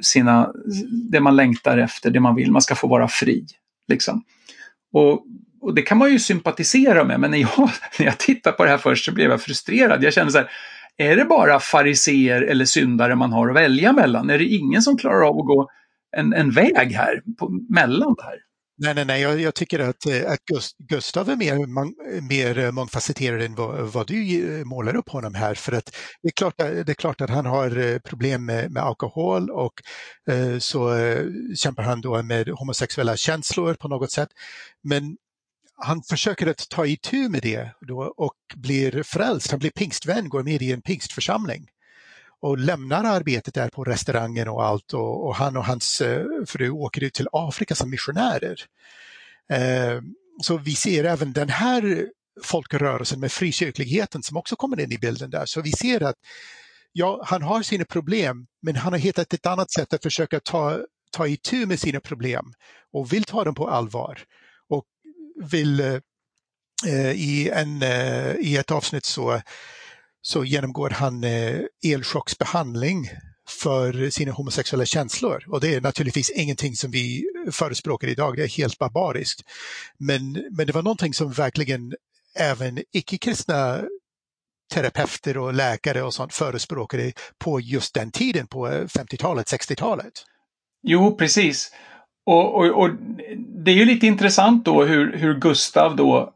sina, 0.00 0.52
det 1.10 1.20
man 1.20 1.36
längtar 1.36 1.78
efter, 1.78 2.10
det 2.10 2.20
man 2.20 2.34
vill. 2.34 2.52
Man 2.52 2.62
ska 2.62 2.74
få 2.74 2.86
vara 2.86 3.08
fri. 3.08 3.46
Liksom. 3.88 4.24
Och, 4.92 5.26
och 5.60 5.74
det 5.74 5.82
kan 5.82 5.98
man 5.98 6.10
ju 6.12 6.18
sympatisera 6.18 7.04
med, 7.04 7.20
men 7.20 7.30
när 7.30 7.38
jag, 7.38 7.50
när 7.98 8.06
jag 8.06 8.18
tittade 8.18 8.56
på 8.56 8.64
det 8.64 8.70
här 8.70 8.78
först 8.78 9.04
så 9.04 9.12
blev 9.12 9.30
jag 9.30 9.42
frustrerad. 9.42 10.04
Jag 10.04 10.12
kände 10.12 10.32
så 10.32 10.38
här, 10.38 10.50
är 10.96 11.16
det 11.16 11.24
bara 11.24 11.60
fariser 11.60 12.42
eller 12.42 12.64
syndare 12.64 13.16
man 13.16 13.32
har 13.32 13.48
att 13.48 13.56
välja 13.56 13.92
mellan? 13.92 14.30
Är 14.30 14.38
det 14.38 14.44
ingen 14.44 14.82
som 14.82 14.96
klarar 14.96 15.28
av 15.28 15.38
att 15.38 15.46
gå 15.46 15.70
en, 16.16 16.32
en 16.32 16.50
väg 16.50 16.92
här, 16.92 17.22
på, 17.38 17.48
mellan 17.68 18.14
det 18.14 18.22
här? 18.22 18.38
Nej, 18.82 18.94
nej, 18.94 19.04
nej, 19.04 19.20
jag, 19.20 19.40
jag 19.40 19.54
tycker 19.54 19.78
att, 19.78 20.06
eh, 20.06 20.32
att 20.32 20.44
Gust, 20.44 20.76
Gustav 20.78 21.30
är 21.30 21.36
mer, 21.36 21.66
man, 21.66 21.94
mer 22.28 22.58
eh, 22.58 22.70
mångfacetterad 22.72 23.42
än 23.42 23.54
vad, 23.54 23.92
vad, 23.92 24.06
du 24.06 24.62
målar 24.64 24.96
upp 24.96 25.08
honom 25.08 25.34
här. 25.34 25.54
För 25.54 25.72
att 25.72 25.96
det 26.22 26.28
är 26.28 26.32
klart, 26.32 26.60
eh, 26.60 26.70
det 26.70 26.92
är 26.92 26.94
klart 26.94 27.20
att 27.20 27.30
han 27.30 27.46
har 27.46 27.98
problem 27.98 28.44
med, 28.44 28.70
med 28.70 28.82
alkohol 28.82 29.50
och 29.50 29.72
eh, 30.30 30.58
så 30.58 30.94
kämpar 31.56 31.82
han 31.82 32.00
då 32.00 32.22
med 32.22 32.48
homosexuella 32.48 33.16
känslor 33.16 33.74
på 33.74 33.88
något 33.88 34.12
sätt. 34.12 34.28
Men 34.82 35.16
han 35.76 36.02
försöker 36.02 36.46
att 36.46 36.68
ta 36.70 36.86
itu 36.86 37.28
med 37.28 37.42
det 37.42 37.70
då 37.80 38.14
och 38.16 38.36
blir 38.56 39.02
frälst, 39.02 39.50
han 39.50 39.60
blir 39.60 39.70
pingstvän, 39.70 40.28
går 40.28 40.42
med 40.42 40.62
i 40.62 40.72
en 40.72 40.82
pingstförsamling 40.82 41.66
och 42.40 42.58
lämnar 42.58 43.04
arbetet 43.04 43.54
där 43.54 43.68
på 43.68 43.84
restaurangen 43.84 44.48
och 44.48 44.64
allt 44.64 44.94
och, 44.94 45.26
och 45.26 45.34
han 45.34 45.56
och 45.56 45.64
hans 45.64 46.00
eh, 46.00 46.24
fru 46.46 46.70
åker 46.70 47.04
ut 47.04 47.14
till 47.14 47.28
Afrika 47.32 47.74
som 47.74 47.90
missionärer. 47.90 48.64
Eh, 49.52 50.00
så 50.42 50.56
vi 50.58 50.74
ser 50.74 51.04
även 51.04 51.32
den 51.32 51.48
här 51.48 52.08
folkrörelsen 52.42 53.20
med 53.20 53.32
frikyrkligheten 53.32 54.22
som 54.22 54.36
också 54.36 54.56
kommer 54.56 54.80
in 54.80 54.92
i 54.92 54.98
bilden 54.98 55.30
där. 55.30 55.46
Så 55.46 55.60
vi 55.60 55.72
ser 55.72 56.02
att 56.02 56.16
ja, 56.92 57.22
han 57.26 57.42
har 57.42 57.62
sina 57.62 57.84
problem, 57.84 58.46
men 58.62 58.76
han 58.76 58.92
har 58.92 59.00
hittat 59.00 59.32
ett 59.32 59.46
annat 59.46 59.70
sätt 59.70 59.92
att 59.92 60.02
försöka 60.02 60.40
ta, 60.40 60.78
ta 61.10 61.26
itu 61.26 61.66
med 61.66 61.80
sina 61.80 62.00
problem 62.00 62.52
och 62.92 63.12
vill 63.12 63.24
ta 63.24 63.44
dem 63.44 63.54
på 63.54 63.68
allvar. 63.68 64.18
Och 64.68 64.84
vill 65.50 65.80
eh, 66.86 67.10
i, 67.10 67.50
en, 67.54 67.82
eh, 67.82 68.34
i 68.34 68.56
ett 68.56 68.70
avsnitt 68.70 69.04
så 69.04 69.40
så 70.22 70.44
genomgår 70.44 70.90
han 70.90 71.24
eh, 71.24 71.60
elchocksbehandling 71.84 73.08
för 73.62 74.10
sina 74.10 74.32
homosexuella 74.32 74.84
känslor. 74.84 75.44
Och 75.48 75.60
det 75.60 75.74
är 75.74 75.80
naturligtvis 75.80 76.30
ingenting 76.30 76.76
som 76.76 76.90
vi 76.90 77.24
förespråkar 77.52 78.08
idag, 78.08 78.36
det 78.36 78.42
är 78.42 78.48
helt 78.48 78.78
barbariskt. 78.78 79.40
Men, 79.98 80.32
men 80.50 80.66
det 80.66 80.72
var 80.72 80.82
någonting 80.82 81.14
som 81.14 81.32
verkligen 81.32 81.94
även 82.38 82.78
icke-kristna 82.92 83.82
terapeuter 84.74 85.38
och 85.38 85.54
läkare 85.54 86.02
och 86.02 86.14
sånt 86.14 86.34
förespråkade 86.34 87.12
på 87.38 87.60
just 87.60 87.94
den 87.94 88.10
tiden, 88.10 88.46
på 88.46 88.68
eh, 88.68 88.84
50-talet, 88.84 89.52
60-talet. 89.52 90.12
Jo, 90.82 91.16
precis. 91.16 91.70
Och, 92.26 92.54
och, 92.54 92.82
och, 92.82 92.90
det 93.64 93.70
är 93.70 93.74
ju 93.74 93.84
lite 93.84 94.06
intressant 94.06 94.64
då 94.64 94.84
hur, 94.84 95.16
hur 95.16 95.34
Gustav 95.34 95.96
då 95.96 96.34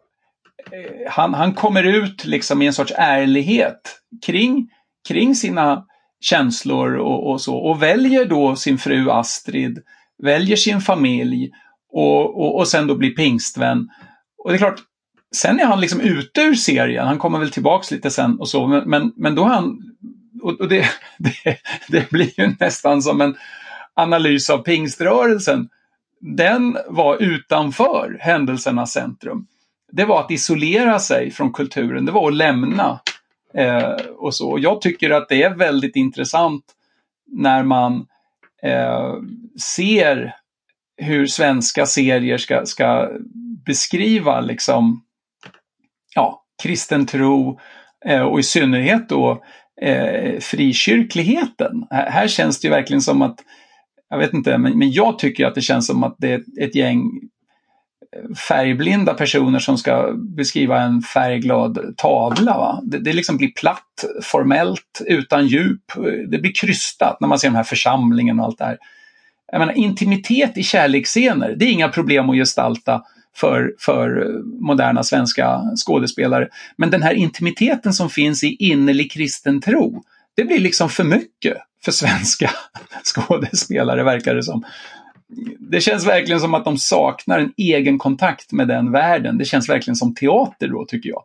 han, 1.08 1.34
han 1.34 1.54
kommer 1.54 1.82
ut 1.84 2.24
liksom 2.24 2.62
i 2.62 2.66
en 2.66 2.72
sorts 2.72 2.92
ärlighet 2.96 4.00
kring, 4.26 4.70
kring 5.08 5.34
sina 5.34 5.84
känslor 6.20 6.94
och, 6.94 7.30
och, 7.30 7.40
så 7.40 7.56
och 7.56 7.82
väljer 7.82 8.24
då 8.24 8.56
sin 8.56 8.78
fru 8.78 9.10
Astrid, 9.10 9.82
väljer 10.22 10.56
sin 10.56 10.80
familj 10.80 11.50
och, 11.92 12.40
och, 12.40 12.58
och 12.58 12.68
sen 12.68 12.86
då 12.86 12.94
blir 12.94 13.10
pingstvän. 13.10 13.88
Och 14.38 14.50
det 14.50 14.56
är 14.56 14.58
klart, 14.58 14.80
sen 15.36 15.60
är 15.60 15.64
han 15.64 15.80
liksom 15.80 16.00
ute 16.00 16.40
ur 16.40 16.54
serien, 16.54 17.06
han 17.06 17.18
kommer 17.18 17.38
väl 17.38 17.50
tillbaks 17.50 17.90
lite 17.90 18.10
sen 18.10 18.40
och 18.40 18.48
så, 18.48 18.66
men, 18.66 18.90
men, 18.90 19.12
men 19.16 19.34
då 19.34 19.44
han, 19.44 19.78
och, 20.42 20.68
det, 20.68 20.86
det, 21.18 21.58
det 21.88 22.10
blir 22.10 22.40
ju 22.40 22.54
nästan 22.60 23.02
som 23.02 23.20
en 23.20 23.36
analys 23.94 24.50
av 24.50 24.58
pingströrelsen. 24.58 25.68
Den 26.20 26.76
var 26.88 27.22
utanför 27.22 28.16
händelsernas 28.20 28.92
centrum 28.92 29.46
det 29.96 30.04
var 30.04 30.20
att 30.20 30.30
isolera 30.30 30.98
sig 30.98 31.30
från 31.30 31.52
kulturen, 31.52 32.04
det 32.04 32.12
var 32.12 32.28
att 32.28 32.36
lämna. 32.36 33.00
Eh, 33.54 33.96
och 34.16 34.34
så. 34.34 34.58
Jag 34.60 34.80
tycker 34.80 35.10
att 35.10 35.28
det 35.28 35.42
är 35.42 35.54
väldigt 35.54 35.96
intressant 35.96 36.64
när 37.26 37.62
man 37.62 38.06
eh, 38.62 39.14
ser 39.76 40.34
hur 40.96 41.26
svenska 41.26 41.86
serier 41.86 42.38
ska, 42.38 42.66
ska 42.66 43.10
beskriva 43.66 44.40
liksom, 44.40 45.04
ja, 46.14 46.44
kristen 46.62 47.06
tro 47.06 47.60
eh, 48.06 48.22
och 48.22 48.40
i 48.40 48.42
synnerhet 48.42 49.08
då 49.08 49.44
eh, 49.80 50.40
frikyrkligheten. 50.40 51.86
Här, 51.90 52.10
här 52.10 52.28
känns 52.28 52.60
det 52.60 52.68
verkligen 52.68 53.02
som 53.02 53.22
att, 53.22 53.40
jag 54.10 54.18
vet 54.18 54.34
inte, 54.34 54.58
men, 54.58 54.78
men 54.78 54.90
jag 54.90 55.18
tycker 55.18 55.46
att 55.46 55.54
det 55.54 55.60
känns 55.60 55.86
som 55.86 56.04
att 56.04 56.16
det 56.18 56.32
är 56.32 56.42
ett 56.60 56.74
gäng 56.74 57.10
färgblinda 58.48 59.14
personer 59.14 59.58
som 59.58 59.78
ska 59.78 60.12
beskriva 60.12 60.80
en 60.80 61.02
färgglad 61.02 61.94
tavla. 61.96 62.58
Va? 62.58 62.80
Det, 62.82 62.98
det 62.98 63.12
liksom 63.12 63.36
blir 63.36 63.52
platt, 63.52 64.04
formellt, 64.22 65.02
utan 65.06 65.46
djup. 65.46 65.92
Det 66.28 66.38
blir 66.38 66.52
krystat 66.54 67.20
när 67.20 67.28
man 67.28 67.38
ser 67.38 67.48
den 67.48 67.56
här 67.56 67.64
församlingen 67.64 68.40
och 68.40 68.46
allt 68.46 68.58
det 68.58 68.64
här. 68.64 68.78
Jag 69.52 69.58
menar, 69.58 69.72
intimitet 69.72 70.58
i 70.58 70.62
kärleksscener, 70.62 71.54
det 71.56 71.64
är 71.64 71.72
inga 71.72 71.88
problem 71.88 72.30
att 72.30 72.36
gestalta 72.36 73.02
för, 73.36 73.74
för 73.78 74.38
moderna 74.60 75.02
svenska 75.02 75.62
skådespelare. 75.86 76.48
Men 76.76 76.90
den 76.90 77.02
här 77.02 77.14
intimiteten 77.14 77.92
som 77.92 78.10
finns 78.10 78.44
i 78.44 78.56
innerlig 78.58 79.12
kristen 79.12 79.60
tro, 79.60 80.02
det 80.36 80.44
blir 80.44 80.58
liksom 80.58 80.88
för 80.88 81.04
mycket 81.04 81.56
för 81.84 81.92
svenska 81.92 82.50
skådespelare 83.04 84.02
verkar 84.02 84.34
det 84.34 84.42
som 84.42 84.64
det 85.58 85.80
känns 85.80 86.06
verkligen 86.06 86.40
som 86.40 86.54
att 86.54 86.64
de 86.64 86.78
saknar 86.78 87.38
en 87.38 87.52
egen 87.56 87.98
kontakt 87.98 88.52
med 88.52 88.68
den 88.68 88.92
världen. 88.92 89.38
Det 89.38 89.44
känns 89.44 89.68
verkligen 89.68 89.96
som 89.96 90.14
teater 90.14 90.68
då, 90.68 90.84
tycker 90.88 91.10
jag. 91.10 91.24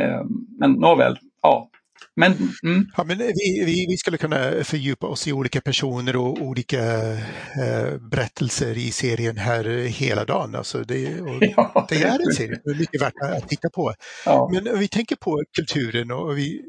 Ehm, 0.00 0.26
men 0.58 0.72
nåväl, 0.72 1.18
ja. 1.42 1.70
Men, 2.16 2.32
mm. 2.62 2.86
ja, 2.96 3.04
men 3.04 3.18
vi, 3.18 3.64
vi, 3.66 3.86
vi, 3.88 3.96
skulle 3.96 4.18
kunna 4.18 4.64
fördjupa 4.64 5.06
oss 5.06 5.28
i 5.28 5.32
olika 5.32 5.60
personer 5.60 6.16
och 6.16 6.42
olika 6.42 6.82
eh, 7.12 7.98
berättelser 8.10 8.78
i 8.78 8.90
serien 8.90 9.36
här 9.36 9.64
hela 9.86 10.24
dagen. 10.24 10.54
Alltså 10.54 10.84
det, 10.84 11.00
ja, 11.56 11.86
det 11.88 12.02
är 12.02 12.26
en 12.26 12.34
serie, 12.34 12.60
det 12.64 12.70
är 12.70 12.78
mycket 12.78 13.02
värt 13.02 13.12
att 13.22 13.48
titta 13.48 13.68
på. 13.70 13.94
Ja. 14.26 14.50
Men 14.52 14.68
om 14.68 14.78
vi 14.78 14.88
tänker 14.88 15.16
på 15.16 15.42
kulturen 15.56 16.10
och 16.10 16.38
vi, 16.38 16.62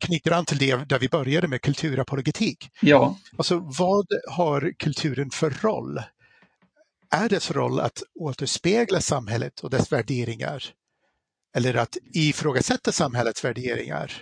knyter 0.00 0.32
an 0.32 0.44
till 0.44 0.58
det 0.58 0.76
där 0.76 0.98
vi 0.98 1.08
började 1.08 1.48
med 1.48 1.62
kulturapologetik. 1.62 2.70
Ja. 2.80 3.18
Alltså 3.36 3.58
vad 3.78 4.06
har 4.28 4.72
kulturen 4.78 5.30
för 5.30 5.50
roll? 5.50 6.02
Är 7.10 7.28
dess 7.28 7.50
roll 7.50 7.80
att 7.80 8.02
återspegla 8.14 9.00
samhället 9.00 9.60
och 9.60 9.70
dess 9.70 9.92
värderingar? 9.92 10.64
Eller 11.56 11.74
att 11.74 11.96
ifrågasätta 12.14 12.92
samhällets 12.92 13.44
värderingar? 13.44 14.12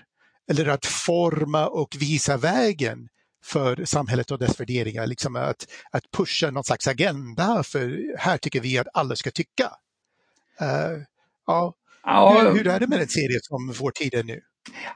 Eller 0.50 0.66
att 0.66 0.86
forma 0.86 1.66
och 1.66 1.96
visa 1.98 2.36
vägen 2.36 3.08
för 3.44 3.84
samhället 3.84 4.30
och 4.30 4.38
dess 4.38 4.60
värderingar, 4.60 5.06
liksom 5.06 5.36
att, 5.36 5.66
att 5.90 6.10
pusha 6.10 6.50
någon 6.50 6.64
slags 6.64 6.88
agenda 6.88 7.62
för 7.62 8.16
här 8.18 8.38
tycker 8.38 8.60
vi 8.60 8.78
att 8.78 8.86
alla 8.94 9.16
ska 9.16 9.30
tycka. 9.30 9.70
Uh, 10.62 11.02
ja, 11.46 11.74
Ja. 12.04 12.40
Hur, 12.40 12.54
hur 12.54 12.66
är 12.66 12.80
det 12.80 12.86
med 12.86 13.00
en 13.00 13.08
serie 13.08 13.38
som 13.42 13.74
Vår 13.78 13.90
tid 13.90 14.14
är 14.14 14.22
nu? 14.22 14.40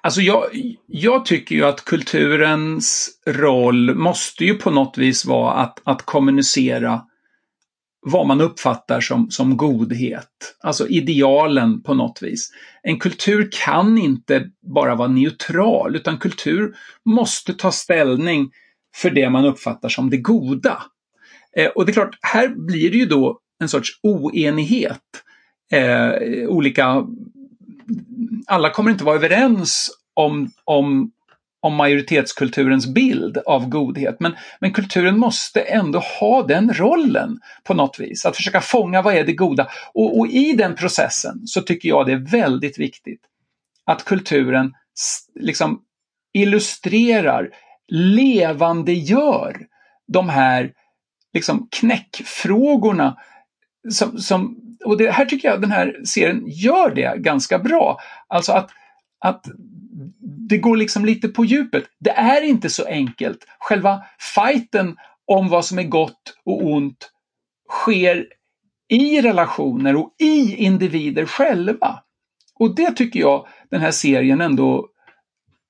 Alltså 0.00 0.20
jag, 0.20 0.44
jag 0.86 1.24
tycker 1.26 1.54
ju 1.54 1.64
att 1.64 1.84
kulturens 1.84 3.10
roll 3.26 3.94
måste 3.94 4.44
ju 4.44 4.54
på 4.54 4.70
något 4.70 4.98
vis 4.98 5.24
vara 5.24 5.52
att, 5.52 5.80
att 5.84 6.02
kommunicera 6.02 7.02
vad 8.00 8.26
man 8.26 8.40
uppfattar 8.40 9.00
som, 9.00 9.30
som 9.30 9.56
godhet, 9.56 10.56
alltså 10.60 10.88
idealen 10.88 11.82
på 11.82 11.94
något 11.94 12.22
vis. 12.22 12.50
En 12.82 12.98
kultur 12.98 13.48
kan 13.64 13.98
inte 13.98 14.50
bara 14.74 14.94
vara 14.94 15.08
neutral, 15.08 15.96
utan 15.96 16.18
kultur 16.18 16.74
måste 17.04 17.54
ta 17.54 17.72
ställning 17.72 18.50
för 18.94 19.10
det 19.10 19.30
man 19.30 19.44
uppfattar 19.44 19.88
som 19.88 20.10
det 20.10 20.16
goda. 20.16 20.82
Eh, 21.56 21.66
och 21.66 21.86
det 21.86 21.90
är 21.90 21.94
klart, 21.94 22.18
här 22.22 22.48
blir 22.48 22.90
det 22.90 22.96
ju 22.96 23.06
då 23.06 23.40
en 23.60 23.68
sorts 23.68 24.00
oenighet. 24.02 25.02
Eh, 25.72 26.12
olika 26.48 27.06
alla 28.46 28.70
kommer 28.70 28.90
inte 28.90 29.04
vara 29.04 29.16
överens 29.16 29.90
om, 30.14 30.50
om, 30.64 31.12
om 31.60 31.74
majoritetskulturens 31.74 32.86
bild 32.86 33.38
av 33.38 33.68
godhet. 33.68 34.16
Men, 34.20 34.36
men 34.60 34.72
kulturen 34.72 35.18
måste 35.18 35.60
ändå 35.60 35.98
ha 35.98 36.42
den 36.42 36.74
rollen 36.74 37.40
på 37.64 37.74
något 37.74 38.00
vis. 38.00 38.26
Att 38.26 38.36
försöka 38.36 38.60
fånga 38.60 39.02
vad 39.02 39.14
är 39.14 39.24
det 39.24 39.32
goda. 39.32 39.68
Och, 39.94 40.18
och 40.18 40.28
i 40.28 40.52
den 40.52 40.74
processen 40.74 41.46
så 41.46 41.60
tycker 41.62 41.88
jag 41.88 42.06
det 42.06 42.12
är 42.12 42.30
väldigt 42.30 42.78
viktigt 42.78 43.20
att 43.84 44.04
kulturen 44.04 44.72
liksom 45.34 45.82
illustrerar, 46.32 47.48
levandegör 47.88 49.66
de 50.12 50.28
här 50.28 50.72
liksom 51.32 51.68
knäckfrågorna 51.70 53.16
som, 53.90 54.18
som 54.18 54.67
och 54.84 54.98
det 54.98 55.10
här 55.10 55.24
tycker 55.24 55.48
jag 55.48 55.60
den 55.60 55.72
här 55.72 56.00
serien 56.04 56.42
gör 56.46 56.94
det 56.94 57.18
ganska 57.18 57.58
bra. 57.58 57.98
Alltså 58.28 58.52
att, 58.52 58.70
att 59.20 59.46
det 60.48 60.58
går 60.58 60.76
liksom 60.76 61.04
lite 61.04 61.28
på 61.28 61.44
djupet. 61.44 61.84
Det 62.00 62.10
är 62.10 62.42
inte 62.42 62.70
så 62.70 62.84
enkelt. 62.84 63.38
Själva 63.58 64.02
fighten 64.34 64.96
om 65.26 65.48
vad 65.48 65.64
som 65.64 65.78
är 65.78 65.82
gott 65.82 66.38
och 66.44 66.66
ont 66.66 67.10
sker 67.70 68.26
i 68.88 69.20
relationer 69.22 69.96
och 69.96 70.14
i 70.18 70.56
individer 70.56 71.26
själva. 71.26 72.02
Och 72.54 72.74
det 72.74 72.90
tycker 72.90 73.20
jag 73.20 73.46
den 73.70 73.80
här 73.80 73.90
serien 73.90 74.40
ändå 74.40 74.88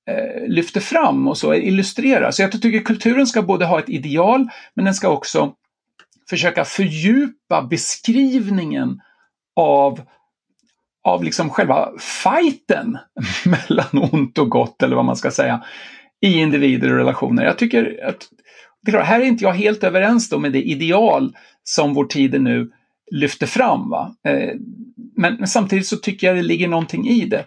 eh, 0.09 0.47
lyfter 0.47 0.81
fram 0.81 1.27
och 1.27 1.37
så 1.37 1.53
illustrerar. 1.53 2.31
Så 2.31 2.41
jag 2.41 2.61
tycker 2.61 2.79
kulturen 2.79 3.27
ska 3.27 3.41
både 3.41 3.65
ha 3.65 3.79
ett 3.79 3.89
ideal, 3.89 4.49
men 4.73 4.85
den 4.85 4.93
ska 4.93 5.09
också 5.09 5.53
försöka 6.29 6.65
fördjupa 6.65 7.61
beskrivningen 7.69 9.01
av, 9.55 10.01
av 11.03 11.23
liksom 11.23 11.49
själva 11.49 11.89
fighten 12.23 12.97
mellan 13.45 14.09
ont 14.11 14.37
och 14.37 14.49
gott, 14.49 14.83
eller 14.83 14.95
vad 14.95 15.05
man 15.05 15.15
ska 15.15 15.31
säga, 15.31 15.63
i 16.21 16.39
individer 16.39 16.91
och 16.91 16.97
relationer. 16.97 17.45
Jag 17.45 17.57
tycker 17.57 18.05
att, 18.05 18.29
det 18.81 18.89
är 18.89 18.91
klart, 18.91 19.05
här 19.05 19.19
är 19.19 19.25
inte 19.25 19.43
jag 19.43 19.53
helt 19.53 19.83
överens 19.83 20.29
då 20.29 20.39
med 20.39 20.51
det 20.51 20.63
ideal 20.63 21.35
som 21.63 21.93
vår 21.93 22.05
tid 22.05 22.41
nu 22.41 22.71
lyfter 23.11 23.47
fram. 23.47 23.89
Va? 23.89 24.15
Eh, 24.27 24.55
men, 25.15 25.35
men, 25.35 25.47
samtidigt 25.47 25.87
så 25.87 25.97
tycker 25.97 26.27
jag 26.27 26.35
det 26.35 26.41
ligger 26.41 26.67
någonting 26.67 27.07
i 27.07 27.25
det. 27.25 27.45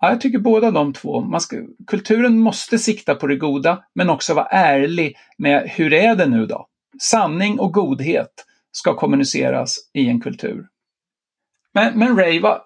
Ja, 0.00 0.10
jag 0.10 0.20
tycker 0.20 0.38
båda 0.38 0.70
de 0.70 0.92
två. 0.92 1.20
Man 1.20 1.40
ska, 1.40 1.56
kulturen 1.86 2.38
måste 2.38 2.78
sikta 2.78 3.14
på 3.14 3.26
det 3.26 3.36
goda, 3.36 3.84
men 3.94 4.10
också 4.10 4.34
vara 4.34 4.46
ärlig 4.46 5.16
med 5.38 5.70
hur 5.70 5.92
är 5.92 6.16
det 6.16 6.26
nu 6.26 6.46
då? 6.46 6.66
Sanning 7.00 7.60
och 7.60 7.72
godhet 7.72 8.44
ska 8.72 8.94
kommuniceras 8.94 9.78
i 9.92 10.08
en 10.08 10.20
kultur. 10.20 10.66
Men, 11.74 11.98
men 11.98 12.16
Ray, 12.16 12.40
vad, 12.40 12.60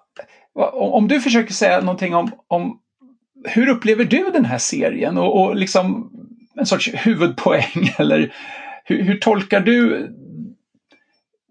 vad, 0.53 0.69
om 0.73 1.07
du 1.07 1.21
försöker 1.21 1.53
säga 1.53 1.81
någonting 1.81 2.15
om, 2.15 2.31
om 2.47 2.79
hur 3.43 3.69
upplever 3.69 4.05
du 4.05 4.29
den 4.31 4.45
här 4.45 4.57
serien 4.57 5.17
och, 5.17 5.41
och 5.41 5.55
liksom 5.55 6.11
en 6.55 6.65
sorts 6.65 6.89
huvudpoäng 6.93 7.93
eller 7.97 8.33
hur, 8.85 9.03
hur, 9.03 9.17
tolkar 9.17 9.59
du 9.59 10.09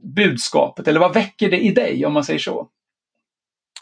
budskapet 0.03 0.89
eller 0.89 1.01
vad 1.01 1.15
väcker 1.15 1.51
det 1.51 1.59
i 1.59 1.71
dig 1.71 2.07
om 2.07 2.13
man 2.13 2.25
säger 2.25 2.39
så? 2.39 2.69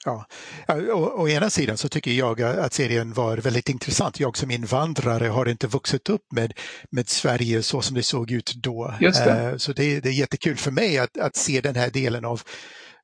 Ja, 0.06 0.26
å, 0.68 1.22
å 1.22 1.28
ena 1.28 1.50
sidan 1.50 1.76
så 1.76 1.88
tycker 1.88 2.10
jag 2.10 2.42
att 2.42 2.72
serien 2.72 3.12
var 3.12 3.38
väldigt 3.38 3.68
intressant. 3.68 4.20
Jag 4.20 4.36
som 4.36 4.50
invandrare 4.50 5.28
har 5.28 5.48
inte 5.48 5.66
vuxit 5.66 6.08
upp 6.08 6.32
med, 6.32 6.52
med 6.90 7.08
Sverige 7.08 7.62
så 7.62 7.82
som 7.82 7.94
det 7.94 8.02
såg 8.02 8.30
ut 8.30 8.54
då. 8.54 8.94
Just 9.00 9.24
det. 9.24 9.40
Eh, 9.40 9.56
så 9.56 9.72
det, 9.72 10.00
det 10.00 10.08
är 10.08 10.12
jättekul 10.12 10.56
för 10.56 10.70
mig 10.70 10.98
att, 10.98 11.18
att 11.18 11.36
se 11.36 11.60
den 11.60 11.76
här 11.76 11.90
delen 11.90 12.24
av 12.24 12.42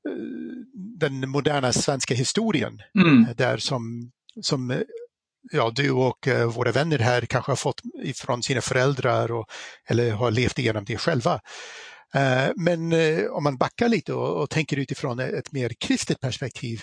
eh, 0.09 0.15
den 0.99 1.31
moderna 1.31 1.73
svenska 1.73 2.15
historien. 2.15 2.81
Mm. 2.99 3.27
Där 3.37 3.57
som, 3.57 4.11
som 4.43 4.83
ja, 5.53 5.71
du 5.75 5.91
och 5.91 6.29
våra 6.55 6.73
vänner 6.73 6.99
här 6.99 7.21
kanske 7.21 7.51
har 7.51 7.57
fått 7.57 7.81
ifrån 8.03 8.43
sina 8.43 8.61
föräldrar 8.61 9.33
och, 9.33 9.47
eller 9.89 10.13
har 10.13 10.31
levt 10.31 10.59
igenom 10.59 10.85
det 10.85 10.97
själva. 10.97 11.41
Eh, 12.15 12.51
men 12.57 12.93
eh, 12.93 13.25
om 13.25 13.45
man 13.45 13.57
backar 13.57 13.89
lite 13.89 14.13
och, 14.13 14.51
tänker 14.51 14.77
utifrån 14.77 15.19
ett 15.19 15.53
mer 15.53 15.73
kristet 15.81 16.21
perspektiv 16.21 16.83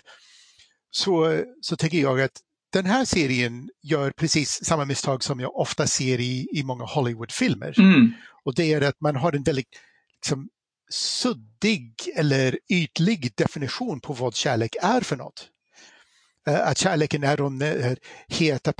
så, 0.91 1.43
så 1.61 1.75
tänker 1.75 1.97
jag 1.97 2.21
att 2.21 2.41
den 2.73 2.86
här 2.86 3.05
serien 3.05 3.69
gör 3.84 4.11
precis 4.11 4.65
samma 4.65 4.86
misstag 4.86 5.23
som 5.23 5.39
jag 5.39 5.55
ofta 5.55 5.88
ser 5.88 6.19
i, 6.19 6.47
i 6.51 6.63
många 6.63 6.84
Hollywoodfilmer. 6.84 7.80
Mm. 7.80 8.11
Och 8.45 8.55
det 8.55 8.73
är 8.73 8.82
att 8.82 9.01
man 9.01 9.15
har 9.15 9.34
en 9.34 9.43
väldigt 9.43 9.67
liksom, 10.15 10.49
suddig 10.89 11.93
eller 12.15 12.59
ytlig 12.69 13.32
definition 13.36 13.99
på 13.99 14.13
vad 14.13 14.36
kärlek 14.36 14.75
är 14.82 15.01
för 15.01 15.17
något. 15.17 15.49
Eh, 16.47 16.67
att 16.67 16.77
kärleken 16.77 17.23
är 17.23 17.37
den 17.37 17.61
eh, 17.61 17.95
heta, 18.27 18.73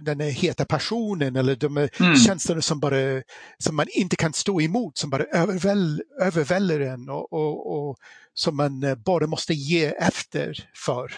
den 0.00 0.20
heta 0.20 0.64
passionen 0.64 1.36
eller 1.36 1.56
de 1.56 1.76
mm. 1.76 2.16
känslorna 2.16 2.62
som, 2.62 2.80
bara, 2.80 3.22
som 3.58 3.76
man 3.76 3.86
inte 3.90 4.16
kan 4.16 4.32
stå 4.32 4.60
emot, 4.60 4.98
som 4.98 5.10
bara 5.10 5.22
överväl, 5.22 6.02
överväljer 6.20 6.80
en 6.80 7.08
och, 7.08 7.32
och, 7.32 7.88
och, 7.88 7.96
som 8.34 8.56
man 8.56 8.82
eh, 8.82 8.94
bara 8.94 9.26
måste 9.26 9.54
ge 9.54 9.86
efter 9.86 10.68
för. 10.86 11.12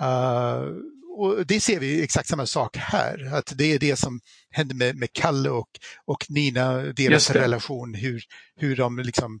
Uh, 0.00 0.76
och 1.18 1.46
det 1.46 1.60
ser 1.60 1.80
vi 1.80 2.02
exakt 2.02 2.28
samma 2.28 2.46
sak 2.46 2.76
här, 2.76 3.34
att 3.34 3.52
det 3.58 3.72
är 3.72 3.78
det 3.78 3.96
som 3.96 4.20
händer 4.50 4.74
med, 4.74 4.96
med 4.96 5.12
Kalle 5.12 5.50
och, 5.50 5.68
och 6.04 6.26
Nina, 6.28 6.82
deras 6.82 7.30
relation, 7.30 7.94
hur, 7.94 8.22
hur 8.56 8.76
de 8.76 8.98
liksom 8.98 9.40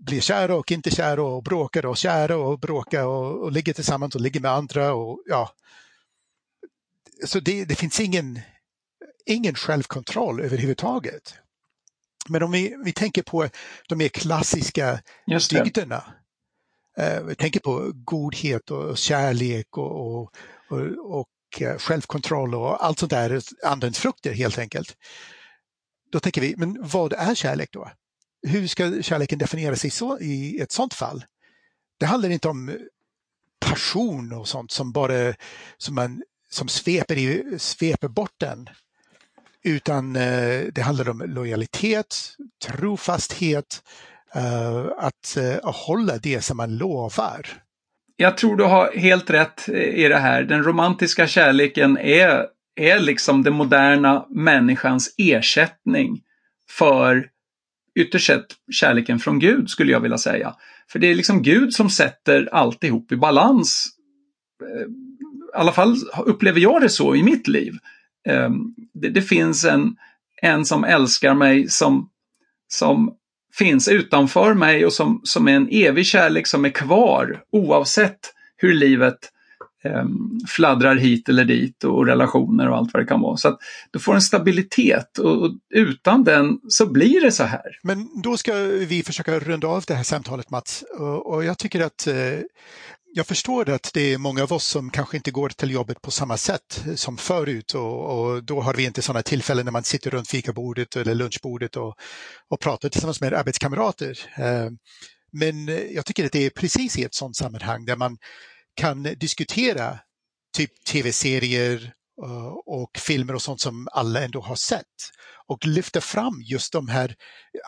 blir 0.00 0.20
kära 0.20 0.56
och 0.56 0.72
inte 0.72 0.90
kära 0.90 1.22
och 1.22 1.42
bråkar 1.42 1.86
och 1.86 1.96
kära 1.96 2.36
och 2.36 2.58
bråkar 2.58 3.04
och, 3.04 3.42
och 3.42 3.52
ligger 3.52 3.72
tillsammans 3.72 4.14
och 4.14 4.20
ligger 4.20 4.40
med 4.40 4.50
andra. 4.50 4.94
Och, 4.94 5.22
ja. 5.26 5.54
Så 7.24 7.40
det, 7.40 7.64
det 7.64 7.74
finns 7.74 8.00
ingen, 8.00 8.40
ingen 9.26 9.54
självkontroll 9.54 10.40
överhuvudtaget. 10.40 11.34
Men 12.28 12.42
om 12.42 12.52
vi, 12.52 12.76
vi 12.84 12.92
tänker 12.92 13.22
på 13.22 13.48
de 13.88 13.98
mer 13.98 14.08
klassiska 14.08 15.00
dygderna. 15.50 16.04
Eh, 16.98 17.22
vi 17.22 17.34
tänker 17.34 17.60
på 17.60 17.92
godhet 17.94 18.70
och 18.70 18.98
kärlek 18.98 19.76
och, 19.76 20.06
och, 20.06 20.32
och, 20.68 21.20
och 21.20 21.62
eh, 21.62 21.78
självkontroll 21.78 22.54
och 22.54 22.84
allt 22.84 22.98
sånt 22.98 23.10
där, 23.10 23.42
andens 23.64 23.98
frukter 23.98 24.32
helt 24.32 24.58
enkelt. 24.58 24.96
Då 26.12 26.20
tänker 26.20 26.40
vi, 26.40 26.54
men 26.56 26.76
vad 26.80 27.12
är 27.12 27.34
kärlek 27.34 27.68
då? 27.72 27.90
Hur 28.42 28.66
ska 28.66 29.02
kärleken 29.02 29.38
definiera 29.38 29.76
sig 29.76 29.90
så, 29.90 30.18
i 30.18 30.60
ett 30.60 30.72
sånt 30.72 30.94
fall? 30.94 31.24
Det 31.98 32.06
handlar 32.06 32.30
inte 32.30 32.48
om 32.48 32.68
eh, 32.68 32.74
passion 33.60 34.32
och 34.32 34.48
sånt 34.48 34.70
som 34.70 34.92
bara 34.92 35.34
som 35.76 35.94
man 35.94 36.22
som 36.50 36.68
sveper, 36.68 37.18
i, 37.18 37.58
sveper 37.58 38.08
bort 38.08 38.34
den. 38.38 38.68
Utan 39.64 40.16
eh, 40.16 40.62
det 40.72 40.82
handlar 40.82 41.08
om 41.08 41.22
lojalitet, 41.26 42.16
trofasthet, 42.66 43.82
eh, 44.34 44.86
att 44.98 45.36
eh, 45.36 45.72
hålla 45.72 46.18
det 46.18 46.44
som 46.44 46.56
man 46.56 46.76
lovar. 46.76 47.46
Jag 48.16 48.36
tror 48.36 48.56
du 48.56 48.64
har 48.64 48.92
helt 48.96 49.30
rätt 49.30 49.68
eh, 49.68 49.74
i 49.74 50.08
det 50.08 50.18
här. 50.18 50.42
Den 50.42 50.62
romantiska 50.62 51.26
kärleken 51.26 51.98
är, 51.98 52.46
är 52.76 53.00
liksom 53.00 53.42
den 53.42 53.54
moderna 53.54 54.26
människans 54.30 55.14
ersättning 55.18 56.20
för 56.70 57.28
ytterst 57.94 58.26
sett 58.26 58.46
kärleken 58.72 59.18
från 59.18 59.38
Gud 59.38 59.70
skulle 59.70 59.92
jag 59.92 60.00
vilja 60.00 60.18
säga. 60.18 60.54
För 60.92 60.98
det 60.98 61.06
är 61.06 61.14
liksom 61.14 61.42
Gud 61.42 61.74
som 61.74 61.90
sätter 61.90 62.48
alltihop 62.52 63.12
i 63.12 63.16
balans. 63.16 63.86
Eh, 64.62 64.82
I 64.82 65.54
alla 65.54 65.72
fall 65.72 65.96
upplever 66.26 66.60
jag 66.60 66.82
det 66.82 66.88
så 66.88 67.14
i 67.14 67.22
mitt 67.22 67.48
liv. 67.48 67.74
Ehm, 68.28 68.74
det, 68.94 69.08
det 69.08 69.22
finns 69.22 69.64
en, 69.64 69.96
en 70.42 70.64
som 70.64 70.84
älskar 70.84 71.34
mig 71.34 71.68
som, 71.68 72.08
som 72.68 73.14
finns 73.54 73.88
utanför 73.88 74.54
mig 74.54 74.86
och 74.86 74.92
som, 74.92 75.20
som 75.24 75.48
är 75.48 75.52
en 75.52 75.68
evig 75.70 76.06
kärlek 76.06 76.46
som 76.46 76.64
är 76.64 76.70
kvar 76.70 77.42
oavsett 77.52 78.34
hur 78.56 78.72
livet 78.72 79.18
eh, 79.24 79.30
Ehm, 79.84 80.40
fladdrar 80.48 80.96
hit 80.96 81.28
eller 81.28 81.44
dit 81.44 81.84
och 81.84 82.06
relationer 82.06 82.70
och 82.70 82.76
allt 82.76 82.92
vad 82.92 83.02
det 83.02 83.06
kan 83.06 83.20
vara. 83.20 83.36
Så 83.36 83.48
att 83.48 83.58
du 83.90 83.98
får 83.98 84.14
en 84.14 84.22
stabilitet 84.22 85.18
och, 85.18 85.42
och, 85.42 85.50
utan 85.74 86.24
den 86.24 86.60
så 86.68 86.86
blir 86.86 87.20
det 87.20 87.32
så 87.32 87.44
här. 87.44 87.78
Men 87.82 88.22
då 88.22 88.36
ska 88.36 88.54
vi 88.64 89.02
försöka 89.02 89.38
runda 89.38 89.68
av 89.68 89.84
det 89.86 89.94
här 89.94 90.02
samtalet 90.02 90.50
Mats 90.50 90.84
och, 90.98 91.34
och 91.34 91.44
jag 91.44 91.58
tycker 91.58 91.80
att 91.80 92.06
eh, 92.06 92.14
jag 93.12 93.26
förstår 93.26 93.70
att 93.70 93.90
det 93.94 94.12
är 94.12 94.18
många 94.18 94.42
av 94.42 94.52
oss 94.52 94.64
som 94.64 94.90
kanske 94.90 95.16
inte 95.16 95.30
går 95.30 95.48
till 95.48 95.70
jobbet 95.70 96.02
på 96.02 96.10
samma 96.10 96.36
sätt 96.36 96.84
eh, 96.86 96.94
som 96.94 97.16
förut 97.16 97.74
och, 97.74 98.20
och 98.20 98.44
då 98.44 98.60
har 98.60 98.74
vi 98.74 98.84
inte 98.84 99.02
sådana 99.02 99.22
tillfällen 99.22 99.64
när 99.64 99.72
man 99.72 99.84
sitter 99.84 100.10
runt 100.10 100.28
fikabordet 100.28 100.96
eller 100.96 101.14
lunchbordet 101.14 101.76
och, 101.76 101.94
och 102.48 102.60
pratar 102.60 102.88
tillsammans 102.88 103.20
med 103.20 103.34
arbetskamrater. 103.34 104.18
Eh, 104.36 104.70
men 105.32 105.66
jag 105.94 106.06
tycker 106.06 106.26
att 106.26 106.32
det 106.32 106.46
är 106.46 106.50
precis 106.50 106.98
i 106.98 107.04
ett 107.04 107.14
sådant 107.14 107.36
sammanhang 107.36 107.84
där 107.84 107.96
man 107.96 108.16
kan 108.80 109.02
diskutera 109.02 109.98
typ 110.56 110.84
tv-serier 110.84 111.92
eh, 112.22 112.52
och 112.66 112.98
filmer 112.98 113.34
och 113.34 113.42
sånt 113.42 113.60
som 113.60 113.88
alla 113.92 114.24
ändå 114.24 114.40
har 114.40 114.56
sett 114.56 114.86
och 115.46 115.66
lyfta 115.66 116.00
fram 116.00 116.42
just 116.42 116.72
de 116.72 116.88
här, 116.88 117.14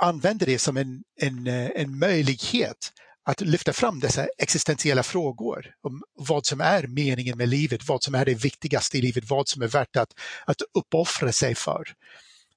använder 0.01 0.47
det 0.47 0.59
som 0.59 0.77
en, 0.77 1.03
en, 1.21 1.47
eh, 1.47 1.71
en 1.75 1.99
möjlighet 1.99 2.93
att 3.25 3.41
lyfta 3.41 3.73
fram 3.73 4.01
dessa 4.01 4.27
existentiella 4.39 5.03
frågor 5.03 5.67
om 5.83 6.03
vad 6.15 6.47
som 6.47 6.61
är 6.61 6.87
meningen 6.87 7.39
med 7.39 7.49
livet, 7.49 7.89
vad 7.89 8.03
som 8.03 8.15
är 8.15 8.25
det 8.25 8.35
viktigaste 8.35 8.99
i 8.99 9.03
livet, 9.03 9.31
vad 9.31 9.49
som 9.49 9.63
är 9.63 9.69
värt 9.69 9.97
att, 9.97 10.13
att 10.47 10.63
uppoffra 10.79 11.33
sig 11.33 11.55
för. 11.55 11.85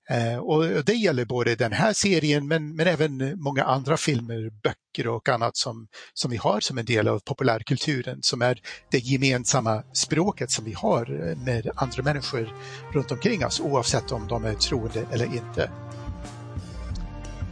Eh, 0.10 0.38
och 0.38 0.86
det 0.86 0.94
gäller 0.94 1.26
både 1.26 1.56
den 1.56 1.72
här 1.72 1.94
serien 1.94 2.48
men, 2.48 2.76
men 2.76 2.88
även 2.88 3.42
många 3.42 3.64
andra 3.64 3.98
filmer, 3.98 4.50
böcker 4.64 5.08
och 5.08 5.30
annat 5.30 5.58
som, 5.58 5.88
som 6.14 6.32
vi 6.32 6.38
har 6.38 6.60
som 6.60 6.78
en 6.78 6.86
del 6.86 7.08
av 7.08 7.20
populärkulturen 7.20 8.18
som 8.22 8.42
är 8.42 8.60
det 8.92 8.98
gemensamma 8.98 9.84
språket 9.94 10.52
som 10.52 10.66
vi 10.66 10.74
har 10.74 11.30
eh, 11.30 11.38
med 11.38 11.70
andra 11.76 12.04
människor 12.04 12.50
runt 12.94 13.12
omkring 13.12 13.46
oss 13.46 13.60
oavsett 13.60 14.12
om 14.12 14.28
de 14.28 14.46
är 14.46 14.54
troende 14.54 15.06
eller 15.12 15.26
inte. 15.26 15.70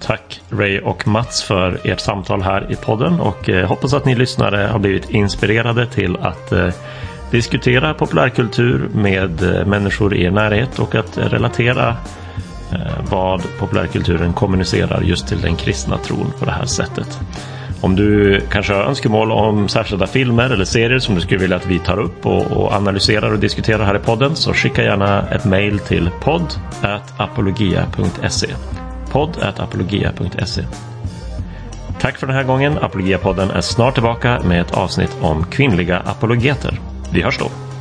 Tack 0.01 0.41
Ray 0.49 0.80
och 0.80 1.08
Mats 1.08 1.43
för 1.43 1.82
ert 1.84 1.99
samtal 1.99 2.41
här 2.41 2.72
i 2.72 2.76
podden 2.76 3.20
och 3.20 3.49
eh, 3.49 3.68
hoppas 3.68 3.93
att 3.93 4.06
ni 4.06 4.16
lyssnare 4.16 4.58
har 4.58 4.80
blivit 4.80 5.10
inspirerade 5.10 5.88
till 5.88 6.18
att 6.18 6.54
diskutera 7.32 7.93
populärkultur 7.93 8.89
med 8.93 9.41
människor 9.68 10.16
i 10.16 10.24
er 10.24 10.32
närhet 10.32 10.80
och 10.80 10.95
att 10.95 11.18
relatera 11.18 11.97
Eh, 12.74 12.80
vad 13.10 13.44
populärkulturen 13.60 14.34
kommunicerar 14.34 15.02
just 15.02 15.28
till 15.28 15.42
den 15.42 15.56
kristna 15.56 15.98
tron 15.98 16.34
på 16.40 16.46
det 16.46 16.52
här 16.52 16.66
sättet. 16.66 17.20
Om 17.82 17.96
du 17.96 18.42
kanske 18.52 18.74
har 18.74 18.84
önskemål 18.84 19.32
om 19.32 19.70
särskilda 19.70 20.08
filmer 20.08 20.50
eller 20.50 20.66
serier 20.66 21.00
som 21.00 21.16
du 21.16 21.22
skulle 21.22 21.40
vilja 21.40 21.58
att 21.58 21.66
vi 21.66 21.80
tar 21.80 22.00
upp 22.00 22.26
och, 22.26 22.52
och 22.52 22.74
analyserar 22.74 23.32
och 23.34 23.40
diskuterar 23.40 23.86
här 23.86 23.96
i 23.96 24.00
podden 24.00 24.36
så 24.36 24.54
skicka 24.54 24.84
gärna 24.84 25.30
ett 25.30 25.46
mail 25.46 25.80
till 25.80 26.10
podd 26.22 26.54
apologia.se 27.18 28.48
podd 29.12 29.38
apologia.se 29.58 30.64
Tack 32.00 32.18
för 32.18 32.28
den 32.28 32.36
här 32.36 32.44
gången. 32.44 32.78
Apologia-podden 32.78 33.52
är 33.52 33.62
snart 33.62 33.94
tillbaka 33.94 34.42
med 34.46 34.62
ett 34.62 34.72
avsnitt 34.72 35.18
om 35.22 35.46
kvinnliga 35.46 36.00
apologeter. 36.00 36.80
Vi 37.14 37.22
hörs 37.22 37.38
då. 37.38 37.73